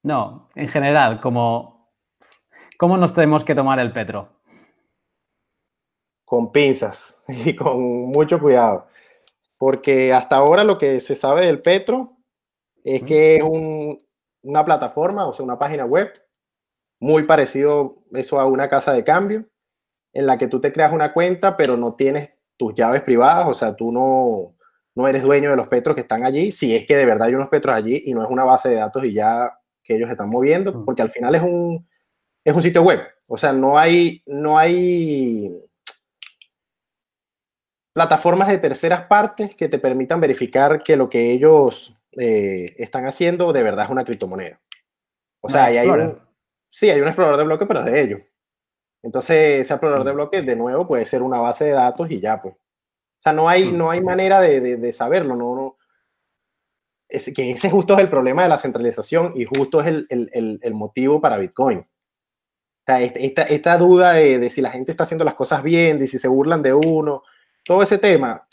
No, 0.02 0.48
en 0.56 0.70
general, 0.70 1.20
como, 1.20 1.92
¿cómo 2.78 2.96
nos 2.96 3.14
tenemos 3.14 3.44
que 3.44 3.54
tomar 3.54 3.80
el 3.80 3.92
petro? 3.92 4.30
Con 6.24 6.54
pinzas 6.54 7.22
y 7.28 7.54
con 7.54 7.82
mucho 8.12 8.40
cuidado. 8.40 8.88
Porque 9.58 10.14
hasta 10.14 10.38
ahora 10.38 10.64
lo 10.64 10.78
que 10.78 11.02
se 11.02 11.18
sabe 11.18 11.48
del 11.48 11.62
petro 11.62 12.17
es 12.96 13.04
que 13.04 13.36
es 13.36 13.44
una 13.44 14.64
plataforma, 14.64 15.28
o 15.28 15.34
sea, 15.34 15.44
una 15.44 15.60
página 15.60 15.86
web, 15.86 16.14
muy 17.00 17.24
parecido 17.24 18.04
eso 18.14 18.40
a 18.40 18.46
una 18.46 18.70
casa 18.70 18.94
de 18.94 19.04
cambio, 19.04 19.46
en 20.14 20.26
la 20.26 20.38
que 20.38 20.48
tú 20.48 20.62
te 20.62 20.72
creas 20.72 20.94
una 20.94 21.12
cuenta, 21.12 21.58
pero 21.58 21.76
no 21.76 21.96
tienes 21.96 22.32
tus 22.56 22.74
llaves 22.76 23.02
privadas, 23.02 23.48
o 23.50 23.54
sea, 23.54 23.76
tú 23.76 23.92
no, 23.92 24.56
no 24.96 25.08
eres 25.08 25.22
dueño 25.22 25.50
de 25.50 25.58
los 25.58 25.68
petros 25.68 25.96
que 25.96 26.02
están 26.02 26.24
allí, 26.24 26.54
si 26.54 26.74
es 26.76 26.88
que 26.88 26.96
de 26.96 27.06
verdad 27.06 27.28
hay 27.28 27.36
unos 27.36 27.50
petros 27.50 27.76
allí 27.76 28.04
y 28.06 28.14
no 28.14 28.24
es 28.24 28.30
una 28.30 28.46
base 28.46 28.70
de 28.70 28.76
datos 28.76 29.04
y 29.04 29.14
ya 29.14 29.60
que 29.84 29.96
ellos 29.96 30.10
están 30.10 30.30
moviendo, 30.30 30.86
porque 30.86 31.02
al 31.02 31.10
final 31.10 31.36
es 31.36 31.42
un, 31.42 31.88
es 32.46 32.56
un 32.56 32.62
sitio 32.62 32.84
web. 32.84 33.02
O 33.28 33.38
sea, 33.38 33.52
no 33.52 33.78
hay, 33.78 34.24
no 34.26 34.58
hay 34.58 35.62
plataformas 37.94 38.48
de 38.48 38.60
terceras 38.60 39.08
partes 39.08 39.56
que 39.58 39.68
te 39.68 39.78
permitan 39.78 40.22
verificar 40.22 40.82
que 40.82 40.96
lo 40.96 41.10
que 41.10 41.32
ellos 41.32 41.97
eh, 42.20 42.76
están 42.78 43.06
haciendo 43.06 43.54
de 43.54 43.64
verdad 43.64 43.86
es 43.86 43.92
una 43.92 44.06
criptomoneda. 44.06 44.60
O 45.42 45.50
sea, 45.50 45.66
hay 45.66 45.88
un, 45.88 46.20
sí, 46.70 46.90
hay 46.90 47.00
un 47.00 47.08
explorador 47.08 47.38
de 47.38 47.46
bloques, 47.46 47.68
pero 47.68 47.80
es 47.82 47.86
de 47.86 48.02
ellos. 48.02 48.22
Entonces, 49.04 49.62
ese 49.62 49.74
explorador 49.74 50.06
de 50.06 50.12
mm. 50.12 50.16
bloques, 50.16 50.46
de 50.46 50.56
nuevo, 50.56 50.88
puede 50.88 51.06
ser 51.06 51.22
una 51.22 51.40
base 51.40 51.66
de 51.66 51.72
datos 51.72 52.10
y 52.12 52.20
ya, 52.20 52.42
pues. 52.42 52.56
O 52.56 53.20
sea, 53.20 53.34
no 53.34 53.50
hay, 53.50 53.72
no 53.72 53.90
hay 53.90 54.02
manera 54.02 54.40
de, 54.42 54.94
saberlo, 54.94 55.36
no, 55.36 55.56
no. 55.56 55.78
Es, 57.10 57.32
que 57.34 57.52
ese 57.52 57.70
justo 57.70 57.94
es 57.94 58.00
el 58.00 58.10
problema 58.10 58.44
de 58.44 58.50
la 58.50 58.58
centralización 58.58 59.34
y 59.36 59.46
justo 59.46 59.82
es 59.82 59.88
el, 59.88 60.74
motivo 60.74 61.22
para 61.22 61.38
Bitcoin. 61.38 61.80
O 61.80 62.84
sea, 62.86 63.02
esta, 63.02 63.44
esta 63.44 63.78
duda 63.78 64.14
de, 64.14 64.50
si 64.50 64.62
la 64.62 64.72
gente 64.72 64.92
está 64.92 65.04
haciendo 65.04 65.26
las 65.26 65.34
cosas 65.34 65.64
bien, 65.64 65.98
de 65.98 66.08
si 66.08 66.20
se 66.20 66.28
burlan 66.28 66.62
de 66.62 66.74
uno, 66.74 67.24
todo 67.64 67.82
ese 67.82 67.98
tema 67.98 68.48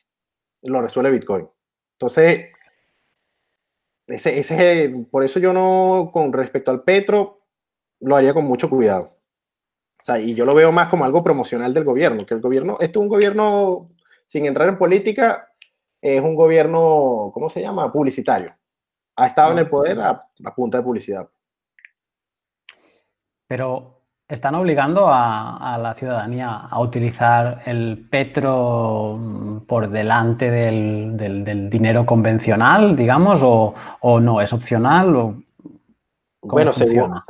lo 0.63 0.81
resuelve 0.81 1.11
Bitcoin. 1.11 1.49
Entonces, 1.99 2.54
ese, 4.07 4.39
ese 4.39 4.85
es 4.85 5.07
por 5.11 5.25
eso 5.25 5.39
yo 5.39 5.53
no, 5.53 6.11
con 6.13 6.33
respecto 6.33 6.71
al 6.71 6.83
Petro, 6.83 7.41
lo 8.01 8.17
haría 8.17 8.35
con 8.35 8.45
mucho 8.45 8.69
cuidado. 8.69 9.17
O 10.01 10.05
sea, 10.05 10.19
y 10.19 10.35
yo 10.35 10.45
lo 10.45 10.55
veo 10.55 10.71
más 10.71 10.89
como 10.89 11.05
algo 11.05 11.25
promocional 11.25 11.73
del 11.73 11.85
gobierno, 11.85 12.27
que 12.27 12.35
el 12.35 12.41
gobierno, 12.41 12.75
este 12.75 12.99
es 12.99 13.03
un 13.03 13.09
gobierno 13.09 13.89
sin 14.27 14.45
entrar 14.45 14.69
en 14.69 14.77
política, 14.77 15.49
es 16.03 16.21
un 16.21 16.35
gobierno, 16.35 17.31
¿cómo 17.33 17.49
se 17.49 17.63
llama? 17.63 17.91
Publicitario. 17.91 18.55
Ha 19.17 19.27
estado 19.29 19.53
en 19.53 19.61
el 19.61 19.71
poder 19.71 19.99
a, 20.01 20.29
punta 20.55 20.79
de 20.79 20.85
publicidad. 20.85 21.31
Pero 23.47 24.04
¿Están 24.27 24.55
obligando 24.55 25.09
a, 25.09 25.79
la 25.81 25.93
ciudadanía 25.95 26.67
a 26.71 26.81
utilizar 26.81 27.61
el 27.67 28.07
petro 28.11 29.19
mm, 29.21 29.61
por 29.67 29.91
delante 29.91 30.51
del, 30.51 31.69
dinero 31.71 32.07
convencional, 32.07 32.97
digamos, 32.97 33.41
o, 33.43 34.21
no? 34.21 34.41
¿Es 34.41 34.53
opcional? 34.55 35.43
bueno, 36.41 36.73
según, 36.73 37.21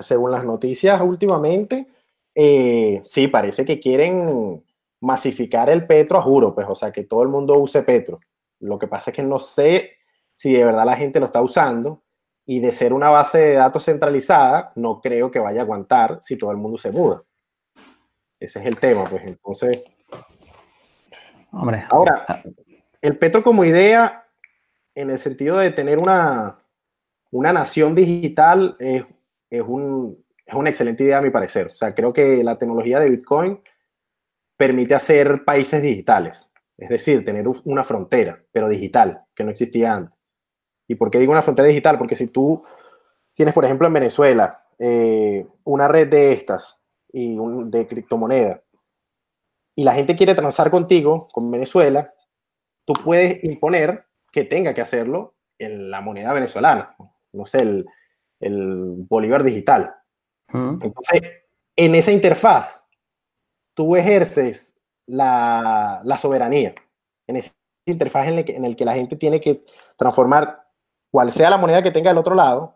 según, 0.00 0.30
las 0.30 0.44
noticias 0.44 1.00
últimamente, 1.02 1.86
eh, 2.34 3.02
sí, 3.04 3.28
parece 3.28 3.66
que 3.66 3.78
quieren 3.78 4.64
masificar 5.00 5.68
el 5.68 5.86
petro 5.86 6.18
a 6.18 6.22
juro, 6.22 6.54
pues, 6.54 6.66
o 6.68 6.74
sea, 6.74 6.90
que 6.90 7.04
todo 7.04 7.22
el 7.22 7.28
mundo 7.28 7.58
use 7.58 7.82
petro. 7.82 8.20
Lo 8.60 8.78
que 8.78 8.86
pasa 8.86 9.10
es 9.10 9.16
que 9.16 9.22
no 9.22 9.38
sé 9.38 9.98
si 10.34 10.52
de 10.52 10.64
verdad 10.64 10.86
la 10.86 10.96
gente 10.96 11.20
lo 11.20 11.26
está 11.26 11.42
usando 11.42 12.02
y 12.50 12.60
de 12.60 12.72
ser 12.72 12.94
una 12.94 13.10
base 13.10 13.36
de 13.36 13.52
datos 13.56 13.84
centralizada, 13.84 14.72
no 14.74 15.02
creo 15.02 15.30
que 15.30 15.38
vaya 15.38 15.60
a 15.60 15.64
aguantar 15.64 16.16
si 16.22 16.38
todo 16.38 16.50
el 16.50 16.56
mundo 16.56 16.78
se 16.78 16.90
muda. 16.90 17.22
Ese 18.40 18.60
es 18.60 18.64
el 18.64 18.76
tema, 18.76 19.04
pues 19.04 19.22
entonces... 19.26 19.82
Hombre. 21.52 21.84
Ahora, 21.90 22.42
el 23.02 23.18
petro 23.18 23.42
como 23.42 23.66
idea, 23.66 24.26
en 24.94 25.10
el 25.10 25.18
sentido 25.18 25.58
de 25.58 25.72
tener 25.72 25.98
una, 25.98 26.56
una 27.32 27.52
nación 27.52 27.94
digital, 27.94 28.76
es, 28.78 29.04
es, 29.50 29.62
un, 29.62 30.24
es 30.46 30.54
una 30.54 30.70
excelente 30.70 31.04
idea 31.04 31.18
a 31.18 31.22
mi 31.22 31.28
parecer. 31.28 31.66
O 31.66 31.74
sea, 31.74 31.94
creo 31.94 32.14
que 32.14 32.42
la 32.42 32.56
tecnología 32.56 32.98
de 32.98 33.10
Bitcoin 33.10 33.60
permite 34.56 34.94
hacer 34.94 35.44
países 35.44 35.82
digitales, 35.82 36.50
es 36.78 36.88
decir, 36.88 37.26
tener 37.26 37.46
una 37.64 37.84
frontera, 37.84 38.42
pero 38.50 38.70
digital, 38.70 39.22
que 39.34 39.44
no 39.44 39.50
existía 39.50 39.92
antes. 39.92 40.17
¿Y 40.88 40.94
por 40.94 41.10
qué 41.10 41.18
digo 41.18 41.32
una 41.32 41.42
frontera 41.42 41.68
digital? 41.68 41.98
Porque 41.98 42.16
si 42.16 42.28
tú 42.28 42.64
tienes, 43.34 43.54
por 43.54 43.64
ejemplo, 43.64 43.86
en 43.86 43.92
Venezuela, 43.92 44.64
eh, 44.78 45.46
una 45.64 45.86
red 45.86 46.08
de 46.08 46.32
estas 46.32 46.80
y 47.12 47.36
de 47.66 47.86
criptomoneda, 47.86 48.62
y 49.76 49.84
la 49.84 49.92
gente 49.92 50.16
quiere 50.16 50.34
transar 50.34 50.70
contigo, 50.70 51.28
con 51.28 51.50
Venezuela, 51.50 52.12
tú 52.84 52.94
puedes 52.94 53.44
imponer 53.44 54.06
que 54.32 54.44
tenga 54.44 54.74
que 54.74 54.80
hacerlo 54.80 55.36
en 55.58 55.90
la 55.90 56.00
moneda 56.00 56.32
venezolana, 56.32 56.96
no 57.32 57.46
sé, 57.46 57.60
el, 57.60 57.86
Bolívar 58.40 59.42
digital. 59.42 59.94
Entonces, 60.52 61.22
en 61.76 61.94
esa 61.96 62.12
interfaz, 62.12 62.84
tú 63.74 63.96
ejerces 63.96 64.76
la, 65.06 66.02
soberanía, 66.18 66.74
en 67.26 67.36
esa 67.36 67.52
interfaz 67.84 68.28
en 68.28 68.38
el, 68.38 68.44
que, 68.44 68.56
en 68.56 68.64
el 68.64 68.76
que 68.76 68.84
la 68.84 68.94
gente 68.94 69.16
tiene 69.16 69.40
que 69.40 69.64
transformar 69.96 70.67
cual 71.10 71.32
sea 71.32 71.50
la 71.50 71.56
moneda 71.56 71.82
que 71.82 71.90
tenga 71.90 72.10
del 72.10 72.18
otro 72.18 72.34
lado, 72.34 72.74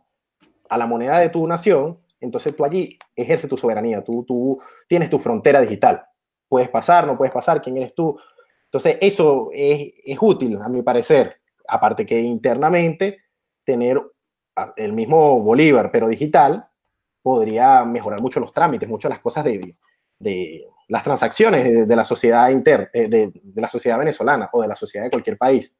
a 0.68 0.78
la 0.78 0.86
moneda 0.86 1.18
de 1.18 1.28
tu 1.28 1.46
nación, 1.46 1.98
entonces 2.20 2.54
tú 2.56 2.64
allí 2.64 2.98
ejerces 3.16 3.50
tu 3.50 3.56
soberanía, 3.56 4.02
tú, 4.02 4.24
tú 4.24 4.60
tienes 4.88 5.10
tu 5.10 5.18
frontera 5.18 5.60
digital. 5.60 6.04
Puedes 6.48 6.68
pasar, 6.68 7.06
no 7.06 7.16
puedes 7.16 7.32
pasar, 7.32 7.60
quién 7.60 7.76
eres 7.76 7.94
tú. 7.94 8.18
Entonces 8.64 8.96
eso 9.00 9.50
es, 9.52 9.92
es 10.04 10.18
útil, 10.20 10.58
a 10.62 10.68
mi 10.68 10.82
parecer. 10.82 11.40
Aparte 11.66 12.06
que 12.06 12.20
internamente 12.20 13.18
tener 13.64 14.00
el 14.76 14.92
mismo 14.92 15.40
Bolívar, 15.40 15.90
pero 15.90 16.08
digital, 16.08 16.66
podría 17.22 17.84
mejorar 17.84 18.20
mucho 18.20 18.40
los 18.40 18.52
trámites, 18.52 18.88
mucho 18.88 19.08
las 19.08 19.20
cosas 19.20 19.44
de, 19.44 19.76
de 20.18 20.66
las 20.88 21.02
transacciones 21.02 21.88
de, 21.88 21.96
la 21.96 22.04
sociedad 22.04 22.50
inter, 22.50 22.90
eh, 22.92 23.08
de, 23.08 23.32
de, 23.32 23.60
la 23.60 23.68
sociedad 23.68 23.98
venezolana 23.98 24.48
o 24.52 24.60
de 24.60 24.68
la 24.68 24.76
sociedad 24.76 25.04
de 25.04 25.10
cualquier 25.10 25.38
país. 25.38 25.76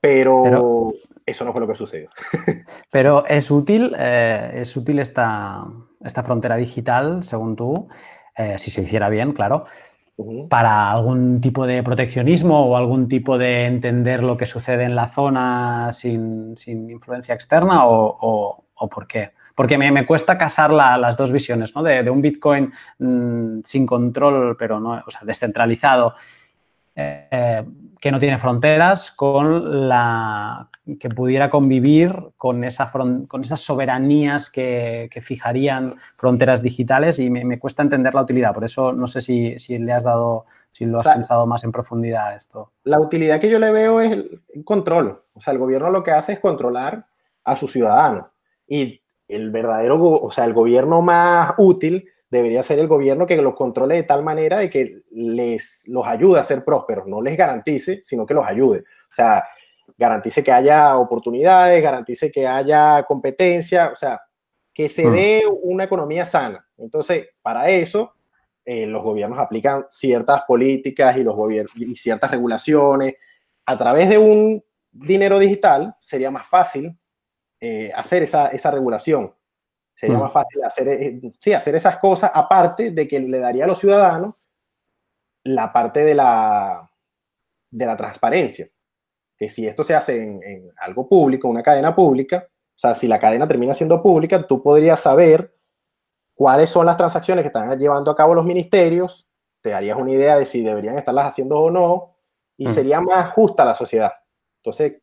Pero, 0.00 0.92
eso 1.30 1.44
no 1.44 1.52
fue 1.52 1.60
lo 1.60 1.68
que 1.68 1.74
sucedió. 1.74 2.10
Pero 2.90 3.24
es 3.26 3.50
útil, 3.50 3.94
eh, 3.98 4.52
es 4.54 4.76
útil 4.76 4.98
esta, 4.98 5.64
esta, 6.04 6.22
frontera 6.22 6.56
digital, 6.56 7.22
según 7.22 7.56
tú, 7.56 7.88
eh, 8.36 8.58
si 8.58 8.70
se 8.70 8.82
hiciera 8.82 9.08
bien, 9.08 9.32
claro, 9.32 9.66
para 10.48 10.90
algún 10.90 11.40
tipo 11.40 11.66
de 11.66 11.82
proteccionismo 11.82 12.66
o 12.66 12.76
algún 12.76 13.08
tipo 13.08 13.38
de 13.38 13.66
entender 13.66 14.22
lo 14.22 14.36
que 14.36 14.46
sucede 14.46 14.84
en 14.84 14.96
la 14.96 15.08
zona 15.08 15.92
sin, 15.92 16.54
influencia 16.66 17.34
externa 17.34 17.82
o, 17.84 18.64
por 18.90 19.06
qué. 19.06 19.32
Porque 19.54 19.76
me, 19.76 20.06
cuesta 20.06 20.38
casar 20.38 20.72
las 20.72 21.16
dos 21.16 21.32
visiones, 21.32 21.74
¿no? 21.74 21.82
De, 21.82 22.08
un 22.10 22.22
Bitcoin 22.22 22.72
mm, 22.98 23.60
sin 23.62 23.86
control, 23.86 24.56
pero 24.56 24.80
no, 24.80 25.02
o 25.04 25.10
sea, 25.10 25.22
descentralizado 25.24 26.14
eh, 27.00 27.64
que 28.00 28.10
no 28.10 28.18
tiene 28.18 28.38
fronteras, 28.38 29.12
con 29.12 29.88
la 29.88 30.68
que 30.98 31.08
pudiera 31.10 31.48
convivir 31.48 32.12
con, 32.36 32.64
esa 32.64 32.90
con 32.90 33.42
esas 33.42 33.60
soberanías 33.60 34.50
que, 34.50 35.08
fijarían 35.22 35.94
fronteras 36.16 36.60
digitales 36.60 37.20
y 37.20 37.30
me, 37.30 37.58
cuesta 37.60 37.82
entender 37.82 38.14
la 38.14 38.22
utilidad. 38.22 38.52
Por 38.52 38.64
eso 38.64 38.92
no 38.92 39.06
sé 39.06 39.20
si, 39.20 39.78
le 39.78 39.92
has 39.92 40.02
dado, 40.02 40.46
si 40.72 40.86
lo 40.86 40.98
has 40.98 41.06
pensado 41.06 41.46
más 41.46 41.62
en 41.62 41.70
profundidad 41.70 42.34
esto. 42.34 42.72
La 42.82 42.98
utilidad 42.98 43.38
que 43.40 43.50
yo 43.50 43.60
le 43.60 43.70
veo 43.70 44.00
es 44.00 44.10
el 44.10 44.64
control. 44.64 45.22
O 45.34 45.40
sea, 45.40 45.52
el 45.52 45.60
gobierno 45.60 45.90
lo 45.90 46.02
que 46.02 46.10
hace 46.10 46.32
es 46.32 46.40
controlar 46.40 47.06
a 47.44 47.54
sus 47.54 47.70
ciudadanos. 47.70 48.26
Y 48.66 49.00
el 49.28 49.50
verdadero, 49.52 50.02
o 50.02 50.32
sea, 50.32 50.46
el 50.46 50.54
gobierno 50.54 51.00
más 51.00 51.54
útil 51.58 52.08
debería 52.30 52.62
ser 52.62 52.78
el 52.78 52.88
gobierno 52.88 53.26
que 53.26 53.36
los 53.36 53.54
controle 53.54 53.96
de 53.96 54.02
tal 54.02 54.22
manera 54.22 54.58
de 54.58 54.68
que 54.68 55.02
les 55.10 55.84
los 55.88 56.06
ayude 56.06 56.40
a 56.40 56.44
ser 56.44 56.64
prósperos, 56.64 57.06
no 57.06 57.22
les 57.22 57.36
garantice, 57.36 58.00
sino 58.02 58.26
que 58.26 58.34
los 58.34 58.46
ayude. 58.46 58.80
O 58.80 59.14
sea, 59.14 59.44
garantice 59.96 60.44
que 60.44 60.52
haya 60.52 60.96
oportunidades, 60.96 61.82
garantice 61.82 62.30
que 62.30 62.46
haya 62.46 63.02
competencia, 63.04 63.90
o 63.92 63.96
sea, 63.96 64.20
que 64.72 64.88
se 64.88 65.10
dé 65.10 65.42
una 65.62 65.84
economía 65.84 66.24
sana. 66.24 66.64
Entonces, 66.76 67.28
para 67.42 67.68
eso, 67.68 68.14
eh, 68.64 68.86
los 68.86 69.02
gobiernos 69.02 69.38
aplican 69.38 69.86
ciertas 69.90 70.42
políticas 70.46 71.16
y, 71.16 71.22
los 71.24 71.36
y 71.74 71.96
ciertas 71.96 72.30
regulaciones. 72.30 73.14
A 73.64 73.76
través 73.76 74.08
de 74.08 74.18
un 74.18 74.62
dinero 74.92 75.38
digital 75.38 75.96
sería 76.00 76.30
más 76.30 76.46
fácil 76.46 76.96
eh, 77.60 77.90
hacer 77.94 78.22
esa, 78.22 78.48
esa 78.48 78.70
regulación. 78.70 79.34
Sería 79.98 80.16
mm. 80.16 80.20
más 80.20 80.32
fácil 80.32 80.62
hacer, 80.62 80.88
eh, 80.88 81.20
sí, 81.40 81.52
hacer 81.52 81.74
esas 81.74 81.98
cosas, 81.98 82.30
aparte 82.32 82.92
de 82.92 83.08
que 83.08 83.18
le 83.18 83.40
daría 83.40 83.64
a 83.64 83.66
los 83.66 83.80
ciudadanos 83.80 84.36
la 85.42 85.72
parte 85.72 86.04
de 86.04 86.14
la, 86.14 86.88
de 87.68 87.84
la 87.84 87.96
transparencia. 87.96 88.68
Que 89.36 89.48
si 89.48 89.66
esto 89.66 89.82
se 89.82 89.96
hace 89.96 90.22
en, 90.22 90.70
algo 90.82 91.08
público, 91.08 91.48
una 91.48 91.64
cadena 91.64 91.96
pública, 91.96 92.46
o 92.48 92.78
sea, 92.78 92.94
si 92.94 93.08
la 93.08 93.18
cadena 93.18 93.48
termina 93.48 93.74
siendo 93.74 94.00
pública, 94.00 94.46
tú 94.46 94.62
podrías 94.62 95.00
saber 95.00 95.52
cuáles 96.32 96.70
son 96.70 96.86
las 96.86 96.96
transacciones 96.96 97.42
que 97.42 97.48
están 97.48 97.76
llevando 97.76 98.12
a 98.12 98.16
cabo 98.16 98.36
los 98.36 98.44
ministerios, 98.44 99.28
te 99.60 99.70
darías 99.70 99.98
una 99.98 100.12
idea 100.12 100.38
de 100.38 100.46
si 100.46 100.62
deberían 100.62 100.96
estarlas 100.96 101.26
haciendo 101.26 101.58
o 101.58 101.72
no, 101.72 102.14
y 102.56 102.68
mm. 102.68 102.72
sería 102.72 103.00
más 103.00 103.30
justa 103.30 103.64
la 103.64 103.74
sociedad. 103.74 104.12
Entonces, 104.58 105.02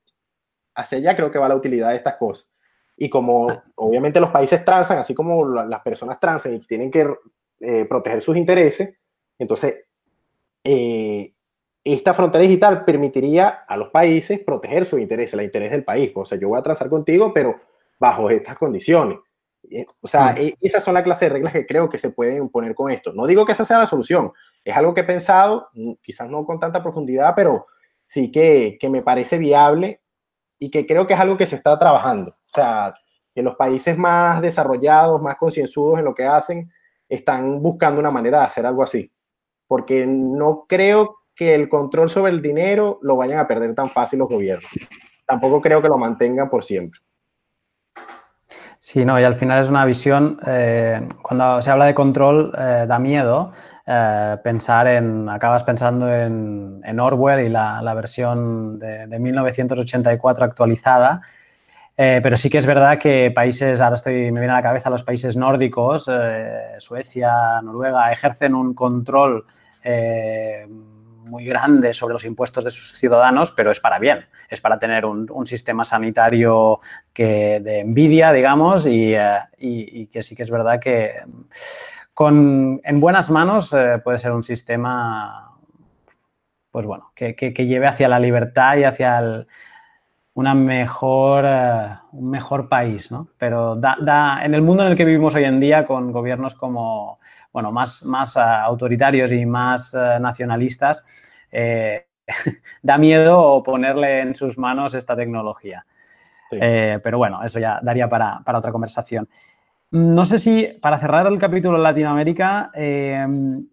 hacia 0.73 0.99
allá 0.99 1.17
creo 1.17 1.29
que 1.29 1.39
va 1.39 1.49
la 1.49 1.55
utilidad 1.55 1.89
de 1.89 1.97
estas 1.97 2.15
cosas. 2.15 2.49
Y 2.97 3.09
como 3.09 3.49
ah. 3.49 3.63
obviamente 3.75 4.19
los 4.19 4.31
países 4.31 4.63
transan, 4.63 4.99
así 4.99 5.13
como 5.13 5.45
las 5.45 5.81
personas 5.81 6.19
transan 6.19 6.55
y 6.55 6.59
tienen 6.59 6.89
que 6.89 7.07
eh, 7.59 7.85
proteger 7.85 8.21
sus 8.21 8.37
intereses, 8.37 8.95
entonces 9.37 9.85
eh, 10.63 11.33
esta 11.83 12.13
frontera 12.13 12.41
digital 12.41 12.83
permitiría 12.83 13.47
a 13.67 13.77
los 13.77 13.89
países 13.89 14.39
proteger 14.39 14.85
sus 14.85 14.99
intereses, 14.99 15.33
el 15.35 15.43
interés 15.43 15.71
del 15.71 15.83
país. 15.83 16.11
O 16.15 16.25
sea, 16.25 16.37
yo 16.37 16.49
voy 16.49 16.59
a 16.59 16.63
transar 16.63 16.89
contigo, 16.89 17.31
pero 17.31 17.59
bajo 17.99 18.29
estas 18.29 18.57
condiciones. 18.57 19.19
Eh, 19.69 19.85
o 20.01 20.07
sea, 20.07 20.33
mm. 20.33 20.37
e, 20.37 20.55
esas 20.61 20.83
son 20.83 20.95
la 20.95 21.03
clase 21.03 21.25
de 21.25 21.29
reglas 21.29 21.53
que 21.53 21.65
creo 21.65 21.89
que 21.89 21.97
se 21.97 22.09
pueden 22.09 22.49
poner 22.49 22.73
con 22.73 22.91
esto. 22.91 23.13
No 23.13 23.27
digo 23.27 23.45
que 23.45 23.51
esa 23.51 23.65
sea 23.65 23.77
la 23.77 23.85
solución, 23.85 24.31
es 24.63 24.75
algo 24.75 24.93
que 24.93 25.01
he 25.01 25.05
pensado, 25.05 25.69
mm, 25.73 25.93
quizás 26.01 26.29
no 26.29 26.45
con 26.45 26.59
tanta 26.59 26.81
profundidad, 26.81 27.33
pero 27.35 27.67
sí 28.03 28.31
que, 28.31 28.77
que 28.79 28.89
me 28.89 29.03
parece 29.03 29.37
viable 29.37 30.01
y 30.65 30.71
que 30.71 30.87
creo 30.87 31.05
que 31.05 31.13
es 31.13 31.19
algo 31.19 31.37
que 31.37 31.45
se 31.45 31.57
está 31.57 31.77
trabajando. 31.77 32.31
O 32.31 32.51
sea, 32.51 32.95
que 33.35 33.43
los 33.43 33.55
países 33.55 33.95
más 33.95 34.41
desarrollados, 34.41 35.21
más 35.21 35.35
concienzudos 35.37 35.99
en 35.99 36.05
lo 36.05 36.15
que 36.15 36.25
hacen, 36.25 36.71
están 37.07 37.61
buscando 37.61 37.99
una 37.99 38.09
manera 38.09 38.39
de 38.39 38.45
hacer 38.45 38.65
algo 38.65 38.81
así. 38.81 39.11
Porque 39.67 40.07
no 40.07 40.65
creo 40.67 41.17
que 41.35 41.53
el 41.53 41.69
control 41.69 42.09
sobre 42.09 42.31
el 42.31 42.41
dinero 42.41 42.97
lo 43.03 43.15
vayan 43.15 43.37
a 43.37 43.47
perder 43.47 43.75
tan 43.75 43.89
fácil 43.89 44.17
los 44.17 44.27
gobiernos. 44.27 44.71
Tampoco 45.27 45.61
creo 45.61 45.83
que 45.83 45.87
lo 45.87 45.99
mantengan 45.99 46.49
por 46.49 46.63
siempre. 46.63 46.99
Sí, 48.79 49.05
no, 49.05 49.19
y 49.19 49.23
al 49.23 49.35
final 49.35 49.59
es 49.59 49.69
una 49.69 49.85
visión, 49.85 50.39
eh, 50.47 51.07
cuando 51.21 51.61
se 51.61 51.69
habla 51.69 51.85
de 51.85 51.93
control 51.93 52.53
eh, 52.57 52.85
da 52.87 52.97
miedo 52.97 53.51
eh, 53.85 54.37
pensar 54.43 54.87
en, 54.87 55.29
acabas 55.29 55.63
pensando 55.63 56.11
en, 56.13 56.99
Orwell 56.99 57.45
y 57.45 57.49
la, 57.49 57.93
versión 57.95 58.79
de, 58.79 59.19
1984 59.19 60.45
actualizada, 60.45 61.21
pero 61.95 62.35
sí 62.35 62.49
que 62.49 62.57
es 62.57 62.65
verdad 62.65 62.99
que 62.99 63.31
países, 63.31 63.79
ahora 63.79 63.95
estoy, 63.95 64.31
me 64.31 64.41
viene 64.41 64.53
a 64.53 64.57
la 64.57 64.63
cabeza 64.63 64.89
los 64.89 65.03
países 65.03 65.37
nórdicos, 65.37 66.11
Suecia, 66.77 67.61
Noruega, 67.61 68.11
ejercen 68.11 68.53
un 68.53 68.73
control 68.73 69.45
muy 71.25 71.45
grande 71.45 71.93
sobre 71.93 72.13
los 72.13 72.25
impuestos 72.25 72.63
de 72.63 72.69
sus 72.69 72.93
ciudadanos, 72.93 73.51
pero 73.51 73.71
es 73.71 73.79
para 73.79 73.99
bien, 73.99 74.25
es 74.49 74.61
para 74.61 74.79
tener 74.79 75.05
un, 75.05 75.45
sistema 75.45 75.85
sanitario 75.85 76.79
que 77.13 77.59
de 77.61 77.79
envidia, 77.79 78.31
digamos, 78.31 78.85
y, 78.85 79.15
y, 79.57 80.07
que 80.07 80.21
sí 80.21 80.35
que 80.35 80.43
es 80.43 80.51
verdad 80.51 80.79
que 80.79 81.13
con, 82.15 82.81
en 82.83 82.99
buenas 82.99 83.29
manos 83.29 83.75
puede 84.03 84.17
ser 84.17 84.31
un 84.31 84.41
sistema 84.41 85.45
pues 86.75 86.85
bueno, 86.87 87.13
que, 87.15 87.53
lleve 87.53 87.87
hacia 87.87 88.09
la 88.09 88.19
libertad 88.19 88.75
y 88.75 88.83
hacia 88.83 89.45
una 90.33 90.53
mejor, 90.53 91.45
eh, 91.47 91.87
un 92.11 92.29
mejor 92.29 92.67
país, 92.67 93.13
¿no? 93.13 93.29
Pero 93.37 93.77
da, 93.77 94.41
en 94.43 94.53
el 94.53 94.61
mundo 94.61 94.83
en 94.83 94.89
el 94.89 94.97
que 94.97 95.05
vivimos 95.05 95.33
hoy 95.35 95.45
en 95.45 95.61
día, 95.61 95.85
con 95.85 96.11
gobiernos 96.11 96.53
como, 96.53 97.21
bueno, 97.53 97.71
más, 97.71 98.03
más 98.03 98.35
eh, 98.35 98.41
autoritarios 98.41 99.31
y 99.31 99.45
más 99.45 99.93
eh, 99.93 100.17
nacionalistas, 100.19 101.05
da 102.83 102.97
miedo 102.97 103.63
ponerle 103.63 104.19
en 104.19 104.35
sus 104.35 104.57
manos 104.57 104.95
esta 104.95 105.15
tecnología. 105.15 105.85
pero 106.49 107.17
bueno, 107.17 107.41
eso 107.41 107.57
ya 107.57 107.79
daría 107.81 108.09
para, 108.09 108.41
para 108.43 108.57
otra 108.57 108.73
conversación. 108.73 109.29
No 109.95 110.25
sé 110.25 110.39
si, 110.39 110.77
para 110.81 110.99
cerrar 110.99 111.25
el 111.25 111.39
capítulo 111.39 111.77
Latinoamérica, 111.77 112.69
eh, 112.73 113.25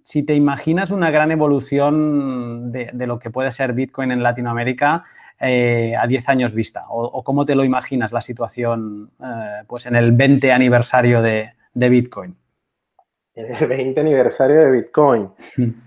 si 0.04 0.22
te 0.22 0.36
imaginas 0.36 0.92
una 0.92 1.10
gran 1.10 1.32
evolución 1.32 2.70
de, 2.70 2.92
lo 3.08 3.18
que 3.18 3.30
puede 3.30 3.50
ser 3.50 3.72
Bitcoin 3.72 4.12
en 4.12 4.22
Latinoamérica 4.22 5.02
eh, 5.40 5.96
a 6.00 6.06
10 6.06 6.28
años 6.28 6.54
vista, 6.54 6.84
o, 6.90 7.24
cómo 7.24 7.44
te 7.44 7.56
lo 7.56 7.64
imaginas 7.64 8.12
la 8.12 8.20
situación 8.20 9.10
eh, 9.20 9.64
pues 9.66 9.86
en 9.86 9.96
el 9.96 10.12
20 10.12 10.52
aniversario 10.52 11.22
de, 11.22 11.54
Bitcoin. 11.74 12.36
En 13.34 13.56
el 13.56 13.66
20 13.66 14.00
aniversario 14.00 14.60
de 14.60 14.70
Bitcoin. 14.70 15.28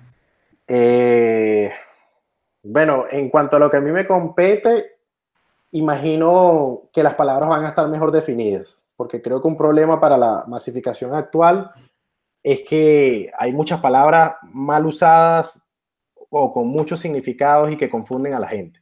bueno, 2.62 3.06
en 3.10 3.30
cuanto 3.30 3.56
a 3.56 3.60
lo 3.60 3.72
que 3.72 3.78
a 3.78 3.82
mí 3.82 3.94
me 3.94 4.06
compete, 4.06 4.98
imagino 5.72 6.90
que 6.92 7.04
las 7.04 7.14
palabras 7.14 7.48
van 7.48 7.64
a 7.64 7.70
estar 7.70 7.88
mejor 7.88 8.12
definidas 8.12 8.85
porque 8.96 9.22
creo 9.22 9.42
que 9.42 9.48
un 9.48 9.58
problema 9.58 10.00
para 10.00 10.18
la 10.18 10.46
masificación 10.48 11.14
actual 11.14 11.72
es 12.42 12.62
que 12.62 13.32
hay 13.38 13.52
muchas 13.52 13.82
palabras 13.82 14.36
mal 14.52 14.86
usadas 14.86 15.62
o 16.30 16.54
con 16.54 16.68
muchos 16.68 17.00
significados 17.00 17.72
y 17.72 17.78
que 17.78 17.90
confunden 17.90 18.34
a 18.34 18.40
la 18.40 18.48
gente. 18.48 18.82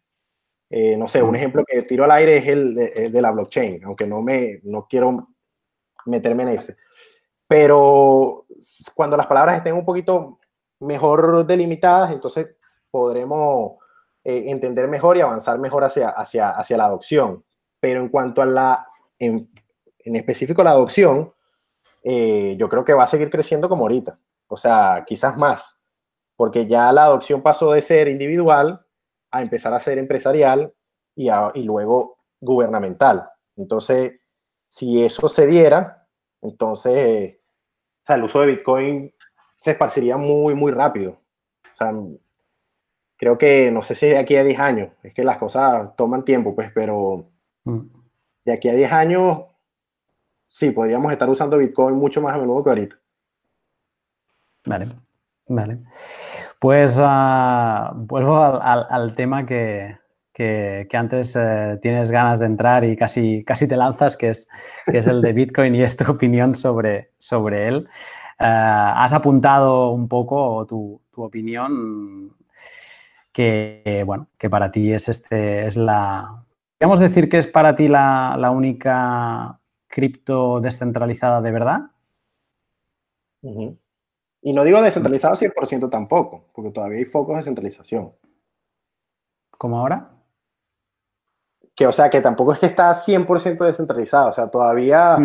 Eh, 0.69 0.97
no 0.97 1.07
sé, 1.07 1.21
un 1.21 1.35
ejemplo 1.35 1.63
que 1.65 1.83
tiro 1.83 2.03
al 2.03 2.11
aire 2.11 2.37
es 2.37 2.47
el 2.47 2.75
de, 2.75 3.21
la 3.21 3.31
blockchain, 3.31 3.83
aunque 3.85 4.07
no, 4.07 4.21
me, 4.21 4.59
no 4.63 4.87
quiero 4.87 5.29
meterme 6.05 6.43
en 6.43 6.49
ese. 6.49 6.77
Pero 7.47 8.47
cuando 8.95 9.15
las 9.15 9.27
palabras 9.27 9.57
estén 9.57 9.75
un 9.75 9.85
poquito 9.85 10.39
mejor 10.79 11.45
delimitadas, 11.45 12.11
entonces 12.11 12.55
podremos 12.89 13.73
eh, 14.23 14.45
entender 14.47 14.87
mejor 14.87 15.17
y 15.17 15.21
avanzar 15.21 15.59
mejor 15.59 15.83
hacia, 15.83 16.09
hacia, 16.09 16.49
hacia 16.49 16.77
la 16.77 16.85
adopción. 16.85 17.43
Pero 17.79 18.01
en 18.01 18.09
cuanto 18.09 18.41
a 18.41 18.45
la 18.45 18.87
en 19.19 19.47
específico 20.05 20.63
la 20.63 20.71
adopción, 20.71 21.31
eh, 22.03 22.55
yo 22.57 22.69
creo 22.69 22.83
que 22.83 22.93
va 22.93 23.03
a 23.03 23.07
seguir 23.07 23.29
creciendo 23.29 23.69
como 23.69 23.83
ahorita. 23.83 24.19
O 24.47 24.57
sea, 24.57 25.03
quizás 25.07 25.37
más, 25.37 25.79
porque 26.35 26.67
ya 26.67 26.91
la 26.91 27.05
adopción 27.05 27.41
pasó 27.41 27.71
de 27.71 27.81
ser 27.81 28.07
individual 28.07 28.85
a 29.31 29.41
empezar 29.41 29.73
a 29.73 29.79
ser 29.79 29.97
empresarial 29.97 30.73
y, 31.15 31.29
y 31.55 31.63
luego 31.63 32.17
gubernamental. 32.39 33.29
Entonces, 33.55 34.19
si 34.67 35.03
eso 35.03 35.29
se 35.29 35.47
diera, 35.47 36.07
entonces 36.41 37.37
o 38.03 38.05
sea, 38.05 38.17
el 38.17 38.23
uso 38.23 38.41
de 38.41 38.47
Bitcoin 38.47 39.13
se 39.55 39.71
esparciría 39.71 40.17
muy, 40.17 40.55
muy 40.55 40.73
rápido. 40.73 41.11
O 41.11 41.75
sea, 41.75 41.93
creo 43.15 43.37
que, 43.37 43.71
no 43.71 43.81
sé 43.81 43.95
si 43.95 44.07
de 44.07 44.17
aquí 44.17 44.35
a 44.35 44.43
10 44.43 44.59
años, 44.59 44.91
es 45.03 45.13
que 45.13 45.23
las 45.23 45.37
cosas 45.37 45.95
toman 45.95 46.25
tiempo, 46.25 46.53
pues, 46.53 46.69
pero 46.75 47.31
mm. 47.63 47.79
de 48.43 48.53
aquí 48.53 48.67
a 48.67 48.73
10 48.73 48.91
años 48.91 49.43
sí, 50.53 50.69
podríamos 50.69 51.11
estar 51.11 51.27
usando 51.27 51.57
Bitcoin 51.57 51.95
mucho 51.95 52.21
más 52.21 52.35
a 52.35 52.37
menudo 52.37 52.63
que 52.63 52.69
ahorita. 52.69 52.95
Vale, 54.65 54.87
vale. 55.47 55.79
Pues 56.59 57.01
ah, 57.03 57.91
vuelvo 57.95 58.37
al, 58.37 59.15
tema 59.15 59.47
que, 59.47 59.97
antes 60.93 61.35
eh, 61.35 61.79
tienes 61.81 62.11
ganas 62.11 62.39
de 62.39 62.45
entrar 62.45 62.83
y 62.85 62.95
casi, 62.95 63.43
casi 63.43 63.67
te 63.67 63.75
lanzas, 63.75 64.15
que 64.15 64.29
es, 64.29 64.47
es 64.85 65.07
el 65.07 65.21
de 65.23 65.33
Bitcoin 65.33 65.75
y 65.75 65.81
es 65.81 65.97
tu 65.97 66.09
opinión 66.09 66.53
sobre, 66.53 67.11
sobre 67.17 67.67
él. 67.67 67.87
Eh, 68.39 68.45
has 68.45 69.11
apuntado 69.11 69.89
un 69.89 70.07
poco 70.07 70.65
tu, 70.67 71.01
opinión 71.15 72.31
que, 73.31 74.03
bueno, 74.05 74.27
que 74.37 74.49
para 74.49 74.69
ti 74.71 74.93
es, 74.93 75.09
este, 75.09 75.65
es 75.65 75.77
la... 75.77 76.43
Podríamos 76.77 76.99
decir 76.99 77.27
que 77.27 77.39
es 77.39 77.47
para 77.47 77.75
ti 77.75 77.87
la, 77.87 78.35
la 78.37 78.51
única 78.51 79.59
cripto 79.93 80.59
descentralizada 80.59 81.39
de 81.39 81.51
verdad? 81.51 81.81
Y 84.41 84.51
no 84.51 84.63
digo 84.63 84.81
descentralizado 84.81 85.35
100% 85.35 85.87
tampoco, 85.89 86.49
porque 86.51 86.71
todavía 86.71 86.97
hay 86.97 87.05
focos 87.05 87.35
de 87.35 87.43
centralización. 87.43 88.11
¿Como 89.55 89.77
ahora? 89.77 90.09
Que, 91.75 91.85
o 91.85 91.91
sea, 91.91 92.09
que 92.09 92.21
tampoco 92.21 92.53
es 92.53 92.59
que 92.59 92.65
está 92.65 92.91
100% 92.91 93.65
descentralizado, 93.65 94.29
o 94.29 94.33
sea, 94.33 94.49
todavía 94.49 95.17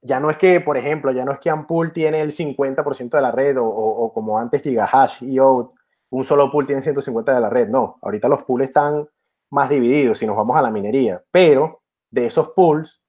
ya 0.00 0.20
no 0.20 0.30
es 0.30 0.38
que, 0.38 0.60
por 0.60 0.78
ejemplo, 0.78 1.12
ya 1.12 1.26
no 1.26 1.32
es 1.32 1.38
que 1.38 1.50
Ampool 1.50 1.92
tiene 1.92 2.22
el 2.22 2.30
50% 2.30 3.10
de 3.10 3.22
la 3.22 3.32
red 3.32 3.56
o, 3.60 4.10
como 4.14 4.38
antes 4.38 4.62
Gigahash 4.62 5.22
y 5.22 5.34
yo, 5.34 5.74
un 6.10 6.24
solo 6.24 6.50
pool 6.50 6.66
tiene 6.66 6.80
150 6.80 7.34
de 7.34 7.40
la 7.40 7.50
red, 7.50 7.68
no, 7.68 7.98
ahorita 8.00 8.28
los 8.28 8.44
pools 8.44 8.64
están 8.64 9.06
más 9.50 9.68
divididos 9.68 10.18
si 10.18 10.26
nos 10.26 10.36
vamos 10.36 10.56
a 10.56 10.62
la 10.62 10.70
minería, 10.70 11.22
pero 11.30 11.82
de 12.10 12.26
esos 12.26 12.50
pools 12.50 13.02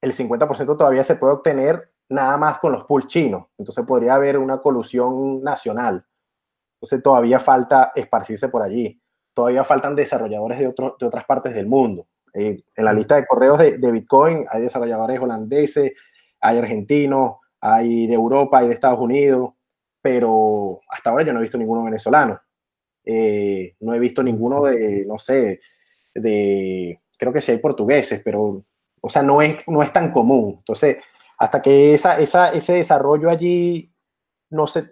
el 0.00 0.12
50% 0.12 0.76
todavía 0.76 1.04
se 1.04 1.16
puede 1.16 1.34
obtener 1.34 1.90
nada 2.08 2.36
más 2.36 2.58
con 2.58 2.72
los 2.72 2.84
pools 2.84 3.06
chinos. 3.06 3.46
Entonces 3.58 3.84
podría 3.84 4.14
haber 4.14 4.38
una 4.38 4.58
colusión 4.58 5.42
nacional. 5.42 6.06
Entonces 6.76 7.02
todavía 7.02 7.40
falta 7.40 7.92
esparcirse 7.94 8.48
por 8.48 8.62
allí. 8.62 9.00
Todavía 9.34 9.64
faltan 9.64 9.94
desarrolladores 9.94 10.58
de, 10.58 10.66
de 10.66 11.06
otras 11.06 11.24
partes 11.24 11.54
del 11.54 11.66
mundo. 11.66 12.06
Eh, 12.38 12.62
en 12.76 12.84
la 12.84 12.92
lista 12.92 13.16
de 13.16 13.24
correos 13.26 13.58
de, 13.58 13.92
Bitcoin 13.92 14.44
hay 14.50 14.60
desarrolladores 14.60 15.18
holandeses, 15.18 15.92
hay 16.38 16.58
argentinos, 16.58 17.36
hay 17.60 18.06
de 18.06 18.12
Europa, 18.12 18.58
hay 18.58 18.68
de 18.68 18.74
Estados 18.74 18.98
Unidos, 18.98 19.54
pero 20.02 20.80
hasta 20.90 21.10
ahora 21.10 21.24
yo 21.24 21.32
no 21.32 21.38
he 21.38 21.42
visto 21.42 21.56
ninguno 21.56 21.84
venezolano. 21.84 22.38
Eh, 23.04 23.74
no 23.80 23.94
he 23.94 23.98
visto 23.98 24.22
ninguno 24.22 24.64
de, 24.64 25.06
no 25.06 25.16
sé, 25.16 25.60
de, 26.14 27.00
creo 27.16 27.32
que 27.32 27.40
sí 27.40 27.52
hay 27.52 27.58
portugueses, 27.58 28.20
pero 28.22 28.58
o 29.06 29.08
sea, 29.08 29.22
no 29.22 29.40
es, 29.40 29.56
no 29.68 29.82
es 29.82 29.92
tan 29.92 30.10
común. 30.10 30.56
Entonces, 30.58 30.96
hasta 31.38 31.62
que 31.62 31.94
esa, 31.94 32.18
esa, 32.18 32.52
ese 32.52 32.74
desarrollo 32.74 33.30
allí 33.30 33.94
no 34.50 34.66
se, 34.66 34.90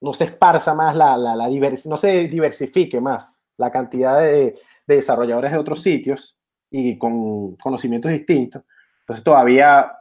no 0.00 0.12
se 0.12 0.24
esparza 0.24 0.74
más, 0.74 0.96
la, 0.96 1.16
la, 1.16 1.36
la 1.36 1.48
no 1.86 1.96
se 1.96 2.26
diversifique 2.26 3.00
más 3.00 3.40
la 3.56 3.70
cantidad 3.70 4.20
de, 4.20 4.58
de, 4.86 4.96
desarrolladores 4.96 5.52
de 5.52 5.58
otros 5.58 5.80
sitios 5.80 6.36
y 6.70 6.98
con 6.98 7.54
conocimientos 7.56 8.10
distintos, 8.10 8.62
entonces 9.00 9.24
todavía 9.24 9.92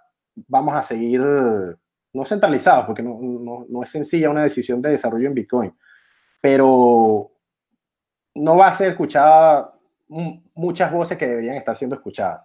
vamos 0.48 0.76
a 0.76 0.84
seguir 0.84 1.22
no 1.22 2.26
centralizados, 2.26 2.86
porque 2.86 3.04
no, 3.04 3.20
no, 3.22 3.66
no 3.70 3.84
es 3.84 3.90
sencilla 3.92 4.30
una 4.30 4.44
decisión 4.44 4.82
de 4.82 4.90
desarrollo 4.90 5.28
en 5.28 5.36
Bitcoin, 5.36 5.78
pero 6.42 7.32
no 8.34 8.58
va 8.58 8.68
a 8.68 8.76
ser 8.76 8.92
escuchada 8.92 9.72
muchas 10.08 10.92
voces 10.92 11.18
que 11.18 11.28
deberían 11.28 11.56
estar 11.56 11.76
siendo 11.76 11.96
escuchadas. 11.96 12.45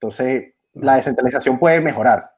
Entonces, 0.00 0.54
la 0.74 0.96
descentralización 0.96 1.58
puede 1.58 1.80
mejorar. 1.80 2.30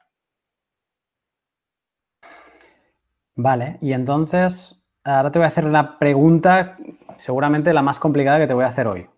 Vale, 3.34 3.78
y 3.80 3.92
entonces, 3.92 4.84
ahora 5.04 5.30
te 5.30 5.38
voy 5.38 5.44
a 5.44 5.48
hacer 5.48 5.64
una 5.64 5.98
pregunta, 5.98 6.76
seguramente 7.18 7.72
la 7.72 7.82
más 7.82 7.98
complicada 7.98 8.38
que 8.38 8.46
te 8.46 8.54
voy 8.54 8.64
a 8.64 8.68
hacer 8.68 8.86
hoy. 8.86 9.08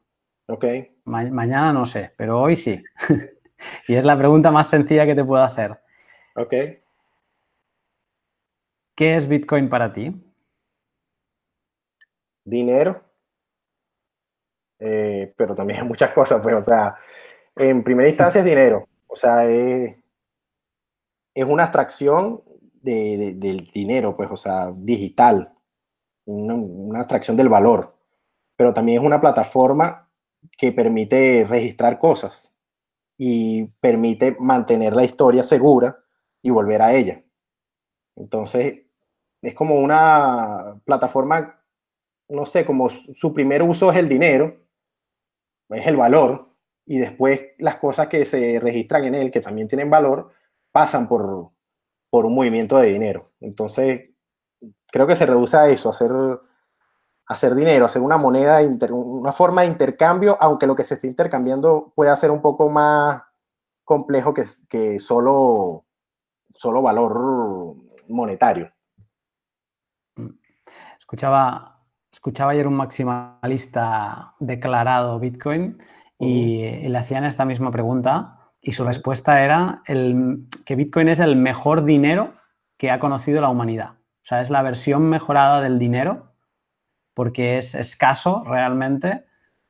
Ok. 0.47 0.65
mañana 1.05 1.73
no 1.73 1.87
sé, 1.87 2.13
pero 2.17 2.41
hoy 2.41 2.57
sí. 2.57 2.83
y 3.89 3.95
es 3.95 4.05
la 4.05 4.19
pregunta 4.19 4.51
más 4.51 4.69
sencilla 4.69 5.07
que 5.07 5.15
te 5.15 5.25
puedo 5.25 5.43
hacer. 5.43 5.81
Ok. 6.35 6.55
¿Qué 8.95 9.17
es 9.17 9.29
Bitcoin 9.29 9.69
para 9.69 9.93
ti? 9.93 10.15
Dinero. 12.45 13.03
Eh, 14.79 15.33
pero 15.37 15.55
también 15.55 15.87
muchas 15.89 16.11
cosas, 16.13 16.41
pues, 16.43 16.55
o 16.55 16.63
sea, 16.63 16.97
en 17.61 17.83
primera 17.83 18.09
instancia 18.09 18.41
es 18.41 18.45
dinero, 18.45 18.89
o 19.07 19.17
sea, 19.17 19.45
es, 19.47 19.97
una 21.35 21.65
abstracción 21.65 22.43
del 22.83 23.69
dinero, 23.73 24.17
pues, 24.17 24.31
o 24.31 24.37
sea, 24.37 24.73
digital, 24.75 25.53
una, 26.27 26.55
una 26.55 27.01
abstracción 27.01 27.37
del 27.37 27.49
valor, 27.49 27.97
pero 28.57 28.75
también 28.75 29.01
es 29.01 29.07
una 29.07 29.21
plataforma 29.21 30.09
que 30.57 30.73
permite 30.73 31.47
registrar 31.49 31.99
cosas 31.99 32.53
y 33.17 33.65
permite 33.81 34.37
mantener 34.39 34.95
la 34.95 35.05
historia 35.05 35.45
segura 35.45 35.99
y 36.43 36.51
volver 36.51 36.83
a 36.83 36.95
ella. 36.95 37.23
Entonces, 38.17 38.83
es 39.43 39.55
como 39.55 39.77
una 39.77 40.81
plataforma 40.85 41.61
no 42.31 42.47
sé, 42.47 42.65
como 42.65 42.89
su 42.89 43.35
primer 43.35 43.63
uso 43.63 43.91
es 43.91 43.99
el 43.99 44.09
dinero, 44.09 44.57
es 45.69 45.87
el 45.87 45.97
valor, 45.97 46.50
y 46.87 46.99
después 46.99 47.41
las 47.59 47.77
cosas 47.77 48.09
que 48.09 48.25
se 48.25 48.59
registran 48.61 49.05
en 49.05 49.15
él, 49.15 49.31
que 49.31 49.41
también 49.41 49.69
tienen 49.69 49.91
valor, 49.91 50.31
pasan 50.73 51.09
por, 51.09 51.51
por 52.11 52.27
un 52.27 52.35
movimiento 52.35 52.79
de 52.79 52.89
dinero. 52.89 53.33
Entonces, 53.41 54.11
creo 54.91 55.07
que 55.07 55.17
se 55.17 55.27
reduce 55.27 55.57
a 55.57 55.69
eso, 55.69 55.91
hacer, 55.91 56.13
hacer 57.27 57.55
dinero, 57.55 57.87
hacer 57.87 58.03
una 58.03 58.17
moneda, 58.17 58.61
una 58.91 59.33
forma 59.33 59.63
de 59.63 59.69
intercambio, 59.69 60.37
aunque 60.41 60.67
lo 60.67 60.75
que 60.75 60.85
se 60.85 60.95
esté 60.95 61.07
intercambiando 61.07 61.93
pueda 61.95 62.15
ser 62.17 62.31
un 62.31 62.43
poco 62.43 62.69
más 62.69 63.23
complejo 63.85 64.35
que, 64.35 64.45
que 64.69 64.99
solo, 65.01 65.85
solo 66.55 66.83
valor 66.83 67.77
monetario. 68.09 68.73
Escuchaba, 70.99 71.81
escuchaba 72.13 72.53
ayer 72.53 72.67
un 72.67 72.75
maximalista 72.75 74.35
declarado 74.39 75.19
Bitcoin 75.19 75.79
y, 76.21 76.89
le 76.89 76.99
hacían 76.99 77.25
esta 77.25 77.45
misma 77.45 77.71
pregunta 77.71 78.53
y 78.61 78.73
su 78.73 78.85
respuesta 78.85 79.43
era 79.43 79.83
el, 79.87 80.47
que 80.67 80.77
Bitcoin 80.77 81.09
es 81.09 81.19
el 81.19 81.35
mejor 81.35 81.85
dinero 81.85 82.35
que 82.77 82.91
ha 82.91 82.99
conocido 82.99 83.41
la 83.41 83.49
humanidad. 83.49 83.93
O 83.93 84.25
sea, 84.25 84.43
es 84.43 84.51
la 84.51 84.63
versión 84.63 85.09
mejorada 85.09 85.63
del 85.63 85.79
dinero 85.79 86.35
porque 87.15 87.57
es 87.59 87.75
escaso 87.75 88.45
realmente. 88.45 89.25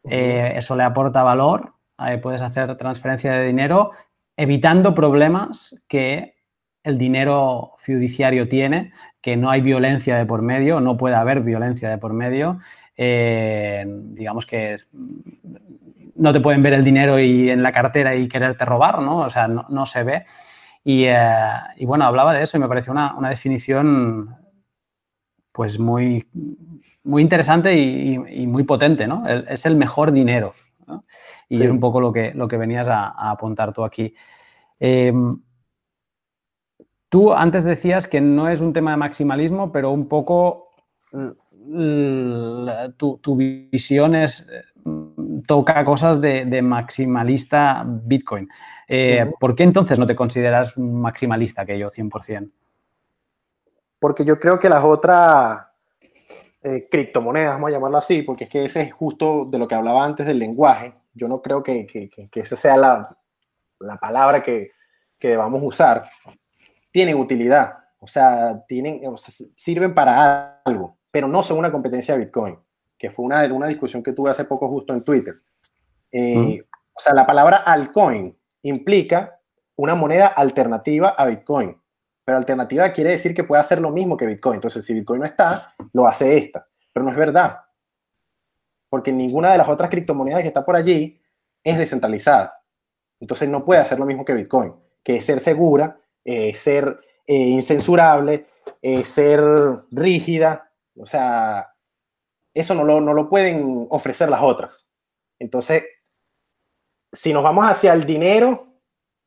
Eh, 0.05 0.53
eso 0.57 0.76
le 0.76 0.82
aporta 0.82 1.22
valor. 1.22 1.74
puedes 2.22 2.42
hacer 2.42 2.76
transferencia 2.76 3.32
de 3.32 3.46
dinero 3.46 3.92
evitando 4.36 4.94
problemas 4.94 5.80
que 5.86 6.34
el 6.82 6.98
dinero 6.98 7.74
fiduciario 7.78 8.48
tiene, 8.48 8.92
que 9.20 9.36
no 9.36 9.51
hay 9.51 9.61
violencia 9.61 10.16
de 10.16 10.26
por 10.26 10.42
medio, 10.42 10.80
no 10.80 10.96
puede 10.96 11.14
haber 11.14 11.42
violencia 11.42 11.90
de 11.90 11.98
por 11.98 12.12
medio. 12.12 12.59
Eh, 12.96 13.84
digamos 13.86 14.46
que 14.46 14.78
no 16.21 16.35
te 16.35 16.41
pueden 16.41 16.62
ver 16.62 16.75
el 16.75 16.85
dinero 16.85 17.18
y 17.18 17.49
en 17.49 17.62
la 17.62 17.73
cartera 17.73 18.14
y 18.14 18.29
quererte 18.29 18.66
robar, 18.66 19.01
¿no? 19.01 19.21
O 19.21 19.31
sea, 19.31 19.49
no, 19.49 19.87
se 19.87 20.05
ve. 20.05 20.27
Eh, 20.85 21.16
y, 21.77 21.87
bueno, 21.87 22.05
hablaba 22.05 22.35
de 22.35 22.43
eso 22.43 22.59
y 22.59 22.61
me 22.61 22.68
pareció 22.68 22.93
una, 22.93 23.31
definición 23.31 24.37
pues 25.51 25.79
muy, 25.79 26.29
muy 27.05 27.23
interesante 27.23 27.75
y, 27.75 28.47
muy 28.47 28.64
potente, 28.64 29.07
¿no? 29.07 29.27
Es 29.27 29.64
el 29.64 29.77
mejor 29.77 30.12
dinero. 30.12 30.53
Y 31.49 31.62
es 31.62 31.71
un 31.71 31.81
poco 31.81 32.03
lo 32.03 32.12
que, 32.12 32.33
lo 32.35 32.49
que 32.49 32.59
venías 32.59 32.89
a, 32.89 33.31
apuntar 33.31 33.73
tú 33.73 33.83
aquí. 33.83 34.12
Em, 34.79 35.41
tú 37.09 37.33
antes 37.33 37.64
decías 37.64 38.07
que 38.07 38.21
no 38.21 38.49
es 38.51 38.61
un 38.61 38.75
tema 38.75 38.91
de 38.91 38.99
maximalismo, 38.99 39.73
pero 39.73 39.91
un 39.91 40.07
poco 40.07 40.68
tu, 42.99 43.18
tu 43.18 43.37
visión 43.37 44.14
es 44.14 44.47
toca 45.47 45.84
cosas 45.84 46.20
de, 46.20 46.62
maximalista 46.62 47.84
Bitcoin. 47.86 48.49
Eh, 48.88 49.30
¿Por 49.38 49.55
qué 49.55 49.62
entonces 49.62 49.99
no 49.99 50.07
te 50.07 50.16
consideras 50.16 50.76
maximalista 50.78 51.64
que 51.64 51.78
yo 51.78 51.88
100%? 51.88 52.51
Porque 53.99 54.24
yo 54.24 54.41
creo 54.41 54.59
que 54.59 54.68
las 54.68 54.82
otras 54.82 55.66
eh, 56.62 56.88
criptomonedas, 56.91 57.55
vamos 57.55 57.68
a 57.68 57.72
llamarlo 57.72 57.99
así, 57.99 58.22
porque 58.22 58.45
es 58.45 58.51
que 58.51 58.64
ese 58.64 58.82
es 58.82 58.93
justo 58.93 59.45
de 59.45 59.59
lo 59.59 59.68
que 59.68 59.74
hablaba 59.74 60.05
antes 60.05 60.26
del 60.26 60.38
lenguaje. 60.38 60.95
Yo 61.12 61.28
no 61.28 61.43
creo 61.43 61.62
que, 61.62 61.86
que, 61.86 62.41
esa 62.41 62.57
sea 62.57 62.76
la, 62.76 63.16
la 63.78 63.97
palabra 63.97 64.43
que, 64.43 64.70
que, 65.18 65.28
debamos 65.28 65.61
usar. 65.62 66.09
Tienen 66.91 67.16
utilidad, 67.16 67.74
o 67.99 68.07
sea, 68.07 68.64
tienen, 68.66 69.03
sirven 69.55 69.95
para 69.95 70.61
algo, 70.64 70.97
pero 71.11 71.28
no 71.28 71.43
son 71.43 71.59
una 71.59 71.70
competencia 71.70 72.14
de 72.14 72.24
Bitcoin 72.24 72.59
que 73.01 73.11
fue 73.11 73.24
una, 73.24 73.42
una 73.46 73.66
discusión 73.66 74.03
que 74.03 74.12
tuve 74.12 74.30
hace 74.30 74.44
poco 74.44 74.68
justo 74.68 74.92
en 74.92 75.03
Twitter. 75.03 75.40
Eh, 76.12 76.62
o 76.92 77.01
sea, 77.01 77.14
la 77.14 77.26
palabra 77.26 77.57
altcoin 77.57 78.38
implica 78.61 79.40
una 79.76 79.94
moneda 79.94 80.26
alternativa 80.26 81.09
a 81.09 81.24
Bitcoin. 81.24 81.80
Pero 82.22 82.36
alternativa 82.36 82.92
quiere 82.92 83.12
decir 83.12 83.34
que 83.34 83.42
puede 83.42 83.62
hacer 83.62 83.80
lo 83.80 83.90
mismo 83.90 84.18
que 84.18 84.26
Bitcoin. 84.26 84.57
Entonces, 84.57 84.84
si 84.84 84.92
Bitcoin 84.92 85.20
no 85.20 85.26
está, 85.26 85.74
lo 85.94 86.07
hace 86.07 86.36
esta. 86.36 86.68
Pero 86.92 87.05
no 87.05 87.11
es 87.11 87.16
verdad. 87.16 87.61
Porque 88.90 89.12
ninguna 89.12 89.51
de 89.53 89.59
las 89.59 89.68
otras 89.70 89.88
criptomonedas 89.88 90.42
que 90.42 90.48
está 90.48 90.62
por 90.62 90.76
allí 90.76 91.18
es 91.64 91.78
descentralizada. 91.78 92.62
Entonces, 93.18 93.48
no 93.48 93.64
puede 93.64 93.80
hacer 93.80 93.98
lo 93.98 94.05
mismo 94.05 94.26
que 94.26 94.34
Bitcoin, 94.34 94.74
que 95.03 95.16
es 95.16 95.24
ser 95.24 95.40
segura, 95.40 95.98
eh, 96.22 96.55
ser 96.55 97.01
eh, 97.26 97.34
incensurable, 97.34 98.46
ser 99.05 99.42
rígida. 99.90 100.70
O 100.96 101.07
sea, 101.07 101.70
eso 102.55 102.74
no 102.74 102.84
lo, 102.84 103.01
no 103.01 103.12
lo 103.12 103.28
pueden 103.28 103.86
ofrecer 103.90 104.28
las 104.28 104.42
otras. 104.42 104.88
Entonces, 105.38 105.84
si 107.12 107.32
nos 107.32 107.42
vamos 107.42 107.66
hacia 107.66 107.92
el 107.92 108.05
dinero, 108.05 108.66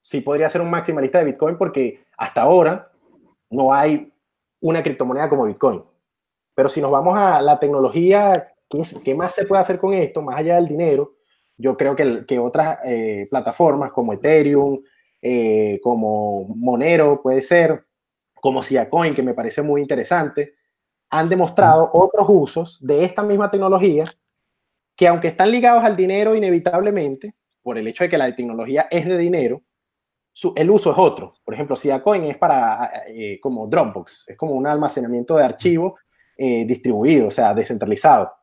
sí 0.02 0.22
podría 0.22 0.50
ser 0.50 0.62
un 0.62 0.70
maximalista 0.70 1.20
de 1.20 1.26
Bitcoin 1.26 1.58
porque 1.58 2.06
hasta 2.18 2.42
ahora 2.42 2.92
no 3.50 3.74
hay 3.74 4.12
una 4.62 4.84
criptomoneda 4.84 5.30
como 5.30 5.46
Bitcoin. 5.46 5.84
Pero 6.56 6.70
si 6.70 6.82
nos 6.82 6.92
vamos 6.92 7.18
a 7.18 7.42
la 7.42 7.60
tecnología, 7.60 8.54
¿qué, 9.04 9.16
más 9.16 9.34
se 9.34 9.46
puede 9.46 9.62
hacer 9.62 9.80
con 9.80 9.94
esto, 9.94 10.22
más 10.22 10.38
allá 10.38 10.56
del 10.56 10.68
dinero? 10.68 11.16
Yo 11.58 11.78
creo 11.78 11.96
que, 11.96 12.26
que 12.26 12.40
otras 12.40 12.80
eh, 12.86 13.28
plataformas 13.30 13.92
como 13.92 14.14
Ethereum, 14.14 14.82
eh, 15.22 15.80
como 15.82 16.46
Monero 16.56 17.22
puede 17.22 17.42
ser, 17.42 17.86
como 18.36 18.62
Siacoin, 18.62 19.14
que 19.14 19.24
me 19.24 19.34
parece 19.34 19.62
muy 19.62 19.82
interesante, 19.82 20.56
han 21.14 21.30
demostrado 21.30 21.92
otros 21.94 22.26
usos 22.28 22.80
de 22.82 23.04
esta 23.06 23.22
misma 23.22 23.52
tecnología 23.52 24.12
que 24.96 25.08
aunque 25.08 25.28
están 25.28 25.52
ligados 25.52 25.84
al 25.84 25.96
dinero 25.96 26.36
inevitablemente, 26.36 27.36
por 27.62 27.78
el 27.78 27.88
hecho 27.88 28.04
de 28.04 28.10
que 28.10 28.18
la 28.18 28.36
tecnología 28.36 28.88
es 28.90 29.06
de 29.06 29.16
dinero, 29.16 29.62
el 30.56 30.70
uso 30.72 30.92
es 30.92 30.98
otro. 30.98 31.36
Por 31.46 31.54
ejemplo, 31.54 31.76
si 31.76 31.90
Coin 32.02 32.24
es 32.24 32.38
para 32.38 33.04
eh, 33.08 33.40
como 33.40 33.68
Dropbox, 33.68 34.30
es 34.30 34.38
como 34.38 34.54
un 34.54 34.66
almacenamiento 34.66 35.38
de 35.38 35.44
archivos 35.44 35.94
eh, 36.36 36.66
distribuido, 36.66 37.28
o 37.28 37.32
sea, 37.32 37.54
descentralizado, 37.54 38.34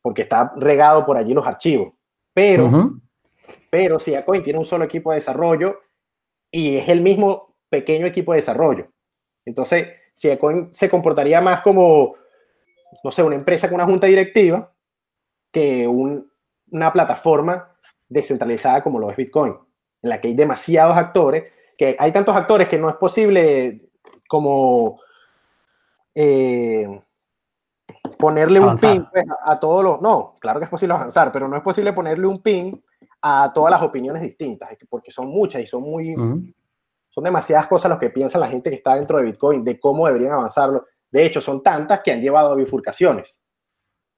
porque 0.00 0.22
está 0.22 0.52
regado 0.56 1.04
por 1.04 1.16
allí 1.16 1.34
los 1.34 1.46
archivos. 1.46 1.94
Pero, 2.32 2.92
pero 3.70 3.98
si 3.98 4.14
Coin 4.22 4.44
tiene 4.44 4.60
un 4.60 4.64
solo 4.64 4.84
equipo 4.84 5.10
de 5.10 5.16
desarrollo 5.16 5.80
y 6.48 6.76
es 6.76 6.88
el 6.88 7.00
mismo 7.00 7.56
pequeño 7.68 8.06
equipo 8.06 8.32
de 8.32 8.36
desarrollo. 8.36 8.88
Entonces, 9.44 9.88
Siacoin 10.14 10.68
se 10.72 10.90
comportaría 10.90 11.40
más 11.40 11.60
como, 11.60 12.14
no 13.02 13.10
sé, 13.10 13.22
una 13.22 13.34
empresa 13.34 13.68
con 13.68 13.76
una 13.76 13.86
junta 13.86 14.06
directiva 14.06 14.72
que 15.50 15.86
una 15.86 16.92
plataforma 16.92 17.76
descentralizada 18.08 18.82
como 18.82 18.98
lo 18.98 19.10
es 19.10 19.16
Bitcoin, 19.16 19.54
en 20.02 20.10
la 20.10 20.20
que 20.20 20.28
hay 20.28 20.34
demasiados 20.34 20.96
actores, 20.96 21.52
que 21.76 21.96
hay 21.98 22.12
tantos 22.12 22.36
actores 22.36 22.68
que 22.68 22.78
no 22.78 22.88
es 22.88 22.96
posible 22.96 23.90
como 24.28 25.00
eh, 26.14 27.00
ponerle 28.18 28.60
un 28.60 28.76
pin 28.76 29.06
pues, 29.10 29.24
a, 29.44 29.58
todos 29.58 29.82
los... 29.82 30.00
No, 30.00 30.36
claro 30.40 30.60
que 30.60 30.64
es 30.64 30.70
posible 30.70 30.94
avanzar, 30.94 31.32
pero 31.32 31.48
no 31.48 31.56
es 31.56 31.62
posible 31.62 31.92
ponerle 31.92 32.26
un 32.26 32.40
pin 32.40 32.82
a 33.20 33.52
todas 33.54 33.70
las 33.70 33.82
opiniones 33.82 34.22
distintas, 34.22 34.70
porque 34.88 35.10
son 35.10 35.28
muchas 35.28 35.62
y 35.62 35.66
son 35.66 35.82
muy, 35.82 36.14
son 37.12 37.24
demasiadas 37.24 37.68
cosas 37.68 37.90
las 37.90 37.98
que 37.98 38.08
piensa 38.08 38.38
la 38.38 38.48
gente 38.48 38.70
que 38.70 38.76
está 38.76 38.94
dentro 38.94 39.18
de 39.18 39.24
Bitcoin, 39.24 39.62
de 39.62 39.78
cómo 39.78 40.06
deberían 40.06 40.32
avanzarlo. 40.32 40.86
De 41.10 41.26
hecho, 41.26 41.42
son 41.42 41.62
tantas 41.62 42.00
que 42.00 42.10
han 42.10 42.22
llevado 42.22 42.52
a 42.52 42.56
bifurcaciones. 42.56 43.42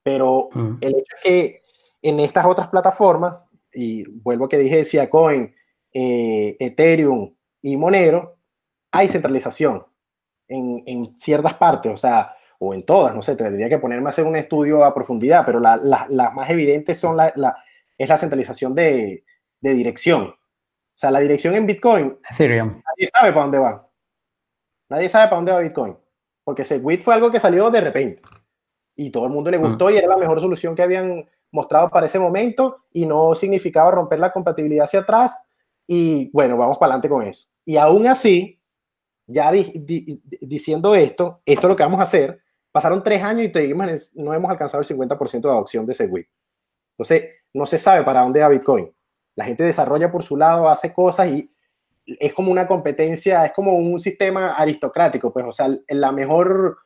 Pero 0.05 0.49
mm. 0.53 0.77
el 0.81 0.91
hecho 0.91 1.15
es 1.17 1.23
que 1.23 1.63
en 2.03 2.21
estas 2.21 2.47
otras 2.47 2.69
plataformas, 2.69 3.35
y 3.73 4.05
vuelvo 4.05 4.45
a 4.45 4.49
que 4.49 4.59
dije, 4.59 4.77
decía 4.77 5.11
Coin, 5.11 5.53
eh, 5.93 6.57
Ethereum 6.61 7.35
y 7.63 7.77
Monero, 7.77 8.39
hay 8.93 9.09
centralización 9.09 9.85
en, 10.47 10.85
en, 10.87 11.19
ciertas 11.19 11.55
partes, 11.55 11.93
o 11.93 11.97
sea, 11.97 12.37
o 12.61 12.75
en 12.75 12.85
todas, 12.85 13.13
no 13.13 13.23
sé, 13.23 13.35
tendría 13.35 13.69
que 13.69 13.79
ponerme 13.79 14.07
a 14.07 14.11
hacer 14.11 14.25
un 14.25 14.37
estudio 14.37 14.85
a 14.85 14.95
profundidad, 14.95 15.45
pero 15.45 15.59
las 15.59 15.83
la, 15.83 16.31
más 16.31 16.49
evidentes 16.49 17.01
son 17.01 17.17
la, 17.17 17.33
es 17.99 18.09
la 18.09 18.19
centralización 18.19 18.73
de, 18.73 19.25
de 19.61 19.75
dirección. 19.75 20.35
O 20.95 20.97
sea, 20.97 21.11
la 21.11 21.21
dirección 21.21 21.55
en 21.55 21.67
Bitcoin. 21.67 22.19
Ethereum. 22.31 22.69
Nadie 22.69 23.11
sabe 23.13 23.33
para 23.33 23.43
dónde 23.43 23.59
va. 23.59 23.91
Nadie 24.89 25.09
sabe 25.09 25.27
para 25.27 25.37
dónde 25.37 25.53
va 25.53 25.59
Bitcoin. 25.61 25.97
Porque 26.45 26.63
Segwit 26.63 27.03
fue 27.03 27.15
algo 27.15 27.31
que 27.31 27.41
salió 27.41 27.71
de 27.71 27.81
repente. 27.81 28.23
Y 28.95 29.11
todo 29.11 29.27
el 29.27 29.33
mundo 29.33 29.51
le 29.51 29.57
gustó 29.57 29.91
y 29.91 29.97
era 29.97 30.07
la 30.07 30.17
mejor 30.17 30.41
solución 30.41 30.77
que 30.77 30.83
habían 30.83 31.29
mostrado 31.51 31.91
para 31.91 32.07
ese 32.07 32.19
momento 32.19 32.85
y 32.93 33.07
no 33.07 33.35
significaba 33.35 33.91
romper 33.91 34.21
la 34.21 34.33
compatibilidad 34.33 34.85
hacia 34.85 35.01
atrás. 35.01 35.43
Y 35.87 36.31
bueno, 36.33 36.57
vamos 36.57 36.79
para 36.79 36.93
adelante 36.93 37.09
con 37.09 37.23
eso. 37.25 37.49
Y 37.65 37.77
aún 37.77 38.07
así, 38.07 38.61
ya 39.27 39.51
diciendo 39.51 40.95
esto, 40.95 41.41
esto 41.45 41.67
es 41.67 41.71
lo 41.71 41.77
que 41.77 41.83
vamos 41.83 41.99
a 41.99 42.05
hacer. 42.05 42.41
Pasaron 42.71 43.03
tres 43.03 43.23
años 43.23 43.47
y 43.47 43.75
no 44.21 44.33
hemos 44.33 44.51
alcanzado 44.51 44.83
el 44.83 44.89
50% 44.89 45.41
de 45.41 45.49
adopción 45.49 45.87
de 45.87 45.95
Segwit. 45.95 46.29
Entonces, 46.93 47.31
no 47.53 47.67
se 47.67 47.79
sabe 47.79 48.05
para 48.05 48.23
dónde 48.23 48.41
va 48.41 48.49
Bitcoin. 48.49 48.94
La 49.37 49.45
gente 49.45 49.65
desarrolla 49.65 50.11
por 50.11 50.23
su 50.23 50.37
lado, 50.37 50.69
hace 50.69 50.93
cosas 50.93 51.29
y 51.29 51.51
es 52.07 52.35
como 52.35 52.53
una 52.53 52.67
competencia, 52.67 53.45
es 53.45 53.53
como 53.53 53.77
un 53.77 53.99
sistema 53.99 54.55
aristocrático, 54.55 55.33
pues, 55.33 55.47
o 55.47 55.53
sea, 55.53 55.69
la 55.89 56.13
mejor 56.13 56.79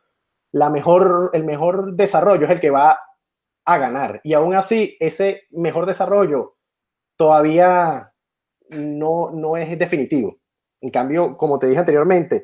la 0.52 0.70
mejor, 0.70 1.30
el 1.32 1.44
mejor 1.44 1.94
desarrollo 1.94 2.46
es 2.46 2.50
el 2.50 2.60
que 2.60 2.70
va 2.70 2.98
a 3.64 3.78
ganar. 3.78 4.20
Y 4.24 4.32
aún 4.32 4.54
así, 4.54 4.96
ese 5.00 5.42
mejor 5.50 5.86
desarrollo 5.86 6.56
todavía 7.16 8.12
no, 8.70 9.30
no 9.30 9.56
es 9.56 9.78
definitivo. 9.78 10.38
En 10.80 10.90
cambio, 10.90 11.36
como 11.36 11.58
te 11.58 11.66
dije 11.66 11.80
anteriormente, 11.80 12.42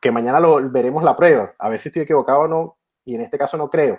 que 0.00 0.10
mañana 0.10 0.40
veremos 0.70 1.02
la 1.02 1.16
prueba, 1.16 1.54
a 1.58 1.68
ver 1.68 1.80
si 1.80 1.88
estoy 1.88 2.02
equivocado 2.02 2.40
o 2.40 2.48
no, 2.48 2.78
y 3.04 3.14
en 3.14 3.22
este 3.22 3.38
caso 3.38 3.56
no 3.56 3.70
creo. 3.70 3.98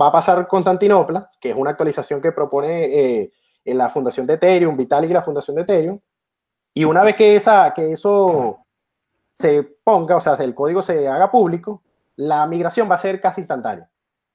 Va 0.00 0.08
a 0.08 0.12
pasar 0.12 0.48
Constantinopla, 0.48 1.30
que 1.40 1.50
es 1.50 1.56
una 1.56 1.70
actualización 1.70 2.20
que 2.20 2.32
propone 2.32 2.84
eh, 2.84 3.32
en 3.64 3.78
la 3.78 3.88
fundación 3.88 4.26
de 4.26 4.34
Ethereum, 4.34 4.76
Vitalik 4.76 5.10
y 5.10 5.14
la 5.14 5.22
fundación 5.22 5.56
de 5.56 5.62
Ethereum, 5.62 6.00
y 6.74 6.84
una 6.84 7.02
vez 7.02 7.16
que, 7.16 7.36
esa, 7.36 7.72
que 7.74 7.92
eso 7.92 8.58
se 9.32 9.62
ponga, 9.84 10.16
o 10.16 10.20
sea, 10.20 10.34
el 10.34 10.54
código 10.54 10.82
se 10.82 11.06
haga 11.08 11.30
público, 11.30 11.82
la 12.16 12.46
migración 12.46 12.90
va 12.90 12.94
a 12.94 12.98
ser 12.98 13.20
casi 13.20 13.40
instantánea. 13.40 13.88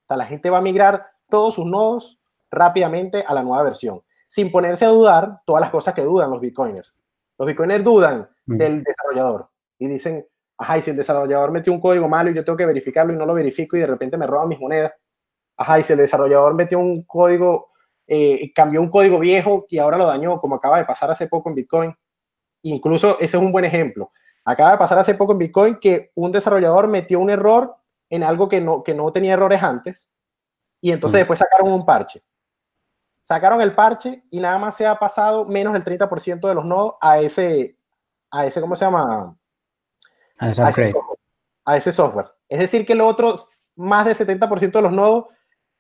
O 0.04 0.08
sea, 0.08 0.18
la 0.18 0.26
gente 0.26 0.50
va 0.50 0.60
a 0.60 0.62
migrar 0.62 1.08
todos 1.30 1.56
sus 1.56 1.66
nodos 1.66 2.20
rápidamente 2.50 3.24
a 3.28 3.34
la 3.34 3.44
nueva 3.44 3.64
versión, 3.64 4.02
sin 4.28 4.52
ponerse 4.52 4.86
a 4.86 4.90
dudar 4.90 5.42
todas 5.46 5.62
las 5.62 5.72
cosas 5.72 5.94
que 5.94 6.04
dudan 6.04 6.30
los 6.30 6.40
bitcoiners. 6.40 6.98
Los 7.38 7.48
bitcoiners 7.48 7.84
dudan 7.84 8.30
mm. 8.46 8.58
del 8.58 8.84
desarrollador 8.84 9.50
y 9.80 9.88
dicen, 9.88 10.26
ajá, 10.58 10.78
y 10.78 10.82
si 10.82 10.92
el 10.92 10.98
desarrollador 10.98 11.52
metió 11.52 11.74
un 11.74 11.82
código 11.82 12.08
malo 12.08 12.30
y 12.30 12.34
yo 12.34 12.44
tengo 12.44 12.58
que 12.58 12.66
verificarlo 12.66 13.14
y 13.14 13.18
no 13.18 13.26
lo 13.26 13.34
verifico 13.34 13.78
y 13.78 13.82
de 13.82 13.88
repente 13.88 14.18
me 14.18 14.28
roban 14.28 14.48
mis 14.48 14.60
monedas, 14.60 14.94
ajá, 15.58 15.80
y 15.80 15.84
si 15.84 15.94
el 15.94 16.00
desarrollador 16.00 16.54
metió 16.54 16.80
un 16.80 17.04
código, 17.04 17.72
eh, 18.08 18.52
cambió 18.54 18.82
un 18.82 18.90
código 18.90 19.20
viejo 19.20 19.66
y 19.70 19.80
ahora 19.80 19.98
lo 19.98 20.06
dañó, 20.06 20.40
como 20.40 20.56
acaba 20.56 20.78
de 20.78 20.86
pasar 20.86 21.12
hace 21.12 21.28
poco 21.28 21.50
en 21.50 21.56
Bitcoin, 21.56 21.96
incluso 22.64 23.18
ese 23.20 23.38
es 23.38 23.44
un 23.44 23.52
buen 23.52 23.66
ejemplo. 23.66 24.12
Acaba 24.46 24.72
de 24.72 24.78
pasar 24.78 24.98
hace 24.98 25.14
poco 25.14 25.34
en 25.34 25.40
Bitcoin 25.40 25.78
que 25.80 26.12
un 26.16 26.32
desarrollador 26.32 26.88
metió 26.88 27.20
un 27.20 27.30
error 27.30 27.76
en 28.10 28.24
algo 28.24 28.48
que 28.48 28.62
no, 28.62 28.82
que 28.82 28.94
no 28.94 29.12
tenía 29.12 29.34
errores 29.34 29.62
antes 29.62 30.10
y 30.80 30.92
entonces 30.92 31.18
mm. 31.18 31.20
después 31.20 31.40
sacaron 31.40 31.72
un 31.72 31.86
parche. 31.86 32.24
Sacaron 33.24 33.62
el 33.62 33.76
parche 33.76 34.24
y 34.32 34.40
nada 34.40 34.58
más 34.58 34.76
se 34.76 34.88
ha 34.88 34.98
pasado 34.98 35.44
menos 35.44 35.74
del 35.74 35.84
30% 35.84 36.48
de 36.48 36.54
los 36.54 36.64
nodos 36.64 36.94
a 37.02 37.20
ese, 37.20 37.78
a 38.32 38.46
ese, 38.46 38.62
¿cómo 38.62 38.76
se 38.78 38.86
llama? 38.86 39.36
A, 40.38 40.50
ese, 40.50 40.64
software. 40.64 40.96
a 41.66 41.78
ese 41.78 41.92
software. 41.92 42.28
Es 42.48 42.60
decir, 42.60 42.86
que 42.86 42.96
los 42.96 43.12
otros, 43.12 43.70
más 43.76 44.06
del 44.06 44.16
70% 44.16 44.72
de 44.72 44.82
los 44.82 44.94
nodos 44.94 45.26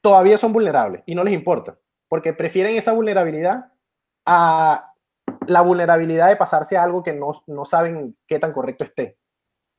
todavía 0.01 0.37
son 0.37 0.51
vulnerables 0.51 1.03
y 1.05 1.15
no 1.15 1.23
les 1.23 1.33
importa, 1.33 1.77
porque 2.07 2.33
prefieren 2.33 2.75
esa 2.75 2.93
vulnerabilidad 2.93 3.71
a 4.25 4.93
la 5.47 5.61
vulnerabilidad 5.61 6.29
de 6.29 6.35
pasarse 6.35 6.77
a 6.77 6.83
algo 6.83 7.03
que 7.03 7.13
no, 7.13 7.43
no 7.47 7.65
saben 7.65 8.17
qué 8.27 8.39
tan 8.39 8.53
correcto 8.53 8.83
esté. 8.83 9.17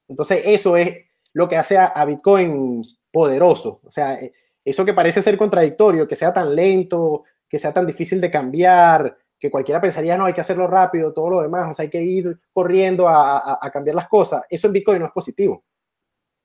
Entonces, 0.09 0.43
eso 0.45 0.77
es 0.77 1.07
lo 1.33 1.49
que 1.49 1.57
hace 1.57 1.79
a, 1.79 2.05
Bitcoin 2.05 2.83
poderoso. 3.13 3.81
O 3.85 3.91
sea, 3.91 4.15
eh, 4.15 4.33
eso 4.65 4.85
que 4.85 4.95
parece 4.95 5.23
ser 5.23 5.37
contradictorio, 5.37 6.09
que 6.09 6.17
sea 6.17 6.33
tan 6.33 6.55
lento, 6.55 7.25
que 7.49 7.59
sea 7.59 7.73
tan 7.73 7.87
difícil 7.87 8.21
de 8.21 8.31
cambiar, 8.31 9.17
que 9.39 9.51
cualquiera 9.51 9.81
pensaría, 9.81 10.17
no, 10.17 10.25
hay 10.25 10.33
que 10.33 10.41
hacerlo 10.41 10.67
rápido, 10.67 11.13
todo 11.13 11.31
lo 11.31 11.43
demás, 11.43 11.71
o 11.71 11.75
sea, 11.75 11.85
hay 11.85 11.91
que 11.91 12.03
ir 12.03 12.41
corriendo 12.53 13.09
a, 13.09 13.59
a, 13.61 13.71
cambiar 13.71 13.95
las 13.97 14.09
cosas. 14.09 14.43
Eso 14.49 14.67
en 14.67 14.73
Bitcoin 14.73 14.99
no 15.01 15.07
es 15.07 15.13
positivo. 15.13 15.65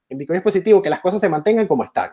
En 0.09 0.17
Bitcoin 0.17 0.38
es 0.38 0.43
positivo 0.43 0.81
que 0.81 0.89
las 0.89 0.99
cosas 0.99 1.19
se 1.19 1.29
mantengan 1.29 1.67
como 1.67 1.84
están. 1.84 2.11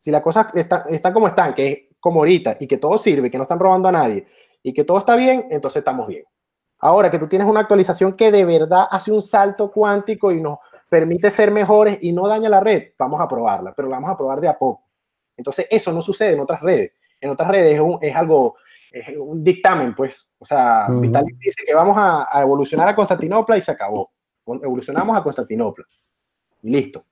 Si 0.00 0.10
las 0.10 0.22
cosas 0.22 0.46
están, 0.54 0.92
están 0.92 1.12
como 1.12 1.28
están, 1.28 1.54
que 1.54 1.90
como 2.02 2.18
ahorita, 2.18 2.56
y 2.58 2.66
que 2.66 2.78
todo 2.78 2.98
sirve, 2.98 3.30
que 3.30 3.38
no 3.38 3.44
están 3.44 3.60
robando 3.60 3.88
a 3.88 3.92
nadie, 3.92 4.26
y 4.60 4.72
que 4.72 4.82
todo 4.82 4.98
está 4.98 5.14
bien, 5.14 5.46
entonces 5.50 5.78
estamos 5.78 6.08
bien. 6.08 6.24
Ahora 6.80 7.08
que 7.12 7.18
tú 7.20 7.28
tienes 7.28 7.46
una 7.46 7.60
actualización 7.60 8.14
que 8.14 8.32
de 8.32 8.44
verdad 8.44 8.86
hace 8.90 9.12
un 9.12 9.22
salto 9.22 9.70
cuántico 9.70 10.32
y 10.32 10.40
nos 10.40 10.58
permite 10.88 11.30
ser 11.30 11.52
mejores 11.52 11.98
y 12.02 12.10
no 12.12 12.26
daña 12.26 12.48
la 12.48 12.58
red, 12.58 12.88
vamos 12.98 13.20
a 13.20 13.28
probarla, 13.28 13.72
pero 13.72 13.88
la 13.88 13.98
vamos 13.98 14.10
a 14.10 14.16
probar 14.16 14.40
de 14.40 14.48
a 14.48 14.58
poco. 14.58 14.88
Entonces, 15.36 15.68
eso 15.70 15.92
no 15.92 16.02
sucede 16.02 16.32
en 16.32 16.40
otras 16.40 16.60
redes. 16.60 16.90
En 17.20 17.30
otras 17.30 17.48
redes 17.48 17.80
es, 18.00 18.16
algo, 18.16 18.56
es 18.90 19.16
un 19.16 19.44
dictamen, 19.44 19.94
pues. 19.94 20.28
O 20.38 20.44
sea, 20.44 20.88
Vitalik 20.90 21.38
dice 21.38 21.62
que 21.64 21.72
vamos 21.72 21.96
a, 21.96 22.36
a, 22.36 22.42
evolucionar 22.42 22.88
a 22.88 22.96
Constantinopla 22.96 23.56
y 23.56 23.62
se 23.62 23.70
acabó. 23.70 24.10
Evolucionamos 24.44 25.16
a 25.16 25.22
Constantinopla. 25.22 25.84
Y 26.62 26.70
listo. 26.70 27.06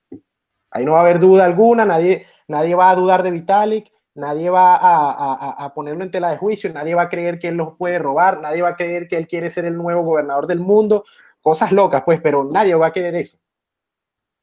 Ahí 0.69 0.83
no 0.83 0.93
va 0.93 0.99
a 0.99 1.01
haber 1.01 1.17
duda 1.17 1.45
alguna, 1.45 1.85
nadie, 1.85 2.25
nadie 2.49 2.75
va 2.75 2.89
a 2.89 2.95
dudar 2.95 3.23
de 3.23 3.31
Vitalik, 3.31 3.89
nadie 4.13 4.49
va 4.49 4.77
a, 4.79 5.73
ponerlo 5.73 6.03
en 6.03 6.11
tela 6.11 6.29
de 6.29 6.37
juicio, 6.37 6.71
nadie 6.73 6.95
va 6.95 7.03
a 7.03 7.09
creer 7.09 7.39
que 7.39 7.47
él 7.47 7.55
los 7.55 7.75
puede 7.77 7.99
robar, 7.99 8.41
nadie 8.41 8.61
va 8.61 8.69
a 8.69 8.75
creer 8.75 9.07
que 9.07 9.17
él 9.17 9.27
quiere 9.27 9.49
ser 9.49 9.65
el 9.65 9.77
nuevo 9.77 10.03
gobernador 10.03 10.47
del 10.47 10.59
mundo, 10.59 11.05
cosas 11.41 11.71
locas, 11.71 12.03
pues, 12.03 12.19
pero 12.21 12.43
nadie 12.43 12.75
va 12.75 12.87
a 12.87 12.93
querer 12.93 13.15
eso, 13.15 13.37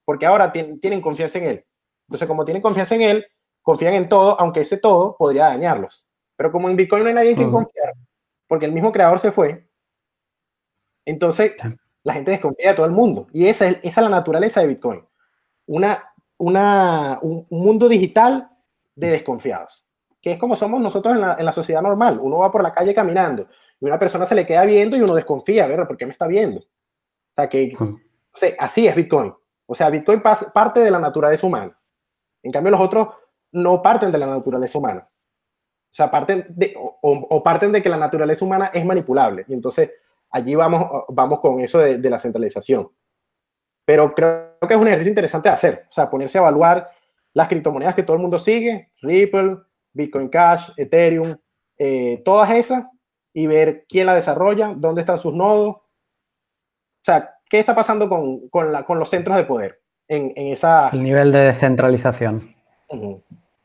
porque 0.04 0.26
ahora 0.26 0.50
tienen 0.52 1.00
confianza 1.00 1.38
en 1.38 1.44
él. 1.44 1.64
Entonces, 2.08 2.26
como 2.26 2.44
tienen 2.44 2.62
confianza 2.62 2.94
en 2.94 3.02
él, 3.02 3.26
confían 3.62 3.94
en 3.94 4.08
todo, 4.08 4.40
aunque 4.40 4.60
ese 4.60 4.78
todo 4.78 5.14
podría 5.16 5.46
dañarlos. 5.46 6.06
Pero 6.36 6.50
como 6.50 6.70
en 6.70 6.76
Bitcoin 6.76 7.02
no 7.02 7.08
hay 7.08 7.14
nadie 7.14 7.30
en 7.30 7.36
quien 7.36 7.50
confiar, 7.50 7.92
porque 8.46 8.64
el 8.64 8.72
mismo 8.72 8.92
creador 8.92 9.20
se 9.20 9.30
fue, 9.30 9.68
entonces 11.04 11.52
la 12.02 12.14
gente 12.14 12.30
desconfía 12.30 12.70
de 12.70 12.74
todo 12.74 12.86
el 12.86 12.92
mundo. 12.92 13.26
Y 13.32 13.46
esa 13.46 13.68
es, 13.68 13.78
esa 13.82 14.00
es 14.00 14.04
la 14.04 14.16
naturaleza 14.16 14.60
de 14.60 14.68
Bitcoin. 14.68 15.04
Una, 15.66 16.14
una, 16.38 17.18
un 17.20 17.46
mundo 17.50 17.88
digital 17.88 18.50
de 18.98 19.10
desconfiados, 19.10 19.84
que 20.20 20.32
es 20.32 20.38
como 20.38 20.56
somos 20.56 20.80
nosotros 20.80 21.14
en 21.14 21.20
la, 21.20 21.36
en 21.38 21.44
la, 21.44 21.52
sociedad 21.52 21.82
normal. 21.82 22.18
Uno 22.20 22.38
va 22.38 22.50
por 22.50 22.62
la 22.62 22.74
calle 22.74 22.94
caminando 22.94 23.46
y 23.80 23.84
una 23.84 23.98
persona 23.98 24.26
se 24.26 24.34
le 24.34 24.46
queda 24.46 24.64
viendo 24.64 24.96
y 24.96 25.00
uno 25.00 25.14
desconfía, 25.14 25.66
¿verdad? 25.66 25.86
¿Por 25.86 25.96
qué 25.96 26.06
me 26.06 26.12
está 26.12 26.26
viendo? 26.26 26.60
O 26.60 27.34
sea, 27.36 27.48
que 27.48 27.76
o 27.78 28.36
sea, 28.36 28.54
así 28.58 28.86
es 28.86 28.94
Bitcoin. 28.94 29.32
O 29.66 29.74
sea, 29.74 29.90
Bitcoin 29.90 30.20
parte 30.20 30.80
de 30.80 30.90
la 30.90 30.98
naturaleza 30.98 31.46
humana. 31.46 31.78
En 32.42 32.50
cambio, 32.50 32.72
los 32.72 32.80
otros 32.80 33.08
no 33.52 33.82
parten 33.82 34.10
de 34.10 34.18
la 34.18 34.26
naturaleza 34.26 34.78
humana. 34.78 35.08
O 35.08 35.94
sea, 35.94 36.10
parten 36.10 36.46
de, 36.48 36.74
o, 36.76 37.42
parten 37.42 37.72
de 37.72 37.82
que 37.82 37.88
la 37.88 37.96
naturaleza 37.96 38.44
humana 38.44 38.70
es 38.72 38.84
manipulable. 38.84 39.44
Y 39.48 39.54
entonces 39.54 39.92
allí 40.30 40.54
vamos, 40.54 41.04
vamos 41.08 41.40
con 41.40 41.60
eso 41.60 41.78
de, 41.78 41.98
de 41.98 42.10
la 42.10 42.18
centralización. 42.18 42.90
Pero 43.84 44.14
creo 44.14 44.58
que 44.66 44.74
es 44.74 44.80
un 44.80 44.86
ejercicio 44.86 45.10
interesante 45.10 45.48
de 45.48 45.54
hacer. 45.54 45.84
O 45.88 45.92
sea, 45.92 46.10
ponerse 46.10 46.38
a 46.38 46.42
evaluar 46.42 46.88
las 47.38 47.46
criptomonedas 47.46 47.94
que 47.94 48.02
todo 48.02 48.16
el 48.16 48.22
mundo 48.22 48.36
sigue, 48.36 48.90
Ripple, 49.00 49.58
Bitcoin 49.92 50.28
Cash, 50.28 50.70
Ethereum, 50.76 51.36
eh, 51.78 52.20
todas 52.24 52.50
esas, 52.50 52.86
y 53.32 53.46
ver 53.46 53.86
quién 53.88 54.06
la 54.06 54.16
desarrolla, 54.16 54.74
dónde 54.76 55.02
están 55.02 55.18
sus 55.18 55.32
nodos. 55.32 55.76
O 55.76 55.84
sea, 57.04 57.36
¿qué 57.48 57.60
está 57.60 57.76
pasando 57.76 58.08
con, 58.08 58.48
con, 58.48 58.72
la, 58.72 58.84
con 58.84 58.98
los 58.98 59.08
centros 59.08 59.36
de 59.36 59.44
poder 59.44 59.80
en, 60.08 60.32
en, 60.34 60.48
esa... 60.48 60.88
El 60.88 61.04
nivel 61.04 61.30
de 61.30 61.42
descentralización. 61.42 62.56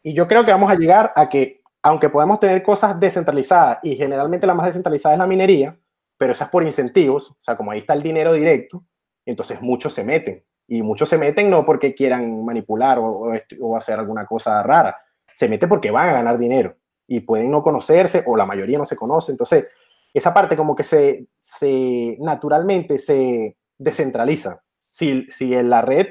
Y 0.04 0.14
yo 0.14 0.28
creo 0.28 0.46
que 0.46 0.52
vamos 0.52 0.72
a 0.72 0.76
llegar 0.76 1.12
a 1.16 1.28
que, 1.28 1.64
aunque 1.82 2.12
podemos 2.12 2.40
tener 2.40 2.62
cosas 2.62 3.00
descentralizadas, 3.00 3.80
y 3.82 3.96
generalmente 3.96 4.46
la 4.46 4.54
más 4.54 4.68
descentralizada 4.68 5.16
es 5.16 5.20
la 5.20 5.26
minería, 5.26 5.76
pero 6.16 6.34
esas 6.34 6.50
por 6.50 6.62
incentivos, 6.62 7.32
o 7.32 7.38
sea, 7.42 7.58
como 7.58 7.72
ahí 7.72 7.80
está 7.80 7.96
el 7.96 8.04
dinero 8.04 8.34
directo, 8.34 8.84
entonces 9.26 9.60
muchos 9.64 9.96
se 9.96 10.04
meten. 10.04 10.44
Y 10.68 10.82
muchos 10.82 11.10
se 11.10 11.18
meten 11.18 11.50
no 11.50 11.66
porque 11.66 11.94
quieran 11.94 12.44
manipular 12.46 13.00
o, 13.00 13.34
o, 13.62 13.78
hacer 13.78 14.00
alguna 14.00 14.26
cosa 14.26 14.64
rara, 14.64 14.98
se 15.36 15.50
meten 15.50 15.70
porque 15.70 15.92
van 15.92 16.10
a 16.10 16.14
ganar 16.14 16.38
dinero 16.38 16.78
y 17.08 17.20
pueden 17.20 17.52
no 17.52 17.62
conocerse 17.62 18.24
o 18.26 18.36
la 18.38 18.46
mayoría 18.46 18.78
no 18.78 18.86
se 18.86 18.96
conoce. 18.96 19.32
Entonces, 19.32 19.66
esa 20.14 20.34
parte 20.34 20.56
como 20.56 20.76
que 20.76 20.84
se, 20.84 21.28
se 21.42 22.18
naturalmente 22.20 22.98
se 23.00 23.58
descentraliza 23.78 24.64
si, 24.80 25.26
si 25.30 25.50
la 25.64 25.82
red 25.82 26.08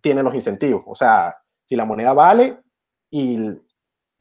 tiene 0.00 0.22
los 0.22 0.34
incentivos. 0.34 0.82
O 0.86 0.94
sea, 0.94 1.36
si 1.66 1.76
la 1.76 1.84
moneda 1.84 2.12
vale 2.12 2.58
y, 3.10 3.38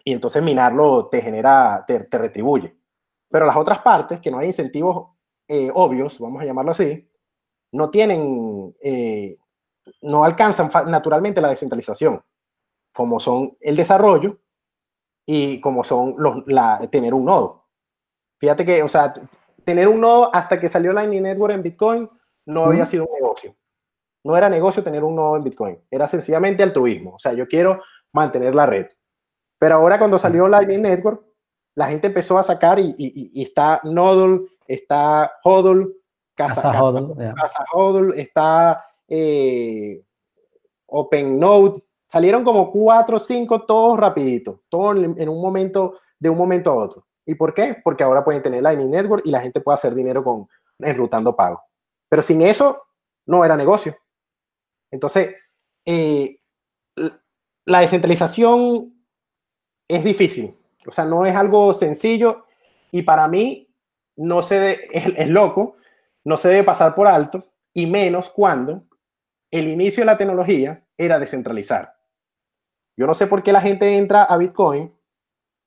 y 0.04 0.14
entonces 0.14 0.44
minarlo 0.44 1.08
te 1.08 1.22
genera, 1.22 1.84
te, 1.88 2.02
te, 2.02 2.18
retribuye. 2.18 2.76
Pero 3.30 3.46
las 3.46 3.56
otras 3.56 3.80
partes, 3.80 4.20
que 4.20 4.30
no 4.30 4.38
hay 4.38 4.48
incentivos 4.48 5.14
eh, 5.48 5.72
obvios, 5.74 6.20
vamos 6.20 6.42
a 6.42 6.46
llamarlo 6.46 6.72
así, 6.72 7.10
no 7.72 7.90
tienen 7.90 8.76
eh, 8.84 9.38
no 10.02 10.24
alcanzan 10.24 10.70
naturalmente 10.90 11.42
la 11.42 11.50
descentralización, 11.50 12.24
como 12.94 13.20
son 13.20 13.58
el 13.60 13.76
desarrollo 13.76 14.40
y 15.26 15.60
como 15.62 15.84
son 15.84 16.16
los, 16.18 16.44
la, 16.48 16.80
tener 16.92 17.14
un 17.14 17.26
nodo. 17.26 17.66
Fíjate 18.40 18.66
que, 18.66 18.84
o 18.84 18.88
sea, 18.88 19.14
tener 19.64 19.88
un 19.88 20.02
nodo 20.02 20.34
hasta 20.34 20.60
que 20.60 20.70
salió 20.70 20.94
Lightning 20.94 21.24
Network 21.24 21.54
en 21.54 21.64
Bitcoin 21.64 22.10
no 22.46 22.66
había 22.66 22.86
sido 22.86 23.06
un 23.06 23.14
negocio. 23.14 23.56
No 24.26 24.38
era 24.38 24.50
negocio 24.50 24.84
tener 24.84 25.04
un 25.04 25.16
nodo 25.16 25.38
en 25.38 25.44
Bitcoin, 25.44 25.80
era 25.90 26.08
sencillamente 26.08 26.64
altruismo. 26.64 27.16
O 27.16 27.20
sea, 27.20 27.34
yo 27.34 27.48
quiero 27.48 27.82
mantener 28.12 28.56
la 28.56 28.66
red. 28.66 28.88
Pero 29.58 29.76
ahora 29.76 29.98
cuando 29.98 30.18
salió 30.18 30.48
Lightning 30.48 30.82
Network, 30.82 31.24
la 31.76 31.88
gente 31.88 32.08
empezó 32.08 32.38
a 32.38 32.44
sacar 32.44 32.80
y, 32.80 32.94
y, 32.98 33.42
está 33.42 33.82
Nodl, 33.84 34.48
está 34.68 35.34
Hodl, 35.44 35.94
Casa, 36.36 36.72
Casa, 37.36 37.66
Hodl, 37.74 38.14
está 38.20 38.86
eh, 39.16 40.04
OpenNode, 40.88 41.84
salieron 42.08 42.44
como 42.44 42.72
cuatro 42.72 43.18
o 43.18 43.20
cinco, 43.20 43.64
todos 43.64 44.00
rapidito, 44.00 44.64
todos 44.70 44.98
en, 44.98 45.30
un 45.30 45.40
momento, 45.40 46.00
de 46.18 46.30
un 46.32 46.38
momento 46.38 46.72
a 46.72 46.76
otro. 46.76 47.06
¿Y 47.24 47.36
por 47.36 47.54
qué? 47.54 47.78
Porque 47.84 48.04
ahora 48.04 48.24
pueden 48.24 48.42
tener 48.42 48.64
Lightning 48.64 48.90
Network 48.90 49.22
y 49.24 49.30
la 49.30 49.40
gente 49.40 49.62
puede 49.62 49.76
hacer 49.76 49.94
dinero 49.94 50.24
con 50.24 50.48
enrutando 50.80 51.36
pago. 51.36 51.62
Pero 52.10 52.24
sin 52.24 52.42
eso, 52.42 52.82
no 53.28 53.46
era 53.46 53.56
negocio. 53.56 53.96
Entonces, 54.90 55.36
eh, 55.86 56.40
la 57.66 57.82
descentralización 57.82 58.94
es 59.88 60.04
difícil, 60.04 60.58
o 60.88 60.92
sea, 60.92 61.06
no 61.06 61.24
es 61.28 61.36
algo 61.36 61.72
sencillo 61.76 62.46
y 62.90 63.04
para 63.04 63.28
mí 63.28 63.70
no 64.16 64.42
se 64.42 64.90
es, 64.92 65.30
loco, 65.30 65.76
no 66.24 66.36
se 66.36 66.50
debe 66.50 66.64
pasar 66.64 66.96
por 66.96 67.06
alto 67.06 67.44
y 67.74 67.86
menos 67.86 68.32
cuando 68.32 68.86
el 69.54 69.68
inicio 69.68 70.02
de 70.02 70.08
la 70.08 70.18
tecnología 70.18 70.84
era 70.98 71.20
descentralizar. 71.20 71.96
Yo 72.98 73.06
no 73.06 73.14
sé 73.14 73.28
por 73.28 73.44
qué 73.44 73.52
la 73.52 73.62
gente 73.62 73.98
entra 73.98 74.24
a 74.24 74.36
Bitcoin 74.38 74.92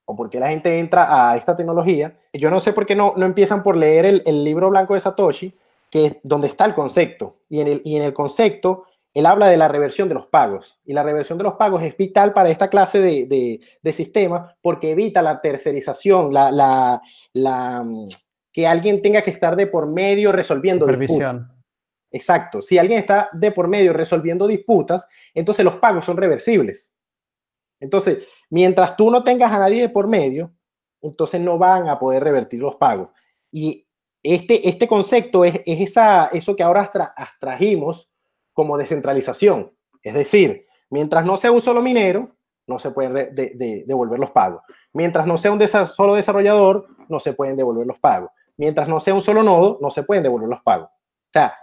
o 0.07 0.17
por 0.17 0.29
qué 0.29 0.41
la 0.41 0.49
gente 0.49 0.77
entra 0.79 1.31
a 1.31 1.37
esta 1.37 1.55
tecnología. 1.55 2.19
Yo 2.33 2.51
no 2.51 2.59
sé 2.59 2.73
por 2.73 2.85
qué 2.85 2.97
no, 2.97 3.15
no 3.17 3.27
empiezan 3.27 3.63
por 3.63 3.77
leer 3.77 4.23
el, 4.25 4.45
libro 4.45 4.71
blanco 4.71 4.95
de 4.95 5.01
Satoshi, 5.01 5.57
que 5.89 6.07
es 6.07 6.17
donde 6.25 6.49
está 6.49 6.65
el 6.65 6.75
concepto. 6.75 7.37
Y 7.49 7.61
en 7.61 7.69
el, 7.69 7.83
y 7.85 7.97
en 7.97 8.03
el 8.03 8.13
concepto 8.13 8.87
él 9.15 9.25
habla 9.25 9.47
de 9.47 9.57
la 9.57 9.69
reversión 9.69 10.09
de 10.09 10.15
los 10.15 10.27
pagos 10.27 10.79
y 10.85 10.93
la 10.93 11.05
reversión 11.05 11.39
de 11.39 11.45
los 11.45 11.55
pagos 11.55 11.83
es 11.83 11.97
vital 11.97 12.33
para 12.35 12.51
esta 12.51 12.69
clase 12.69 13.01
de, 13.01 13.61
de, 13.83 13.93
sistema 13.93 14.55
porque 14.61 14.91
evita 14.91 15.23
la 15.23 15.41
tercerización, 15.41 16.35
la, 16.35 16.51
la, 17.33 17.83
mm, 17.83 18.09
que 18.53 18.67
alguien 18.67 19.01
tenga 19.01 19.23
que 19.23 19.31
estar 19.31 19.57
de 19.57 19.69
por 19.69 19.87
medio 19.87 20.33
resolviendo 20.33 20.87
disputas. 20.87 21.56
Exacto, 22.17 22.63
si 22.63 22.79
alguien 22.79 23.01
está 23.01 23.29
de 23.35 23.53
por 23.53 23.69
medio 23.69 23.93
resolviendo 23.93 24.47
disputas, 24.47 25.07
entonces 25.35 25.63
los 25.63 25.77
pagos 25.77 26.07
son 26.07 26.17
reversibles. 26.17 26.95
Entonces, 27.79 28.27
mientras 28.49 28.97
tú 28.97 29.11
no 29.11 29.23
tengas 29.23 29.53
a 29.53 29.59
nadie 29.59 29.83
de 29.83 29.89
por 29.91 30.09
medio, 30.09 30.51
entonces 31.03 31.43
no 31.43 31.59
van 31.59 31.91
a 31.91 31.99
poder 31.99 32.25
revertir 32.25 32.61
los 32.61 32.77
pagos. 32.77 33.11
Y 33.53 33.87
este, 34.23 34.67
este 34.67 34.89
concepto 34.89 35.45
es, 35.45 35.61
es 35.67 35.91
esa, 35.91 36.29
eso 36.33 36.57
que 36.57 36.63
ahora 36.63 36.91
abstrajimos 37.15 38.11
como 38.55 38.79
descentralización. 38.79 39.77
Es 40.03 40.15
decir, 40.15 40.67
mientras 40.89 41.27
no 41.27 41.37
sea 41.37 41.53
un 41.53 41.61
solo 41.61 41.83
minero, 41.83 42.35
no 42.67 42.79
se 42.79 42.93
pueden 42.93 43.35
devolver 43.87 44.19
los 44.19 44.31
pagos. 44.31 44.63
Mientras 44.95 45.27
no 45.27 45.37
sea 45.37 45.53
un 45.53 45.61
solo 45.69 46.15
desarrollador, 46.15 46.87
no 47.11 47.21
se 47.21 47.35
pueden 47.35 47.59
devolver 47.59 47.87
los 47.87 47.99
pagos. 48.01 48.31
Mientras 48.57 48.89
no 48.89 49.01
sea 49.01 49.13
un 49.13 49.21
solo 49.21 49.43
nodo, 49.43 49.79
no 49.83 49.91
se 49.91 50.03
pueden 50.03 50.23
devolver 50.23 50.49
los 50.49 50.63
pagos. 50.63 50.89
O 50.89 51.31
sea, 51.31 51.55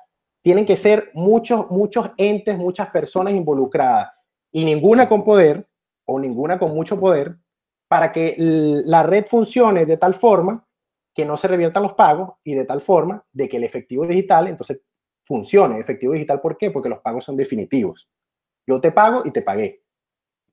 tienen 0.44 0.66
que 0.66 0.76
ser 0.76 1.10
muchos, 1.14 1.72
muchos 1.72 2.12
entes, 2.18 2.58
muchas 2.58 2.90
personas 2.90 3.34
involucradas 3.34 4.12
y 4.52 4.66
ninguna 4.66 5.08
con 5.08 5.24
poder 5.24 5.68
o 6.06 6.20
ninguna 6.20 6.60
con 6.60 6.76
mucho 6.76 7.00
poder 7.00 7.38
para 7.88 8.12
que 8.12 8.36
la 8.38 9.04
red 9.04 9.26
funcione 9.26 9.86
de 9.86 9.98
tal 9.98 10.14
forma 10.14 10.68
que 11.16 11.26
no 11.26 11.38
se 11.38 11.48
reviertan 11.48 11.84
los 11.84 11.94
pagos 11.94 12.34
y 12.44 12.56
de 12.56 12.66
tal 12.66 12.82
forma 12.82 13.24
de 13.32 13.48
que 13.48 13.58
el 13.58 13.64
efectivo 13.64 14.06
digital 14.06 14.48
entonces 14.48 14.82
funcione. 15.24 15.80
Efectivo 15.80 16.12
digital, 16.12 16.42
¿por 16.42 16.58
qué? 16.58 16.72
Porque 16.72 16.90
los 16.90 17.00
pagos 17.00 17.24
son 17.24 17.38
definitivos. 17.38 18.10
Yo 18.68 18.82
te 18.82 18.92
pago 18.92 19.22
y 19.24 19.32
te 19.32 19.44
pagué. 19.44 19.84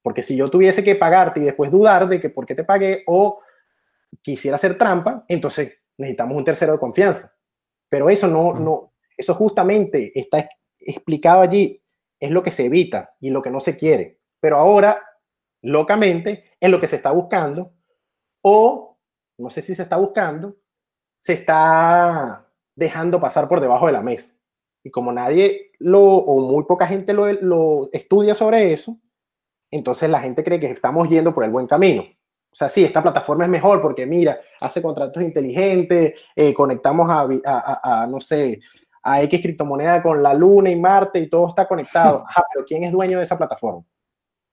Porque 0.02 0.22
si 0.22 0.36
yo 0.36 0.50
tuviese 0.50 0.84
que 0.84 0.94
pagarte 0.94 1.40
y 1.40 1.44
después 1.44 1.70
dudar 1.70 2.08
de 2.08 2.20
que 2.20 2.30
por 2.30 2.46
qué 2.46 2.54
te 2.54 2.64
pagué 2.64 3.02
o 3.06 3.40
quisiera 4.22 4.54
hacer 4.54 4.78
trampa, 4.78 5.24
entonces 5.26 5.72
necesitamos 5.98 6.36
un 6.36 6.44
tercero 6.44 6.74
de 6.74 6.78
confianza. 6.78 7.34
Pero 7.88 8.08
eso 8.08 8.28
no, 8.28 8.54
no, 8.54 8.92
eso 9.20 9.34
justamente 9.34 10.18
está 10.18 10.48
explicado 10.78 11.42
allí, 11.42 11.82
es 12.18 12.30
lo 12.30 12.42
que 12.42 12.50
se 12.50 12.64
evita 12.64 13.14
y 13.20 13.30
lo 13.30 13.42
que 13.42 13.50
no 13.50 13.60
se 13.60 13.76
quiere. 13.76 14.18
Pero 14.40 14.56
ahora, 14.56 15.02
locamente, 15.62 16.52
es 16.58 16.70
lo 16.70 16.80
que 16.80 16.86
se 16.86 16.96
está 16.96 17.10
buscando 17.10 17.74
o, 18.42 18.98
no 19.38 19.50
sé 19.50 19.62
si 19.62 19.74
se 19.74 19.82
está 19.82 19.96
buscando, 19.96 20.56
se 21.20 21.34
está 21.34 22.46
dejando 22.74 23.20
pasar 23.20 23.48
por 23.48 23.60
debajo 23.60 23.86
de 23.86 23.92
la 23.92 24.02
mesa. 24.02 24.34
Y 24.82 24.90
como 24.90 25.12
nadie 25.12 25.72
lo, 25.78 26.00
o 26.00 26.50
muy 26.50 26.64
poca 26.64 26.86
gente 26.86 27.12
lo, 27.12 27.90
estudia 27.92 28.34
sobre 28.34 28.72
eso, 28.72 28.98
entonces 29.70 30.08
la 30.08 30.20
gente 30.20 30.42
cree 30.42 30.58
que 30.58 30.66
estamos 30.66 31.08
yendo 31.08 31.34
por 31.34 31.44
el 31.44 31.50
buen 31.50 31.66
camino. 31.66 32.02
O 32.52 32.54
sea, 32.54 32.68
sí, 32.68 32.84
esta 32.84 33.02
plataforma 33.02 33.44
es 33.44 33.50
mejor 33.50 33.80
porque 33.80 34.06
mira, 34.06 34.40
hace 34.60 34.82
contratos 34.82 35.22
inteligentes, 35.22 36.14
eh, 36.34 36.52
conectamos 36.52 37.08
a, 37.08 38.06
no 38.08 38.18
sé, 38.18 38.60
a 39.02 39.22
X 39.22 39.40
criptomoneda 39.40 40.02
con 40.02 40.22
la 40.22 40.34
Luna 40.34 40.70
y 40.70 40.76
Marte 40.76 41.20
y 41.20 41.28
todo 41.28 41.48
está 41.48 41.66
conectado. 41.66 42.24
Ajá, 42.28 42.42
pero 42.52 42.64
¿quién 42.66 42.84
es 42.84 42.92
dueño 42.92 43.18
de 43.18 43.24
esa 43.24 43.38
plataforma? 43.38 43.84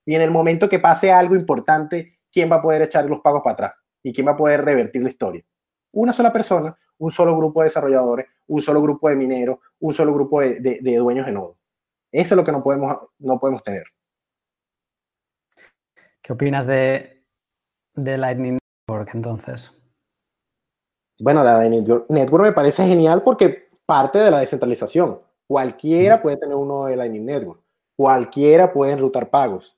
Y 0.05 0.15
en 0.15 0.21
el 0.21 0.31
momento 0.31 0.69
que 0.69 0.79
pase 0.79 1.11
algo 1.11 1.35
importante, 1.35 2.19
¿quién 2.31 2.51
va 2.51 2.57
a 2.57 2.61
poder 2.61 2.81
echar 2.81 3.05
los 3.05 3.19
pagos 3.19 3.41
para 3.43 3.53
atrás? 3.53 3.73
¿Y 4.03 4.13
quién 4.13 4.27
va 4.27 4.31
a 4.31 4.37
poder 4.37 4.63
revertir 4.63 5.01
la 5.01 5.09
historia? 5.09 5.43
Una 5.91 6.13
sola 6.13 6.31
persona 6.31 6.77
un 6.99 7.11
solo 7.11 7.35
grupo 7.37 7.61
de 7.61 7.65
desarrolladores, 7.65 8.27
un 8.47 8.61
solo 8.61 8.81
grupo 8.81 9.09
de 9.09 9.15
mineros, 9.15 9.59
un 9.79 9.93
solo 9.93 10.13
grupo 10.13 10.41
de, 10.41 10.79
dueños 10.81 11.25
de 11.25 11.31
nodos. 11.31 11.57
Eso 12.11 12.33
es 12.33 12.37
lo 12.37 12.43
que 12.43 12.51
no 12.51 12.63
podemos, 12.63 12.97
no 13.19 13.39
podemos 13.39 13.63
tener. 13.63 13.83
¿Qué 16.21 16.33
opinas 16.33 16.65
de, 16.65 17.23
de 17.93 18.17
Lightning 18.17 18.57
Network 18.87 19.13
entonces? 19.13 19.71
Bueno, 21.19 21.43
la 21.43 21.57
Lightning 21.57 21.83
Network 22.09 22.43
me 22.43 22.53
parece 22.53 22.85
genial 22.87 23.23
porque 23.23 23.66
parte 23.87 24.19
de 24.19 24.29
la 24.29 24.41
descentralización. 24.41 25.19
Cualquiera 25.47 26.21
puede 26.21 26.37
tener 26.37 26.55
uno 26.55 26.85
de 26.85 26.97
Lightning 26.97 27.25
Network. 27.25 27.61
Cualquiera 27.95 28.71
puede 28.71 28.91
enrutar 28.91 29.29
pagos. 29.31 29.75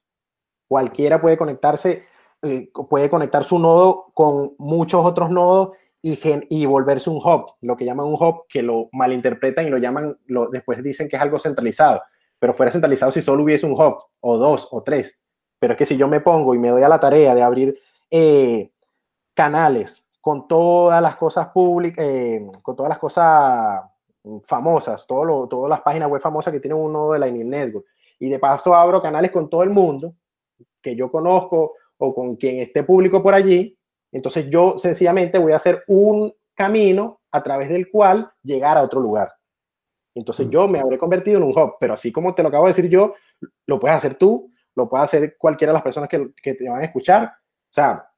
Cualquiera 0.67 1.21
puede 1.21 1.37
conectarse, 1.37 2.03
eh, 2.41 2.69
puede 2.89 3.09
conectar 3.09 3.43
su 3.43 3.59
nodo 3.59 4.07
con 4.13 4.55
muchos 4.57 5.05
otros 5.05 5.29
nodos 5.29 5.71
y, 6.01 6.65
volverse 6.65 7.09
un 7.09 7.17
hub, 7.17 7.53
lo 7.61 7.75
que 7.75 7.85
llaman 7.85 8.07
un 8.07 8.13
hub, 8.13 8.45
que 8.47 8.61
lo 8.61 8.89
malinterpretan 8.93 9.67
y 9.67 9.69
lo 9.69 9.77
llaman, 9.77 10.17
lo, 10.27 10.49
después 10.49 10.81
dicen 10.81 11.09
que 11.09 11.17
es 11.17 11.21
algo 11.21 11.39
centralizado, 11.39 12.01
pero 12.39 12.53
fuera 12.53 12.71
centralizado 12.71 13.11
si 13.11 13.21
solo 13.21 13.43
hubiese 13.43 13.65
un 13.65 13.73
hub, 13.73 13.97
o 14.21 14.37
dos, 14.37 14.67
o 14.71 14.81
tres. 14.81 15.19
Pero 15.59 15.73
es 15.73 15.77
que 15.77 15.85
si 15.85 15.97
yo 15.97 16.07
me 16.07 16.21
pongo 16.21 16.55
y 16.55 16.59
me 16.59 16.69
doy 16.69 16.83
a 16.83 16.89
la 16.89 16.99
tarea 16.99 17.35
de 17.35 17.41
abrir 17.41 17.77
eh, 18.09 18.71
canales 19.33 20.05
con 20.21 20.47
todas 20.47 21.01
las 21.01 21.15
cosas 21.17 21.47
públicas, 21.47 22.05
eh, 22.07 22.47
con 22.61 22.75
todas 22.75 22.89
las 22.89 22.99
cosas 22.99 23.81
famosas, 24.43 25.05
todo 25.07 25.25
lo, 25.25 25.47
todas 25.47 25.69
las 25.69 25.81
páginas 25.81 26.09
web 26.09 26.21
famosas 26.21 26.53
que 26.53 26.59
tienen 26.59 26.79
un 26.79 26.93
nodo 26.93 27.13
de 27.13 27.19
Lightning 27.19 27.49
Network, 27.49 27.85
y 28.19 28.29
de 28.29 28.39
paso 28.39 28.75
abro 28.75 29.01
canales 29.01 29.31
con 29.31 29.49
todo 29.49 29.63
el 29.63 29.69
mundo 29.69 30.15
que 30.81 30.95
yo 30.95 31.11
conozco 31.11 31.73
o 31.97 32.13
con 32.13 32.35
quien 32.35 32.59
esté 32.59 32.83
público 32.83 33.21
por 33.21 33.33
allí, 33.33 33.77
entonces 34.11 34.49
yo 34.49 34.77
sencillamente 34.77 35.37
voy 35.37 35.51
a 35.51 35.57
hacer 35.57 35.83
un 35.87 36.33
camino 36.53 37.21
a 37.31 37.43
través 37.43 37.69
del 37.69 37.89
cual 37.89 38.31
llegar 38.43 38.77
a 38.77 38.83
otro 38.83 38.99
lugar. 38.99 39.31
Entonces 40.15 40.47
mm. 40.47 40.49
yo 40.49 40.67
me 40.67 40.79
habré 40.79 40.97
convertido 40.97 41.37
en 41.37 41.43
un 41.43 41.57
hub, 41.57 41.75
pero 41.79 41.93
así 41.93 42.11
como 42.11 42.33
te 42.33 42.41
lo 42.41 42.49
acabo 42.49 42.65
de 42.65 42.71
decir 42.71 42.89
yo, 42.89 43.13
lo 43.65 43.79
puedes 43.79 43.97
hacer 43.97 44.15
tú, 44.15 44.51
lo 44.75 44.89
puede 44.89 45.03
hacer 45.03 45.37
cualquiera 45.37 45.71
de 45.71 45.75
las 45.75 45.83
personas 45.83 46.09
que, 46.09 46.31
que 46.41 46.53
te 46.53 46.69
van 46.69 46.81
a 46.81 46.85
escuchar. 46.85 47.25
O 47.25 47.73
sea, 47.73 48.09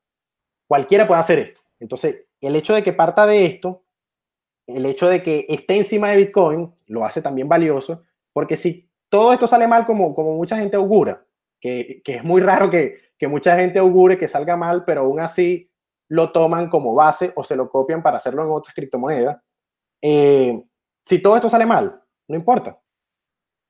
cualquiera 0.67 1.07
puede 1.07 1.19
hacer 1.19 1.39
esto. 1.39 1.61
Entonces, 1.79 2.27
el 2.39 2.55
hecho 2.55 2.73
de 2.73 2.83
que 2.83 2.93
parta 2.93 3.25
de 3.25 3.45
esto, 3.45 3.83
el 4.75 4.85
hecho 4.85 5.07
de 5.07 5.21
que 5.21 5.45
esté 5.49 5.77
encima 5.77 6.09
de 6.09 6.17
Bitcoin, 6.17 6.73
lo 6.87 7.05
hace 7.05 7.21
también 7.21 7.47
valioso, 7.47 8.03
porque 8.33 8.57
si 8.57 8.89
todo 9.09 9.33
esto 9.33 9.47
sale 9.47 9.67
mal 9.67 9.85
como, 9.85 10.15
como 10.15 10.35
mucha 10.35 10.57
gente 10.57 10.77
augura, 10.77 11.25
que, 11.59 12.01
que 12.03 12.15
es 12.15 12.23
muy 12.23 12.41
raro 12.41 12.69
que, 12.69 13.11
que 13.17 13.27
mucha 13.27 13.55
gente 13.55 13.79
augure 13.79 14.17
que 14.17 14.27
salga 14.27 14.57
mal, 14.57 14.83
pero 14.83 15.01
aún 15.01 15.19
así 15.19 15.71
lo 16.07 16.31
toman 16.31 16.69
como 16.69 16.93
base 16.93 17.31
o 17.35 17.43
se 17.43 17.55
lo 17.55 17.69
copian 17.69 18.01
para 18.01 18.17
hacerlo 18.17 18.43
en 18.43 18.49
otras 18.49 18.73
criptomonedas. 18.75 19.37
Eh, 20.01 20.61
si 21.05 21.21
todo 21.21 21.35
esto 21.35 21.49
sale 21.49 21.65
mal, 21.65 22.01
no 22.27 22.35
importa. 22.35 22.81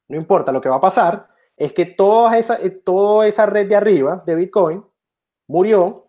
No 0.08 0.18
importa, 0.18 0.52
lo 0.52 0.62
que 0.62 0.70
va 0.70 0.78
a 0.78 0.82
pasar 0.82 1.28
es 1.56 1.74
que 1.74 1.86
toda 1.86 2.38
esa, 2.38 2.60
eh, 2.62 2.70
toda 2.70 3.28
esa 3.28 3.46
red 3.46 3.68
de 3.68 3.76
arriba 3.76 4.24
de 4.26 4.36
Bitcoin 4.36 4.84
murió. 5.48 6.01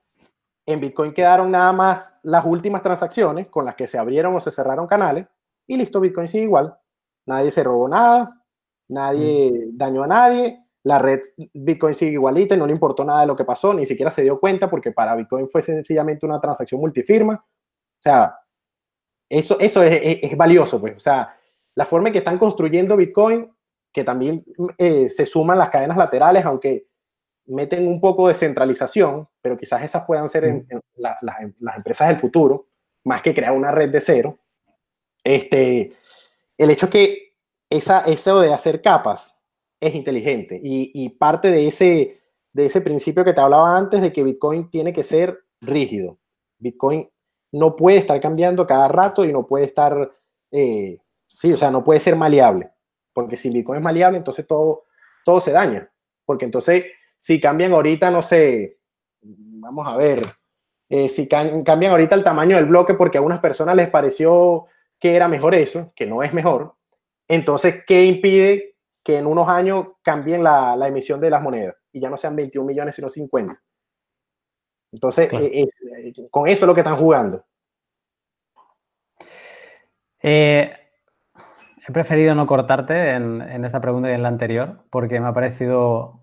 En 0.66 0.80
Bitcoin 0.80 1.12
quedaron 1.12 1.50
nada 1.50 1.72
más 1.72 2.18
las 2.22 2.44
últimas 2.44 2.82
transacciones 2.82 3.48
con 3.48 3.64
las 3.64 3.74
que 3.74 3.86
se 3.86 3.98
abrieron 3.98 4.34
o 4.34 4.40
se 4.40 4.50
cerraron 4.50 4.86
canales 4.86 5.26
y 5.66 5.76
listo, 5.76 6.00
Bitcoin 6.00 6.28
sigue 6.28 6.44
igual. 6.44 6.76
Nadie 7.26 7.50
se 7.50 7.62
robó 7.62 7.88
nada, 7.88 8.42
nadie 8.88 9.68
dañó 9.72 10.02
a 10.02 10.06
nadie, 10.06 10.60
la 10.84 10.98
red 10.98 11.20
Bitcoin 11.54 11.94
sigue 11.94 12.12
igualita 12.12 12.54
y 12.54 12.58
no 12.58 12.66
le 12.66 12.72
importó 12.72 13.04
nada 13.04 13.20
de 13.20 13.26
lo 13.26 13.36
que 13.36 13.44
pasó, 13.44 13.72
ni 13.72 13.86
siquiera 13.86 14.10
se 14.10 14.22
dio 14.22 14.40
cuenta 14.40 14.68
porque 14.68 14.92
para 14.92 15.14
Bitcoin 15.14 15.48
fue 15.48 15.62
sencillamente 15.62 16.26
una 16.26 16.40
transacción 16.40 16.80
multifirma. 16.80 17.34
O 17.34 18.02
sea, 18.02 18.36
eso, 19.28 19.58
eso 19.60 19.82
es, 19.82 20.36
valioso, 20.36 20.80
pues. 20.80 20.96
O 20.96 21.00
sea, 21.00 21.36
la 21.74 21.86
forma 21.86 22.08
en 22.08 22.12
que 22.12 22.18
están 22.18 22.38
construyendo 22.38 22.96
Bitcoin, 22.96 23.50
que 23.92 24.04
también 24.04 24.44
eh, 24.76 25.08
se 25.08 25.24
suman 25.26 25.58
las 25.58 25.70
cadenas 25.70 25.96
laterales, 25.96 26.44
aunque 26.44 26.88
meten 27.46 27.86
un 27.86 28.00
poco 28.00 28.28
de 28.28 28.34
centralización, 28.34 29.28
pero 29.40 29.56
quizás 29.56 29.82
esas 29.82 30.04
puedan 30.04 30.28
ser 30.28 30.44
en, 30.44 30.66
las 30.94 31.76
empresas 31.76 32.08
del 32.08 32.18
futuro, 32.18 32.68
más 33.04 33.22
que 33.22 33.34
crear 33.34 33.52
una 33.52 33.70
red 33.70 33.90
de 33.90 34.00
cero. 34.00 34.38
Este, 35.24 35.92
el 36.56 36.70
hecho 36.70 36.88
que 36.90 37.34
esa, 37.70 38.00
eso 38.00 38.40
de 38.40 38.52
hacer 38.52 38.82
capas 38.82 39.36
es 39.80 39.94
inteligente 39.94 40.60
y, 40.62 41.08
parte 41.10 41.50
de 41.50 41.66
ese, 41.66 42.20
de 42.52 42.66
ese 42.66 42.80
principio 42.80 43.24
que 43.24 43.32
te 43.32 43.40
hablaba 43.40 43.76
antes 43.76 44.00
de 44.00 44.12
que 44.12 44.22
Bitcoin 44.22 44.70
tiene 44.70 44.92
que 44.92 45.02
ser 45.02 45.40
rígido. 45.60 46.18
Bitcoin 46.58 47.10
no 47.50 47.74
puede 47.74 47.98
estar 47.98 48.20
cambiando 48.20 48.66
cada 48.66 48.86
rato 48.88 49.24
y 49.24 49.32
no 49.32 49.46
puede 49.46 49.64
estar, 49.64 50.12
eh, 50.52 50.98
sí, 51.26 51.52
o 51.52 51.56
sea, 51.56 51.70
no 51.70 51.82
puede 51.82 51.98
ser 51.98 52.14
maleable, 52.14 52.70
porque 53.12 53.36
si 53.36 53.50
Bitcoin 53.50 53.78
es 53.78 53.82
maleable, 53.82 54.18
entonces 54.18 54.46
todo, 54.46 54.84
todo 55.24 55.40
se 55.40 55.50
daña. 55.50 55.90
porque 56.24 56.44
entonces 56.44 56.84
si 57.22 57.40
cambian 57.40 57.72
ahorita, 57.72 58.10
no 58.10 58.20
sé, 58.20 58.80
vamos 59.20 59.86
a 59.86 59.96
ver, 59.96 60.24
eh, 60.88 61.08
si 61.08 61.28
cambian 61.28 61.92
ahorita 61.92 62.16
el 62.16 62.24
tamaño 62.24 62.56
del 62.56 62.66
bloque 62.66 62.94
porque 62.94 63.18
a 63.18 63.20
unas 63.20 63.38
personas 63.38 63.76
les 63.76 63.88
pareció 63.90 64.66
que 64.98 65.14
era 65.14 65.28
mejor 65.28 65.54
eso, 65.54 65.92
que 65.94 66.04
no 66.04 66.24
es 66.24 66.34
mejor, 66.34 66.74
entonces, 67.28 67.84
¿qué 67.86 68.06
impide 68.06 68.74
que 69.04 69.18
en 69.18 69.28
unos 69.28 69.48
años 69.48 69.86
cambien 70.02 70.42
la, 70.42 70.76
emisión 70.84 71.20
de 71.20 71.30
las 71.30 71.40
monedas 71.40 71.76
y 71.92 72.00
ya 72.00 72.10
no 72.10 72.16
sean 72.16 72.34
21 72.34 72.66
millones, 72.66 72.96
sino 72.96 73.08
50? 73.08 73.54
Entonces, 74.90 75.32
eh, 75.32 75.62
eh, 75.62 76.12
con 76.28 76.48
eso 76.48 76.64
es 76.64 76.66
lo 76.66 76.74
que 76.74 76.80
están 76.80 76.98
jugando. 76.98 77.44
he 80.20 80.76
preferido 81.92 82.34
no 82.34 82.46
cortarte 82.46 83.10
en, 83.10 83.42
en, 83.42 83.64
esta 83.64 83.80
pregunta 83.80 84.10
y 84.10 84.14
en 84.14 84.24
la 84.24 84.28
anterior 84.28 84.84
porque 84.90 85.20
me 85.20 85.28
ha 85.28 85.32
parecido 85.32 86.21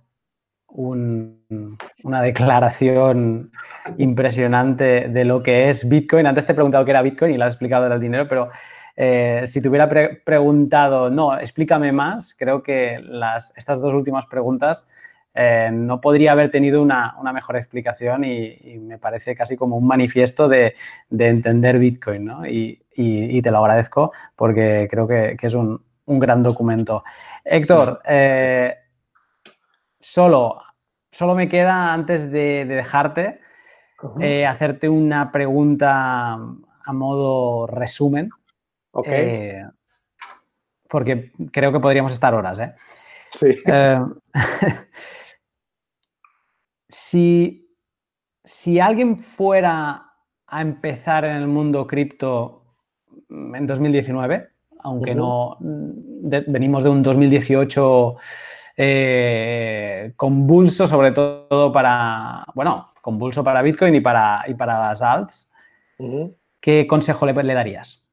una 0.72 2.22
declaración 2.22 3.52
impresionante 3.98 5.08
de 5.10 5.26
lo 5.26 5.42
que 5.42 5.70
es 5.70 5.88
Bitcoin. 5.88 6.28
Antes 6.28 6.46
te 6.46 6.52
he 6.52 6.56
preguntado 6.56 6.86
qué 6.86 6.92
era 6.92 7.02
Bitcoin 7.02 7.34
y 7.34 7.38
lo 7.38 7.46
has 7.46 7.54
explicado 7.54 7.88
el 7.88 8.00
dinero, 8.00 8.28
pero 8.28 8.50
eh, 8.96 9.44
si 9.46 9.62
te 9.62 9.70
hubiera 9.70 9.90
preguntado, 9.90 11.10
no, 11.10 11.38
explícame 11.38 11.92
más, 11.92 12.36
creo 12.38 12.62
que 12.62 13.00
las, 13.02 13.54
estas 13.56 13.82
dos 13.82 13.94
últimas 13.94 14.26
preguntas 14.26 14.90
eh, 15.34 15.70
no 15.72 16.02
podría 16.02 16.34
haber 16.34 16.52
tenido 16.52 16.82
una, 16.82 17.16
mejor 17.34 17.56
explicación 17.56 18.26
y, 18.26 18.78
me 18.80 18.98
parece 18.98 19.36
casi 19.36 19.56
como 19.56 19.78
un 19.78 19.88
manifiesto 19.88 20.50
de, 20.50 20.76
entender 21.10 21.80
Bitcoin, 21.80 22.26
¿no? 22.26 22.46
Y, 22.46 22.82
te 23.42 23.52
lo 23.52 23.60
agradezco 23.60 24.12
porque 24.36 24.90
creo 24.92 25.08
que, 25.08 25.38
es 25.42 25.54
un, 25.54 25.82
gran 26.06 26.44
documento. 26.44 27.04
Héctor, 27.46 28.02
eh, 28.06 28.76
solo, 30.00 30.62
solo 31.12 31.36
me 31.36 31.50
queda, 31.50 31.94
antes 31.94 32.32
de, 32.32 32.66
dejarte, 32.66 33.40
eh, 34.22 34.46
hacerte 34.46 34.90
una 34.90 35.32
pregunta 35.32 36.34
a 36.34 36.94
modo 36.94 37.68
resumen. 37.68 38.30
Ok. 38.92 39.08
Eh, 39.10 39.64
porque 40.90 41.32
creo 41.52 41.72
que 41.72 41.80
podríamos 41.80 42.14
estar 42.14 42.34
horas, 42.34 42.60
¿eh? 42.60 42.74
Sí. 43.40 43.56
si, 46.90 47.76
si 48.44 48.80
alguien 48.80 49.20
fuera 49.20 50.10
a 50.48 50.62
empezar 50.62 51.26
en 51.26 51.36
el 51.36 51.48
mundo 51.48 51.86
cripto 51.86 52.64
en 53.30 53.68
2019, 53.68 54.50
aunque 54.80 55.14
no 55.14 55.58
venimos 55.60 56.84
de 56.84 56.90
un 56.90 57.04
2018 57.04 58.16
eh, 58.82 60.14
convulso, 60.16 60.88
sobre 60.88 61.12
todo 61.12 61.70
para, 61.74 62.46
bueno, 62.56 62.94
convulso 63.02 63.44
para 63.44 63.62
Bitcoin 63.62 63.94
y 63.94 64.00
para, 64.00 64.46
y 64.48 64.54
para 64.54 64.80
las 64.80 65.02
alts. 65.02 65.52
¿Qué 66.62 66.88
consejo 66.88 67.26
le, 67.26 67.54
darías? 67.54 68.08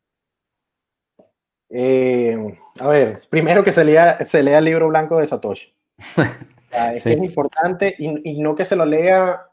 Eh, 1.70 2.58
a 2.80 2.88
ver, 2.88 3.20
primero 3.30 3.62
que 3.62 3.70
se 3.70 3.84
lea, 3.84 4.18
se 4.24 4.42
lea 4.42 4.58
el 4.58 4.64
libro 4.64 4.88
blanco 4.88 5.20
de 5.20 5.28
Satoshi. 5.28 5.72
es, 6.96 7.06
es 7.06 7.16
importante 7.16 7.94
y, 7.96 8.42
no 8.42 8.56
que 8.56 8.64
se 8.64 8.74
lo 8.74 8.84
lea 8.84 9.46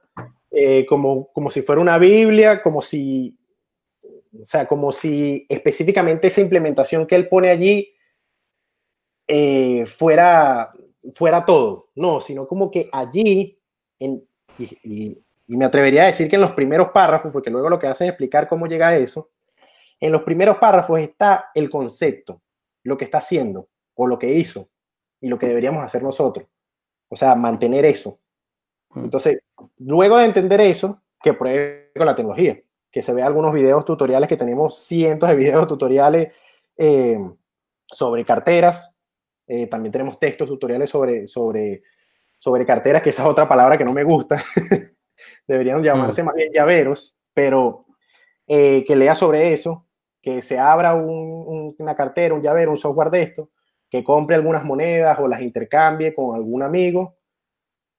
eh, 0.49 0.83
como, 0.87 1.31
como 1.31 1.51
si 1.51 1.61
fuera 1.61 1.79
una 1.79 1.99
Biblia, 1.99 2.63
como 2.63 2.81
si, 2.81 3.37
o 4.01 4.45
sea, 4.45 4.65
como 4.65 4.91
si 4.91 5.45
específicamente 5.47 6.25
esa 6.25 6.41
implementación 6.41 7.05
que 7.05 7.13
él 7.13 7.29
pone 7.29 7.51
allí 7.51 7.93
fuera 9.85 10.73
fuera 11.13 11.45
todo, 11.45 11.89
no, 11.95 12.21
sino 12.21 12.47
como 12.47 12.71
que 12.71 12.89
allí, 12.91 13.59
en, 13.99 14.23
y, 14.57 15.17
me 15.47 15.65
atrevería 15.65 16.03
a 16.03 16.07
decir 16.07 16.29
que 16.29 16.35
en 16.35 16.41
los 16.41 16.53
primeros 16.53 16.89
párrafos, 16.89 17.31
porque 17.31 17.49
luego 17.49 17.69
lo 17.69 17.77
que 17.77 17.87
hace 17.87 18.05
es 18.05 18.09
explicar 18.09 18.47
cómo 18.47 18.65
llega 18.65 18.87
a 18.87 18.97
eso, 18.97 19.29
en 19.99 20.11
los 20.11 20.23
primeros 20.23 20.57
párrafos 20.57 20.99
está 20.99 21.51
el 21.53 21.69
concepto, 21.69 22.41
lo 22.83 22.97
que 22.97 23.05
está 23.05 23.19
haciendo 23.19 23.69
o 23.95 24.07
lo 24.07 24.17
que 24.17 24.33
hizo 24.33 24.69
y 25.21 25.27
lo 25.27 25.37
que 25.37 25.47
deberíamos 25.47 25.83
hacer 25.83 26.01
nosotros. 26.01 26.47
O 27.09 27.15
sea, 27.15 27.35
mantener 27.35 27.85
eso. 27.85 28.19
Mm. 28.89 29.05
Entonces, 29.05 29.39
luego 29.77 30.17
de 30.17 30.25
entender 30.25 30.59
eso, 30.61 31.01
que 31.21 31.33
pruebe 31.33 31.91
con 31.95 32.05
la 32.05 32.15
tecnología, 32.15 32.59
que 32.91 33.01
se 33.01 33.13
vea 33.13 33.27
algunos 33.27 33.53
videos 33.53 33.85
tutoriales, 33.85 34.27
que 34.27 34.37
tenemos 34.37 34.77
cientos 34.77 35.29
de 35.29 35.35
videos 35.35 35.67
tutoriales 35.67 36.33
eh, 36.77 37.17
sobre 37.85 38.25
carteras, 38.25 38.92
eh, 39.47 39.67
también 39.67 39.91
tenemos 39.91 40.19
textos, 40.19 40.47
tutoriales 40.47 40.89
sobre, 40.89 41.27
sobre, 41.27 41.83
sobre 42.39 42.65
carteras, 42.65 43.01
que 43.01 43.09
esa 43.09 43.23
es 43.23 43.27
otra 43.27 43.47
palabra 43.47 43.77
que 43.77 43.85
no 43.85 43.93
me 43.93 44.03
gusta. 44.03 44.37
Deberían 45.47 45.83
llamarse 45.83 46.23
mm. 46.23 46.25
más 46.25 46.35
bien 46.35 46.51
llaveros, 46.53 47.17
pero 47.33 47.81
eh, 48.47 48.83
que 48.85 48.95
lea 48.95 49.15
sobre 49.15 49.53
eso, 49.53 49.87
que 50.21 50.41
se 50.41 50.57
abra 50.57 50.95
una 50.95 51.95
cartera, 51.95 52.33
un 52.33 52.41
llavero, 52.41 52.71
un 52.71 52.77
software 52.77 53.09
de 53.09 53.23
esto, 53.23 53.49
que 53.89 54.03
compre 54.03 54.35
algunas 54.35 54.63
monedas 54.63 55.19
o 55.19 55.27
las 55.27 55.41
intercambie 55.41 56.15
con 56.15 56.35
algún 56.35 56.63
amigo 56.63 57.17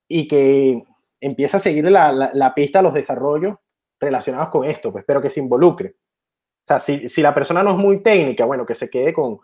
y 0.09 0.27
que 0.27 0.83
empiece 1.21 1.57
a 1.57 1.61
seguir 1.61 1.91
la, 1.91 2.13
la, 2.13 2.55
pista 2.55 2.81
a 2.81 2.83
los 2.83 2.95
desarrollos 2.95 3.57
relacionados 4.01 4.49
con 4.49 4.65
esto, 4.65 4.91
pues, 4.91 5.05
pero 5.07 5.21
que 5.21 5.31
se 5.31 5.41
involucre. 5.41 5.97
O 6.65 6.67
sea, 6.67 6.79
si, 6.79 7.09
si 7.09 7.23
la 7.23 7.35
persona 7.35 7.63
no 7.63 7.73
es 7.73 7.77
muy 7.77 8.03
técnica, 8.03 8.45
bueno, 8.45 8.67
que 8.67 8.75
se 8.75 8.89
quede 8.89 9.13
con, 9.13 9.39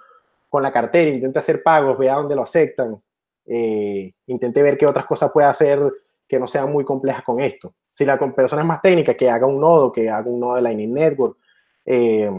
con 0.50 0.62
la 0.62 0.72
cartera, 0.72 1.10
intente 1.10 1.38
hacer 1.38 1.62
pagos, 1.62 1.96
vea 1.96 2.16
dónde 2.16 2.34
lo 2.34 2.42
aceptan, 2.42 3.00
eh, 3.46 4.12
intente 4.26 4.62
ver 4.62 4.76
qué 4.76 4.84
otras 4.84 5.06
cosas 5.06 5.30
puede 5.32 5.46
hacer 5.46 5.80
que 6.28 6.38
no 6.38 6.46
sean 6.46 6.70
muy 6.70 6.84
complejas 6.84 7.22
con 7.22 7.40
esto. 7.40 7.74
Si 7.90 8.04
la 8.04 8.18
persona 8.18 8.62
es 8.62 8.68
más 8.68 8.82
técnica, 8.82 9.14
que 9.14 9.30
haga 9.30 9.46
un 9.46 9.60
nodo, 9.60 9.90
que 9.90 10.10
haga 10.10 10.28
un 10.28 10.40
nodo 10.40 10.56
de 10.56 10.62
Lightning 10.62 10.92
Network, 10.92 11.38
eh, 11.86 12.30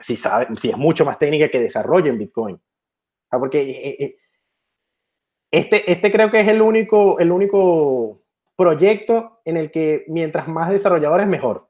si, 0.00 0.16
sabe, 0.16 0.46
si 0.56 0.70
es 0.70 0.76
mucho 0.76 1.04
más 1.04 1.18
técnica, 1.18 1.48
que 1.48 1.60
desarrolle 1.60 2.10
en 2.10 2.18
Bitcoin. 2.18 2.60
porque 3.30 3.60
eh, 3.62 4.16
este, 5.50 5.90
este 5.90 6.10
creo 6.10 6.30
que 6.30 6.40
es 6.40 6.48
el 6.48 6.62
único, 6.62 7.18
el 7.18 7.30
único 7.30 8.22
proyecto 8.56 9.40
en 9.44 9.56
el 9.56 9.70
que 9.70 10.04
mientras 10.08 10.46
más 10.48 10.70
desarrolladores, 10.70 11.26
mejor. 11.26 11.68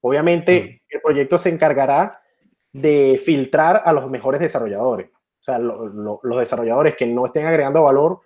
Obviamente, 0.00 0.82
el 0.88 1.00
proyecto 1.00 1.38
se 1.38 1.48
encargará 1.48 2.20
de 2.76 3.20
filtrar 3.22 3.82
a 3.84 3.92
los 3.92 4.10
mejores 4.10 4.40
desarrolladores. 4.40 5.08
O 5.08 5.42
sea, 5.46 5.58
los 5.58 6.38
desarrolladores 6.38 6.96
que 6.96 7.06
no 7.06 7.26
estén 7.26 7.46
agregando 7.46 7.82
valor, 7.82 8.20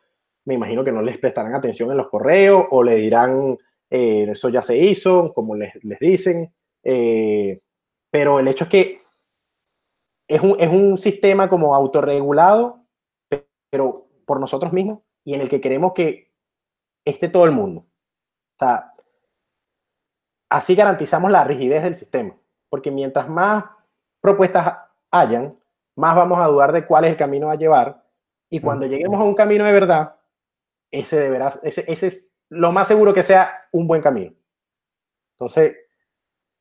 me 0.44 0.54
imagino 0.54 0.82
que 0.82 0.92
no 0.92 1.02
les 1.02 1.18
prestarán 1.18 1.54
atención 1.54 1.90
en 1.90 1.98
los 1.98 2.08
correos 2.08 2.66
o 2.70 2.82
le 2.82 2.96
dirán, 2.96 3.56
eh, 3.90 4.26
eso 4.30 4.48
ya 4.48 4.62
se 4.62 4.76
hizo, 4.76 5.32
como 5.34 5.54
les, 5.54 5.72
dicen. 6.00 6.52
Eh, 6.82 7.60
pero 8.10 8.40
el 8.40 8.48
hecho 8.48 8.64
es 8.64 8.70
que 8.70 9.02
es 10.26 10.40
un, 10.40 10.56
es 10.58 10.68
un 10.68 10.96
sistema 10.98 11.48
como 11.48 11.74
autorregulado, 11.74 12.84
pero 13.70 14.08
por 14.24 14.40
nosotros 14.40 14.72
mismos 14.72 15.00
y 15.24 15.34
en 15.34 15.42
el 15.42 15.48
que 15.48 15.60
queremos 15.60 15.92
que 15.92 16.32
esté 17.04 17.28
todo 17.28 17.44
el 17.44 17.52
mundo. 17.52 17.82
O 17.82 18.58
sea, 18.58 18.94
así 20.48 20.74
garantizamos 20.74 21.30
la 21.30 21.44
rigidez 21.44 21.82
del 21.84 21.94
sistema, 21.94 22.36
porque 22.68 22.90
mientras 22.90 23.28
más 23.28 23.64
propuestas 24.20 24.76
hayan, 25.10 25.58
más 25.96 26.16
vamos 26.16 26.38
a 26.40 26.46
dudar 26.46 26.72
de 26.72 26.86
cuál 26.86 27.04
es 27.04 27.12
el 27.12 27.16
camino 27.16 27.50
a 27.50 27.56
llevar. 27.56 28.04
Y 28.48 28.60
cuando 28.60 28.86
lleguemos 28.86 29.20
a 29.20 29.24
un 29.24 29.34
camino 29.34 29.64
de 29.64 29.72
verdad, 29.72 30.16
ese 30.90 31.20
deberá, 31.20 31.52
ese, 31.62 31.84
ese 31.86 32.06
es 32.08 32.28
lo 32.48 32.72
más 32.72 32.88
seguro 32.88 33.14
que 33.14 33.22
sea 33.22 33.68
un 33.72 33.86
buen 33.86 34.02
camino. 34.02 34.34
Entonces, 35.34 35.76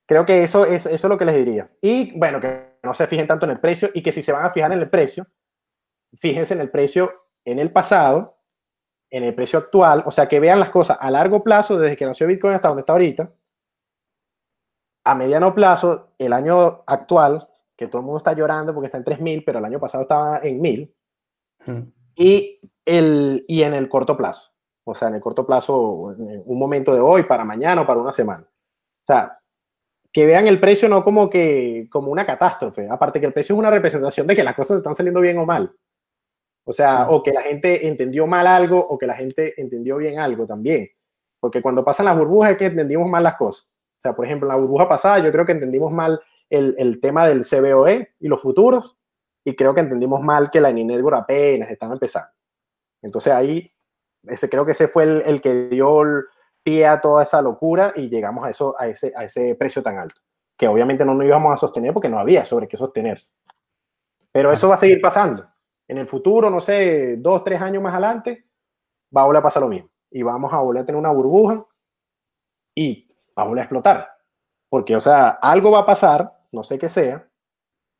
creo 0.05 0.25
que 0.25 0.43
eso, 0.43 0.65
es 0.65 0.85
eso 0.85 1.07
es 1.07 1.09
lo 1.09 1.17
que 1.17 1.25
les 1.25 1.35
diría. 1.35 1.69
Y 1.81 2.17
bueno, 2.17 2.39
que 2.39 2.77
no 2.83 2.93
se 2.93 3.07
fijen 3.07 3.27
tanto 3.27 3.45
en 3.45 3.51
el 3.51 3.59
precio 3.59 3.89
y 3.93 4.03
que 4.03 4.11
si 4.11 4.21
se 4.21 4.31
van 4.31 4.45
a 4.45 4.51
fijar 4.51 4.71
en 4.71 4.79
el 4.79 4.89
precio, 4.89 5.27
fíjense 6.13 6.53
en 6.53 6.61
el 6.61 6.69
precio 6.69 7.11
en 7.45 7.59
el 7.59 7.71
pasado, 7.71 8.37
en 9.09 9.23
el 9.23 9.33
precio 9.33 9.59
actual, 9.59 10.03
o 10.05 10.11
sea, 10.11 10.27
que 10.27 10.39
vean 10.39 10.59
las 10.59 10.69
cosas 10.69 10.97
a 10.99 11.09
largo 11.09 11.43
plazo, 11.43 11.79
desde 11.79 11.97
que 11.97 12.05
nació 12.05 12.27
Bitcoin 12.27 12.53
hasta 12.53 12.67
donde 12.67 12.81
está 12.81 12.93
ahorita, 12.93 13.31
a 15.09 15.15
mediano 15.15 15.55
plazo, 15.55 16.11
el 16.19 16.33
año 16.33 16.83
actual, 16.85 17.47
que 17.75 17.87
todo 17.87 18.01
el 18.01 18.05
mundo 18.05 18.19
está 18.19 18.33
llorando 18.33 18.75
porque 18.75 18.85
está 18.85 18.99
en 18.99 19.05
3.000, 19.05 19.43
pero 19.43 19.57
el 19.57 19.65
año 19.65 19.79
pasado 19.79 20.03
estaba 20.03 20.39
en 20.43 20.61
1.000, 20.61 20.93
hmm. 21.65 21.81
y, 22.15 22.61
el, 22.85 23.43
y 23.47 23.63
en 23.63 23.73
el 23.73 23.89
corto 23.89 24.15
plazo, 24.15 24.51
o 24.83 24.93
sea, 24.93 25.07
en 25.07 25.15
el 25.15 25.21
corto 25.21 25.47
plazo, 25.47 26.11
en 26.11 26.43
un 26.45 26.59
momento 26.59 26.93
de 26.93 26.99
hoy, 26.99 27.23
para 27.23 27.43
mañana 27.43 27.81
o 27.81 27.87
para 27.87 27.99
una 27.99 28.11
semana. 28.11 28.43
O 28.43 29.05
sea, 29.05 29.39
que 30.11 30.27
vean 30.27 30.47
el 30.47 30.59
precio 30.59 30.87
no 30.87 31.03
como 31.03 31.27
que 31.27 31.87
como 31.91 32.11
una 32.11 32.25
catástrofe, 32.25 32.87
aparte 32.87 33.19
que 33.19 33.25
el 33.25 33.33
precio 33.33 33.55
es 33.55 33.59
una 33.59 33.71
representación 33.71 34.27
de 34.27 34.35
que 34.35 34.43
las 34.43 34.55
cosas 34.55 34.77
están 34.77 34.93
saliendo 34.93 35.21
bien 35.21 35.39
o 35.39 35.45
mal. 35.45 35.73
O 36.65 36.73
sea, 36.73 37.07
o 37.09 37.23
que 37.23 37.33
la 37.33 37.41
gente 37.41 37.87
entendió 37.87 38.27
mal 38.27 38.45
algo 38.45 38.77
o 38.77 38.95
que 38.97 39.07
la 39.07 39.15
gente 39.15 39.59
entendió 39.59 39.97
bien 39.97 40.19
algo 40.19 40.45
también. 40.45 40.87
Porque 41.39 41.63
cuando 41.63 41.83
pasan 41.83 42.05
las 42.05 42.17
burbujas 42.17 42.51
es 42.51 42.57
que 42.57 42.65
entendimos 42.67 43.09
mal 43.09 43.23
las 43.23 43.37
cosas. 43.37 43.68
O 43.99 44.01
sea, 44.01 44.15
por 44.15 44.25
ejemplo, 44.25 44.47
en 44.47 44.55
la 44.55 44.61
burbuja 44.61 44.87
pasada 44.87 45.19
yo 45.19 45.31
creo 45.31 45.45
que 45.45 45.51
entendimos 45.51 45.91
mal 45.91 46.21
el, 46.49 46.73
el 46.77 47.01
tema 47.01 47.27
del 47.27 47.43
CBOE 47.43 48.13
y 48.19 48.27
los 48.29 48.41
futuros 48.41 48.97
y 49.43 49.55
creo 49.55 49.73
que 49.73 49.81
entendimos 49.81 50.21
mal 50.21 50.49
que 50.49 50.61
la 50.61 50.71
Network 50.71 51.17
apenas 51.17 51.69
estaba 51.69 51.93
empezando. 51.93 52.31
Entonces 53.01 53.33
ahí 53.33 53.71
ese, 54.23 54.49
creo 54.49 54.65
que 54.65 54.71
ese 54.71 54.87
fue 54.87 55.03
el, 55.03 55.21
el 55.25 55.41
que 55.41 55.67
dio 55.67 56.01
pie 56.63 56.87
a 56.87 57.01
toda 57.01 57.23
esa 57.23 57.41
locura 57.41 57.93
y 57.95 58.09
llegamos 58.09 58.45
a, 58.45 58.49
eso, 58.49 58.75
a, 58.79 58.87
ese, 58.87 59.11
a 59.15 59.25
ese 59.25 59.55
precio 59.55 59.83
tan 59.83 59.97
alto, 59.97 60.21
que 60.57 60.67
obviamente 60.67 61.05
no 61.05 61.13
nos 61.13 61.25
íbamos 61.25 61.53
a 61.53 61.57
sostener 61.57 61.93
porque 61.93 62.09
no 62.09 62.19
había 62.19 62.45
sobre 62.45 62.67
qué 62.67 62.77
sostenerse. 62.77 63.33
Pero 64.31 64.51
eso 64.51 64.69
va 64.69 64.75
a 64.75 64.77
seguir 64.77 65.01
pasando. 65.01 65.45
En 65.87 65.97
el 65.97 66.07
futuro, 66.07 66.49
no 66.49 66.61
sé, 66.61 67.17
dos, 67.17 67.43
tres 67.43 67.61
años 67.61 67.81
más 67.81 67.93
adelante, 67.93 68.45
va 69.15 69.23
a 69.23 69.25
volver 69.25 69.39
a 69.39 69.43
pasar 69.43 69.63
lo 69.63 69.69
mismo. 69.69 69.89
Y 70.11 70.21
vamos 70.21 70.53
a 70.53 70.59
volver 70.59 70.83
a 70.83 70.85
tener 70.85 70.99
una 70.99 71.11
burbuja 71.11 71.65
y 72.75 73.08
va 73.39 73.43
a 73.43 73.47
volver 73.47 73.61
a 73.61 73.63
explotar. 73.63 74.09
Porque, 74.69 74.95
o 74.95 75.01
sea, 75.01 75.29
algo 75.29 75.71
va 75.71 75.79
a 75.79 75.85
pasar, 75.85 76.31
no 76.51 76.63
sé 76.63 76.77
qué 76.77 76.89
sea, 76.89 77.27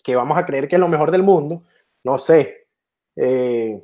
que 0.03 0.15
vamos 0.15 0.37
a 0.37 0.45
creer 0.45 0.67
que 0.67 0.75
es 0.75 0.79
lo 0.79 0.87
mejor 0.87 1.11
del 1.11 1.23
mundo. 1.23 1.63
No 2.03 2.17
sé. 2.17 2.67
Eh, 3.15 3.83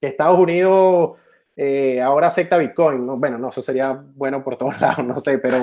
que 0.00 0.08
Estados 0.08 0.38
Unidos 0.38 1.12
eh, 1.56 2.00
ahora 2.00 2.28
acepta 2.28 2.58
Bitcoin. 2.58 3.06
¿no? 3.06 3.16
Bueno, 3.16 3.38
no, 3.38 3.50
eso 3.50 3.62
sería 3.62 3.92
bueno 3.92 4.42
por 4.42 4.56
todos 4.56 4.80
lados, 4.80 5.04
no 5.04 5.20
sé, 5.20 5.38
pero 5.38 5.58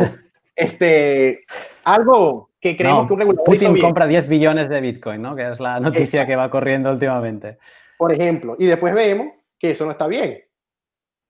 este, 0.55 1.45
algo 1.83 2.51
que 2.59 2.75
creemos 2.75 3.07
que 3.07 3.13
un 3.13 3.19
regulador 3.19 3.45
Putin 3.45 3.79
compra 3.79 4.07
10 4.07 4.27
billones 4.27 4.69
de 4.69 4.81
Bitcoin, 4.81 5.21
¿no? 5.21 5.35
Que 5.35 5.51
es 5.51 5.59
la 5.59 5.79
noticia 5.79 6.25
que 6.25 6.35
va 6.35 6.49
corriendo 6.49 6.91
últimamente. 6.91 7.57
Por 7.97 8.11
ejemplo, 8.11 8.55
y 8.57 8.65
después 8.65 8.93
vemos 8.93 9.27
que 9.57 9.71
eso 9.71 9.85
no 9.85 9.91
está 9.91 10.07
bien, 10.07 10.41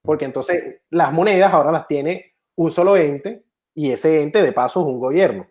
porque 0.03 0.25
entonces 0.25 0.81
las 0.89 1.11
monedas 1.11 1.53
ahora 1.53 1.71
las 1.71 1.87
tiene 1.87 2.35
un 2.55 2.71
solo 2.71 2.97
ente 2.97 3.43
y 3.73 3.91
ese 3.91 4.21
ente 4.21 4.41
de 4.41 4.51
paso 4.51 4.81
es 4.81 4.87
un 4.87 4.99
gobierno. 4.99 5.47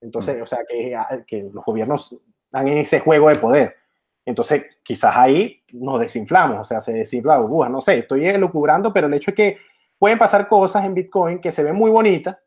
Entonces, 0.00 0.38
mm. 0.38 0.42
o 0.42 0.46
sea, 0.46 0.60
que, 0.68 0.96
que 1.26 1.50
los 1.52 1.64
gobiernos 1.64 2.16
dan 2.50 2.68
en 2.68 2.78
ese 2.78 3.00
juego 3.00 3.28
de 3.28 3.36
poder. 3.36 3.76
Entonces, 4.24 4.64
quizás 4.82 5.16
ahí 5.16 5.62
nos 5.72 6.00
desinflamos, 6.00 6.60
o 6.60 6.64
sea, 6.64 6.80
se 6.80 6.92
desinfla 6.92 7.34
la 7.34 7.40
burbuja. 7.40 7.68
No 7.68 7.80
sé, 7.80 7.98
estoy 7.98 8.26
elucubrando, 8.26 8.92
pero 8.92 9.06
el 9.06 9.14
hecho 9.14 9.30
es 9.30 9.36
que 9.36 9.58
pueden 9.98 10.18
pasar 10.18 10.48
cosas 10.48 10.84
en 10.84 10.94
Bitcoin 10.94 11.40
que 11.40 11.52
se 11.52 11.62
ven 11.62 11.74
muy 11.74 11.90
bonitas 11.90 12.38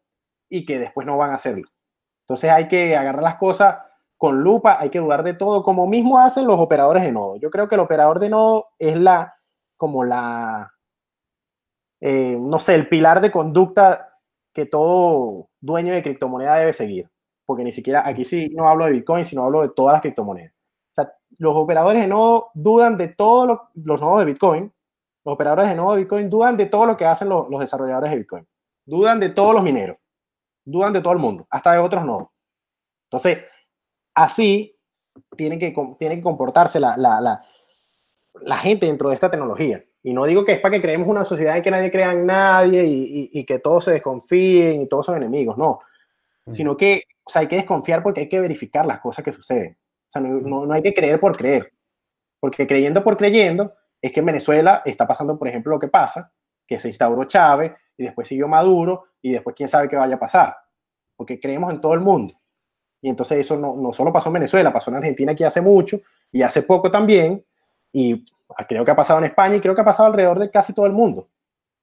y 0.49 0.65
que 0.65 0.80
después 0.80 1.06
no 1.06 1.18
van 1.18 1.31
a 1.31 1.35
hacerlo. 1.35 1.68
Entonces 2.23 2.52
hay 2.52 2.68
que 2.68 2.95
agarrar 2.95 3.23
las 3.23 3.35
cosas 3.35 3.77
con 4.18 4.41
lupa, 4.41 4.77
hay 4.80 4.90
que 4.90 4.99
dudar 4.99 5.23
de 5.23 5.34
todo, 5.34 5.64
como 5.64 5.85
mismo 5.85 6.19
hacen 6.19 6.48
los 6.48 6.60
operadores 6.60 7.03
de 7.03 7.11
nodo. 7.11 7.35
Yo 7.38 7.49
creo 7.49 7.68
que 7.68 7.76
el 7.76 7.81
operador 7.81 8.19
de 8.19 8.30
nodo 8.30 8.69
es 8.80 8.95
la, 8.95 9.35
como 9.76 10.06
la, 10.06 10.73
eh, 11.99 12.38
no 12.40 12.60
sé, 12.60 12.76
el 12.76 12.88
pilar 12.88 13.19
de 13.19 13.31
conducta 13.31 14.12
que 14.53 14.65
todo 14.65 15.49
dueño 15.59 15.93
de 15.93 16.03
criptomoneda 16.03 16.55
debe 16.55 16.73
seguir. 16.73 17.09
Porque 17.45 17.63
ni 17.63 17.71
siquiera, 17.71 18.07
aquí 18.07 18.23
sí 18.25 18.49
no 18.53 18.67
hablo 18.67 18.85
de 18.85 18.91
Bitcoin, 18.91 19.25
sino 19.25 19.43
hablo 19.43 19.61
de 19.61 19.69
todas 19.69 19.93
las 19.93 20.01
criptomonedas 20.01 20.53
los 21.38 21.55
operadores 21.55 22.01
de 22.01 22.07
nodo 22.07 22.51
dudan 22.53 22.97
de 22.97 23.07
todos 23.09 23.59
los 23.73 24.01
nodos 24.01 24.19
de 24.19 24.25
Bitcoin. 24.25 24.73
Los 25.25 25.34
operadores 25.34 25.69
de 25.69 25.75
nodo 25.75 25.93
de 25.93 25.99
Bitcoin 25.99 26.30
dudan 26.30 26.57
de 26.57 26.65
todo 26.65 26.85
lo 26.85 26.97
que 26.97 27.05
hacen 27.05 27.30
los, 27.30 27.47
desarrolladores 27.59 28.11
de 28.11 28.17
Bitcoin. 28.17 28.47
Dudan 28.85 29.19
de 29.19 29.30
todos 29.30 29.53
los 29.53 29.63
mineros. 29.63 29.97
Dudan 30.65 30.93
de 30.93 31.01
todo 31.01 31.13
el 31.13 31.19
mundo, 31.19 31.45
hasta 31.49 31.73
de 31.73 31.80
otros 31.80 32.05
nodos. 32.05 32.30
Entonces, 33.05 33.39
así 34.13 34.77
tiene 35.35 35.59
que, 35.59 35.73
tiene 35.99 36.15
que 36.15 36.21
comportarse 36.21 36.80
la, 36.80 36.95
la, 36.97 37.45
la, 38.41 38.57
gente 38.57 38.85
dentro 38.85 39.09
de 39.09 39.15
esta 39.15 39.30
tecnología. 39.30 39.84
Y 40.03 40.13
no 40.13 40.25
digo 40.25 40.43
que 40.43 40.53
es 40.53 40.59
para 40.59 40.75
que 40.75 40.81
creemos 40.81 41.07
una 41.07 41.23
sociedad 41.23 41.55
en 41.55 41.63
que 41.63 41.71
nadie 41.71 41.91
crea 41.91 42.11
en 42.11 42.25
nadie 42.25 42.84
y, 42.85 43.30
y, 43.31 43.45
que 43.45 43.59
todos 43.59 43.85
se 43.85 43.91
desconfíen 43.91 44.81
y 44.81 44.88
todos 44.88 45.05
son 45.05 45.15
enemigos, 45.15 45.57
no. 45.57 45.80
Mm. 46.45 46.51
Sino 46.51 46.77
que 46.77 47.03
o 47.25 47.30
sea, 47.30 47.41
hay 47.41 47.47
que 47.47 47.55
desconfiar 47.55 48.03
porque 48.03 48.21
hay 48.21 48.30
que 48.30 48.41
verificar 48.41 48.85
las 48.85 48.99
cosas 48.99 49.23
que 49.23 49.31
suceden 49.31 49.77
sea, 50.13 50.21
no, 50.21 50.65
no, 50.65 50.73
hay 50.73 50.81
que 50.81 50.93
creer 50.93 51.19
por 51.19 51.35
creer, 51.35 51.73
porque 52.39 52.67
creyendo 52.67 53.03
por 53.03 53.17
creyendo 53.17 53.73
es 54.01 54.11
que 54.11 54.19
en 54.19 54.25
Venezuela 54.25 54.81
está 54.85 55.07
pasando, 55.07 55.38
por 55.38 55.47
ejemplo, 55.47 55.71
lo 55.71 55.80
que 55.80 55.88
pasa, 55.88 56.31
que 56.67 56.80
se 56.80 56.89
instauró 56.89 57.23
Chávez 57.25 57.73
y 57.97 58.03
después 58.03 58.27
siguió 58.27 58.47
Maduro 58.47 59.05
y 59.21 59.31
después 59.31 59.55
quién 59.55 59.69
sabe 59.69 59.88
qué 59.88 59.95
vaya 59.95 60.15
a 60.15 60.19
pasar, 60.19 60.55
porque 61.15 61.39
creemos 61.39 61.71
en 61.73 61.81
todo 61.81 61.93
el 61.93 62.01
mundo. 62.01 62.39
Y 63.01 63.09
entonces 63.09 63.39
eso 63.39 63.57
no, 63.57 63.75
no 63.75 63.91
solo 63.91 64.13
pasó 64.13 64.30
en 64.30 64.34
Venezuela, 64.34 64.71
pasó 64.71 64.89
en 64.91 64.97
Argentina 64.97 65.34
aquí 65.34 65.43
hace 65.43 65.61
mucho 65.61 65.99
y 66.31 66.41
hace 66.41 66.63
poco 66.63 66.89
también, 66.89 67.43
y 67.94 68.26
creo 68.68 68.84
que 68.84 68.91
ha 68.91 68.95
pasado 68.95 69.20
en 69.20 69.26
España 69.26 69.56
y 69.56 69.61
creo 69.61 69.76
que 69.76 69.82
ha 69.82 69.86
pasado 69.86 70.07
alrededor 70.07 70.40
de 70.40 70.49
casi 70.49 70.74
todo 70.74 70.88
el 70.88 70.91
mundo. 70.91 71.30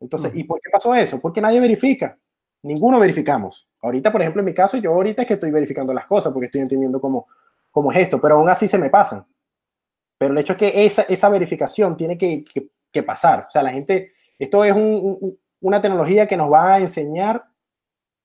Entonces, 0.01 0.32
¿y 0.35 0.45
por 0.45 0.61
qué 0.61 0.69
pasó 0.70 0.95
eso? 0.95 1.20
Porque 1.20 1.41
nadie 1.41 1.61
verifica. 1.61 2.19
Ninguno 2.62 2.99
verificamos. 2.99 3.69
Ahorita, 3.81 4.11
por 4.11 4.20
ejemplo, 4.20 4.41
en 4.41 4.47
mi 4.47 4.55
caso, 4.55 4.77
yo 4.77 4.93
ahorita 4.93 5.23
es 5.23 5.28
que 5.28 5.35
estoy 5.35 5.51
verificando 5.51 5.95
las 5.95 6.07
cosas 6.07 6.32
porque 6.32 6.47
estoy 6.47 6.62
entendiendo 6.62 7.01
cómo, 7.01 7.28
como 7.70 7.93
es 7.93 7.99
esto, 7.99 8.20
pero 8.20 8.37
aún 8.37 8.49
así 8.49 8.66
se 8.66 8.77
me 8.77 8.91
pasan. 8.91 9.24
Pero 10.19 10.32
el 10.32 10.39
hecho 10.39 10.55
es 10.55 10.59
que 10.59 10.85
esa, 10.85 11.03
esa 11.03 11.28
verificación 11.28 11.97
tiene 11.97 12.19
que, 12.19 12.45
que, 12.93 13.03
pasar. 13.03 13.47
O 13.49 13.51
sea, 13.51 13.62
la 13.62 13.70
gente, 13.70 14.12
esto 14.39 14.65
es 14.65 14.74
una 15.61 15.81
tecnología 15.81 16.27
que 16.27 16.37
nos 16.37 16.53
va 16.53 16.74
a 16.74 16.78
enseñar 16.81 17.45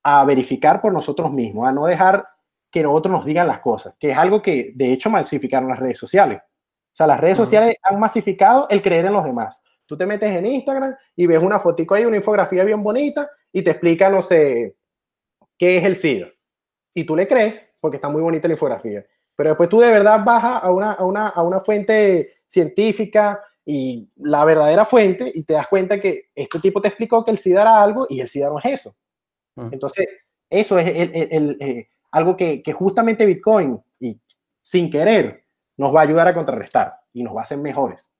a 0.03 0.25
verificar 0.25 0.81
por 0.81 0.91
nosotros 0.91 1.31
mismos, 1.31 1.67
a 1.67 1.71
no 1.71 1.85
dejar 1.85 2.27
que 2.69 2.83
nosotros 2.83 3.11
nos 3.11 3.25
digan 3.25 3.47
las 3.47 3.59
cosas, 3.59 3.95
que 3.97 4.11
es 4.11 4.17
algo 4.17 4.41
que 4.41 4.73
de 4.75 4.91
hecho 4.91 5.09
masificaron 5.09 5.69
las 5.69 5.79
redes 5.79 5.97
sociales. 5.97 6.41
O 6.95 6.97
sea, 6.97 7.07
las 7.07 7.19
redes 7.19 7.35
sociales 7.35 7.75
han 7.83 7.99
masificado 7.99 8.67
el 8.69 8.81
creer 8.81 9.03
en 9.05 9.11
los 9.11 9.25
demás. 9.25 9.61
Tú 9.85 9.97
te 9.97 10.05
metes 10.05 10.33
en 10.33 10.45
Instagram 10.45 10.95
y 11.13 11.27
ves 11.27 11.43
una 11.43 11.59
fotico 11.59 11.93
ahí, 11.93 12.05
una 12.05 12.15
infografía 12.15 12.63
bien 12.63 12.81
bonita 12.81 13.29
y 13.51 13.61
te 13.61 13.71
explica, 13.71 14.09
no 14.09 14.21
sé, 14.21 14.77
qué 15.57 15.75
es 15.75 15.83
el 15.83 15.97
SIDA. 15.97 16.29
Y 16.93 17.03
tú 17.03 17.17
le 17.17 17.27
crees 17.27 17.69
porque 17.81 17.97
está 17.97 18.07
muy 18.07 18.21
bonita 18.21 18.47
la 18.47 18.53
infografía. 18.53 19.05
Pero 19.35 19.49
después 19.49 19.67
tú 19.67 19.81
de 19.81 19.91
verdad 19.91 20.23
bajas 20.23 20.63
a 20.63 20.71
una, 20.71 20.93
a 20.93 21.03
una, 21.03 21.27
a 21.27 21.43
una 21.43 21.59
fuente 21.59 22.37
científica 22.47 23.43
y 23.65 24.09
la 24.15 24.45
verdadera 24.45 24.85
fuente 24.85 25.29
y 25.35 25.43
te 25.43 25.55
das 25.55 25.67
cuenta 25.67 25.99
que 25.99 26.29
este 26.33 26.61
tipo 26.61 26.81
te 26.81 26.87
explicó 26.87 27.25
que 27.25 27.31
el 27.31 27.39
SIDA 27.39 27.63
era 27.63 27.83
algo 27.83 28.07
y 28.09 28.21
el 28.21 28.29
SIDA 28.29 28.47
no 28.47 28.59
es 28.59 28.65
eso. 28.67 28.95
Entonces, 29.69 30.07
eso 30.49 30.79
es 30.79 30.87
el, 30.87 31.27
el, 31.29 31.57
eh, 31.59 31.89
algo 32.11 32.37
que, 32.37 32.63
que, 32.63 32.71
justamente 32.71 33.25
Bitcoin 33.25 33.81
y 33.99 34.17
sin 34.61 34.89
querer 34.89 35.44
nos 35.77 35.93
va 35.93 36.01
a 36.01 36.03
ayudar 36.03 36.27
a 36.27 36.33
contrarrestar 36.33 37.01
y 37.13 37.23
nos 37.23 37.35
va 37.35 37.41
a 37.41 37.43
hacer 37.43 37.57
mejores. 37.57 38.13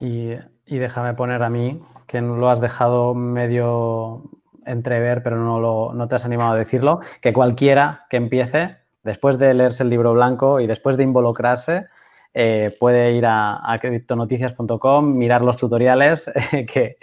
Y, 0.00 0.32
y 0.66 0.78
déjame 0.78 1.14
poner 1.14 1.42
a 1.42 1.50
mí, 1.50 1.82
que 2.06 2.20
no 2.20 2.36
lo 2.36 2.50
has 2.50 2.60
dejado 2.60 3.14
medio 3.14 4.30
entrever, 4.64 5.22
pero 5.22 5.36
no, 5.36 5.58
lo, 5.60 5.92
no 5.94 6.08
te 6.08 6.14
has 6.14 6.24
animado 6.24 6.52
a 6.52 6.56
decirlo, 6.56 7.00
que 7.20 7.32
cualquiera 7.32 8.06
que 8.08 8.16
empiece 8.16 8.76
después 9.02 9.38
de 9.38 9.54
leerse 9.54 9.82
el 9.82 9.88
libro 9.88 10.12
blanco 10.12 10.60
y 10.60 10.66
después 10.66 10.96
de 10.96 11.04
involucrarse, 11.04 11.86
eh, 12.34 12.76
puede 12.78 13.12
ir 13.12 13.26
a, 13.26 13.72
a 13.72 13.78
criptonoticias.com, 13.78 15.16
mirar 15.16 15.42
los 15.42 15.56
tutoriales 15.56 16.30
que, 16.72 16.96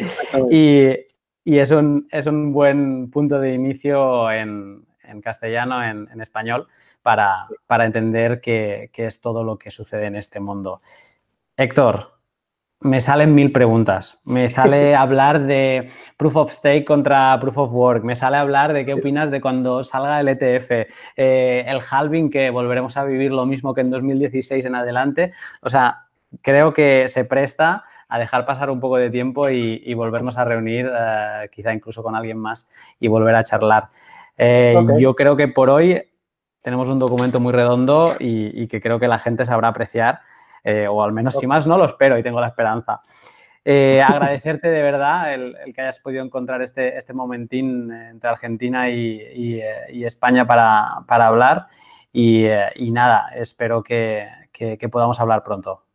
y, 0.51 1.57
es, 1.57 1.71
un, 1.71 2.07
es, 2.11 2.27
un, 2.27 2.53
buen 2.53 3.09
punto 3.09 3.39
de 3.39 3.53
inicio 3.53 4.31
en, 4.31 4.85
castellano, 5.21 5.83
en, 5.83 6.21
español, 6.21 6.67
para, 7.01 7.47
entender 7.69 8.41
qué, 8.41 8.89
qué 8.93 9.05
es 9.05 9.21
todo 9.21 9.43
lo 9.43 9.57
que 9.57 9.71
sucede 9.71 10.05
en 10.05 10.15
este 10.15 10.39
mundo. 10.39 10.81
Héctor, 11.57 12.15
me 12.85 13.01
salen 13.01 13.33
mil 13.33 13.51
preguntas. 13.51 14.19
Me 14.25 14.47
sale 14.47 14.95
hablar 14.95 15.41
de 15.41 15.89
proof 16.17 16.35
of 16.35 16.51
stake 16.51 16.85
contra 16.85 17.37
proof 17.39 17.57
of 17.57 17.71
work. 17.71 18.03
Me 18.03 18.15
sale 18.15 18.37
hablar 18.37 18.73
de 18.73 18.85
qué 18.85 18.93
opinas 18.93 19.31
de 19.31 19.41
cuando 19.41 19.83
salga 19.83 20.19
el 20.19 20.27
ETF, 20.27 20.71
eh, 21.17 21.65
el 21.67 21.79
halving, 21.89 22.29
que 22.29 22.49
volveremos 22.49 22.95
a 22.97 23.05
vivir 23.05 23.31
lo 23.31 23.45
mismo 23.45 23.73
que 23.73 23.81
en 23.81 23.89
2016 23.89 24.65
en 24.65 24.75
adelante. 24.75 25.33
O 25.61 25.69
sea, 25.69 26.05
creo 26.41 26.73
que 26.73 27.07
se 27.09 27.25
presta 27.25 27.85
a 28.07 28.19
dejar 28.19 28.45
pasar 28.45 28.69
un 28.69 28.79
poco 28.79 28.97
de 28.97 29.09
tiempo 29.09 29.49
y, 29.49 29.93
volvernos 29.95 30.37
a 30.37 30.45
reunir, 30.45 30.87
eh, 30.87 31.49
quizá 31.51 31.73
incluso 31.73 32.03
con 32.03 32.15
alguien 32.15 32.37
más, 32.37 32.69
y 32.99 33.07
volver 33.07 33.35
a 33.35 33.43
charlar. 33.43 33.89
Eh, 34.37 34.75
yo 34.99 35.15
creo 35.15 35.35
que 35.35 35.47
por 35.47 35.69
hoy 35.69 36.01
tenemos 36.63 36.89
un 36.89 36.99
documento 36.99 37.39
muy 37.39 37.53
redondo 37.53 38.15
y 38.19 38.67
que 38.67 38.81
creo 38.81 38.99
que 38.99 39.07
la 39.07 39.19
gente 39.19 39.45
sabrá 39.45 39.69
apreciar. 39.69 40.21
Eh, 40.65 40.87
o 40.87 41.03
al 41.03 41.13
menos 41.13 41.35
si 41.35 41.45
más 41.45 41.67
no 41.67 41.77
lo 41.77 41.85
espero 41.85 42.17
y 42.17 42.23
tengo 42.23 42.41
la 42.41 42.47
esperanza. 42.47 43.01
Eh, 43.63 44.01
agradecerte 44.01 44.67
de 44.69 44.81
verdad 44.81 45.31
el, 45.33 45.55
que 45.73 45.81
hayas 45.81 45.99
podido 45.99 46.23
encontrar 46.23 46.63
este, 46.63 46.97
este 46.97 47.13
momentín 47.13 47.91
entre 47.91 48.29
Argentina 48.29 48.89
y, 48.89 49.61
España 50.03 50.45
para, 50.47 51.05
hablar 51.07 51.67
y, 52.11 52.47
nada, 52.91 53.29
espero 53.35 53.83
que, 53.83 54.27
podamos 54.91 55.19
hablar 55.19 55.43
pronto. 55.43 55.85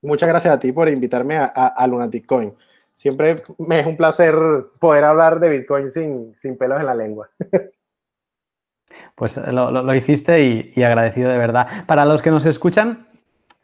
Muchas 0.00 0.28
gracias 0.28 0.54
a 0.54 0.58
ti 0.58 0.72
por 0.72 0.88
invitarme 0.88 1.36
a, 1.36 1.86
Lunatic 1.86 2.24
Coin. 2.24 2.54
Siempre 2.94 3.42
me 3.58 3.80
es 3.80 3.86
un 3.86 3.96
placer 3.96 4.34
poder 4.80 5.04
hablar 5.04 5.38
de 5.38 5.48
Bitcoin 5.50 5.90
sin, 5.90 6.34
sin 6.36 6.56
pelos 6.56 6.80
en 6.80 6.86
la 6.86 6.94
lengua. 6.94 7.28
Pues 9.14 9.36
lo, 9.36 9.94
hiciste 9.94 10.72
y, 10.74 10.82
agradecido 10.82 11.30
de 11.30 11.38
verdad. 11.38 11.66
Para 11.86 12.04
los 12.04 12.22
que 12.22 12.30
nos 12.30 12.46
escuchan, 12.46 13.08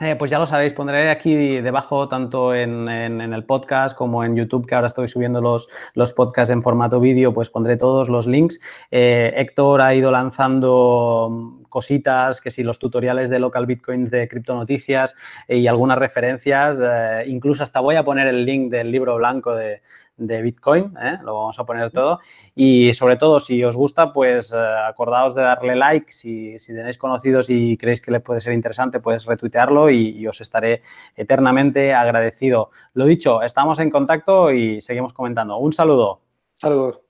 eh, 0.01 0.17
pues 0.17 0.31
ya 0.31 0.39
lo 0.39 0.47
sabéis, 0.47 0.73
pondré 0.73 1.11
aquí 1.11 1.61
debajo 1.61 2.09
tanto 2.09 2.55
en, 2.55 2.89
el 2.89 3.45
podcast 3.45 3.95
como 3.97 4.25
en 4.25 4.35
YouTube, 4.35 4.67
que 4.67 4.75
ahora 4.75 4.87
estoy 4.87 5.09
subiendo 5.09 5.43
los, 5.43 5.69
los 5.95 6.15
podcasts 6.15 6.51
en 6.51 6.63
formato 6.63 7.01
vídeo, 7.01 7.35
pues 7.35 7.51
pondré 7.51 7.77
todos 7.77 8.09
los 8.09 8.27
links. 8.27 8.61
Eh, 8.91 9.35
Héctor 9.37 9.83
ha 9.83 9.95
ido 9.95 10.11
lanzando 10.11 11.59
cositas, 11.69 12.41
que 12.41 12.51
si 12.51 12.63
los 12.63 12.79
tutoriales 12.79 13.29
de 13.29 13.41
local 13.41 13.67
bitcoins 13.67 14.11
de 14.11 14.27
criptonoticias 14.27 15.15
y 15.47 15.67
algunas 15.67 15.99
referencias, 15.99 16.79
incluso 17.27 17.63
hasta 17.63 17.81
voy 17.81 17.97
a 17.97 18.05
poner 18.05 18.27
el 18.27 18.45
link 18.45 18.71
del 18.71 18.91
libro 18.91 19.17
blanco 19.17 19.55
de, 19.55 19.83
de 20.21 20.43
Bitcoin, 20.43 20.95
¿eh? 21.03 21.19
lo 21.25 21.35
vamos 21.35 21.59
a 21.59 21.65
poner 21.65 21.91
todo. 21.91 22.21
Y 22.55 22.95
sobre 22.95 23.17
todo, 23.17 23.41
si 23.41 23.65
os 23.65 23.77
gusta, 23.77 24.13
pues 24.13 24.53
eh, 24.53 24.59
acordaos 24.59 25.35
de 25.35 25.43
darle 25.43 25.75
like. 25.75 26.13
Si, 26.13 26.57
tenéis 26.67 26.99
conocidos 26.99 27.51
y 27.51 27.77
creéis 27.77 28.01
que 28.01 28.11
les 28.11 28.23
puede 28.23 28.41
ser 28.41 28.53
interesante, 28.53 29.01
puedes 29.01 29.25
retuitearlo 29.25 29.91
y, 29.91 30.27
os 30.27 30.41
estaré 30.41 30.83
eternamente 31.17 31.95
agradecido. 31.95 32.71
Lo 32.93 33.07
dicho, 33.07 33.43
estamos 33.43 33.79
en 33.81 33.91
contacto 33.91 34.53
y 34.53 34.81
seguimos 34.81 35.13
comentando. 35.13 35.57
Un 35.59 35.73
saludo. 35.73 36.21
Saludos. 36.55 37.10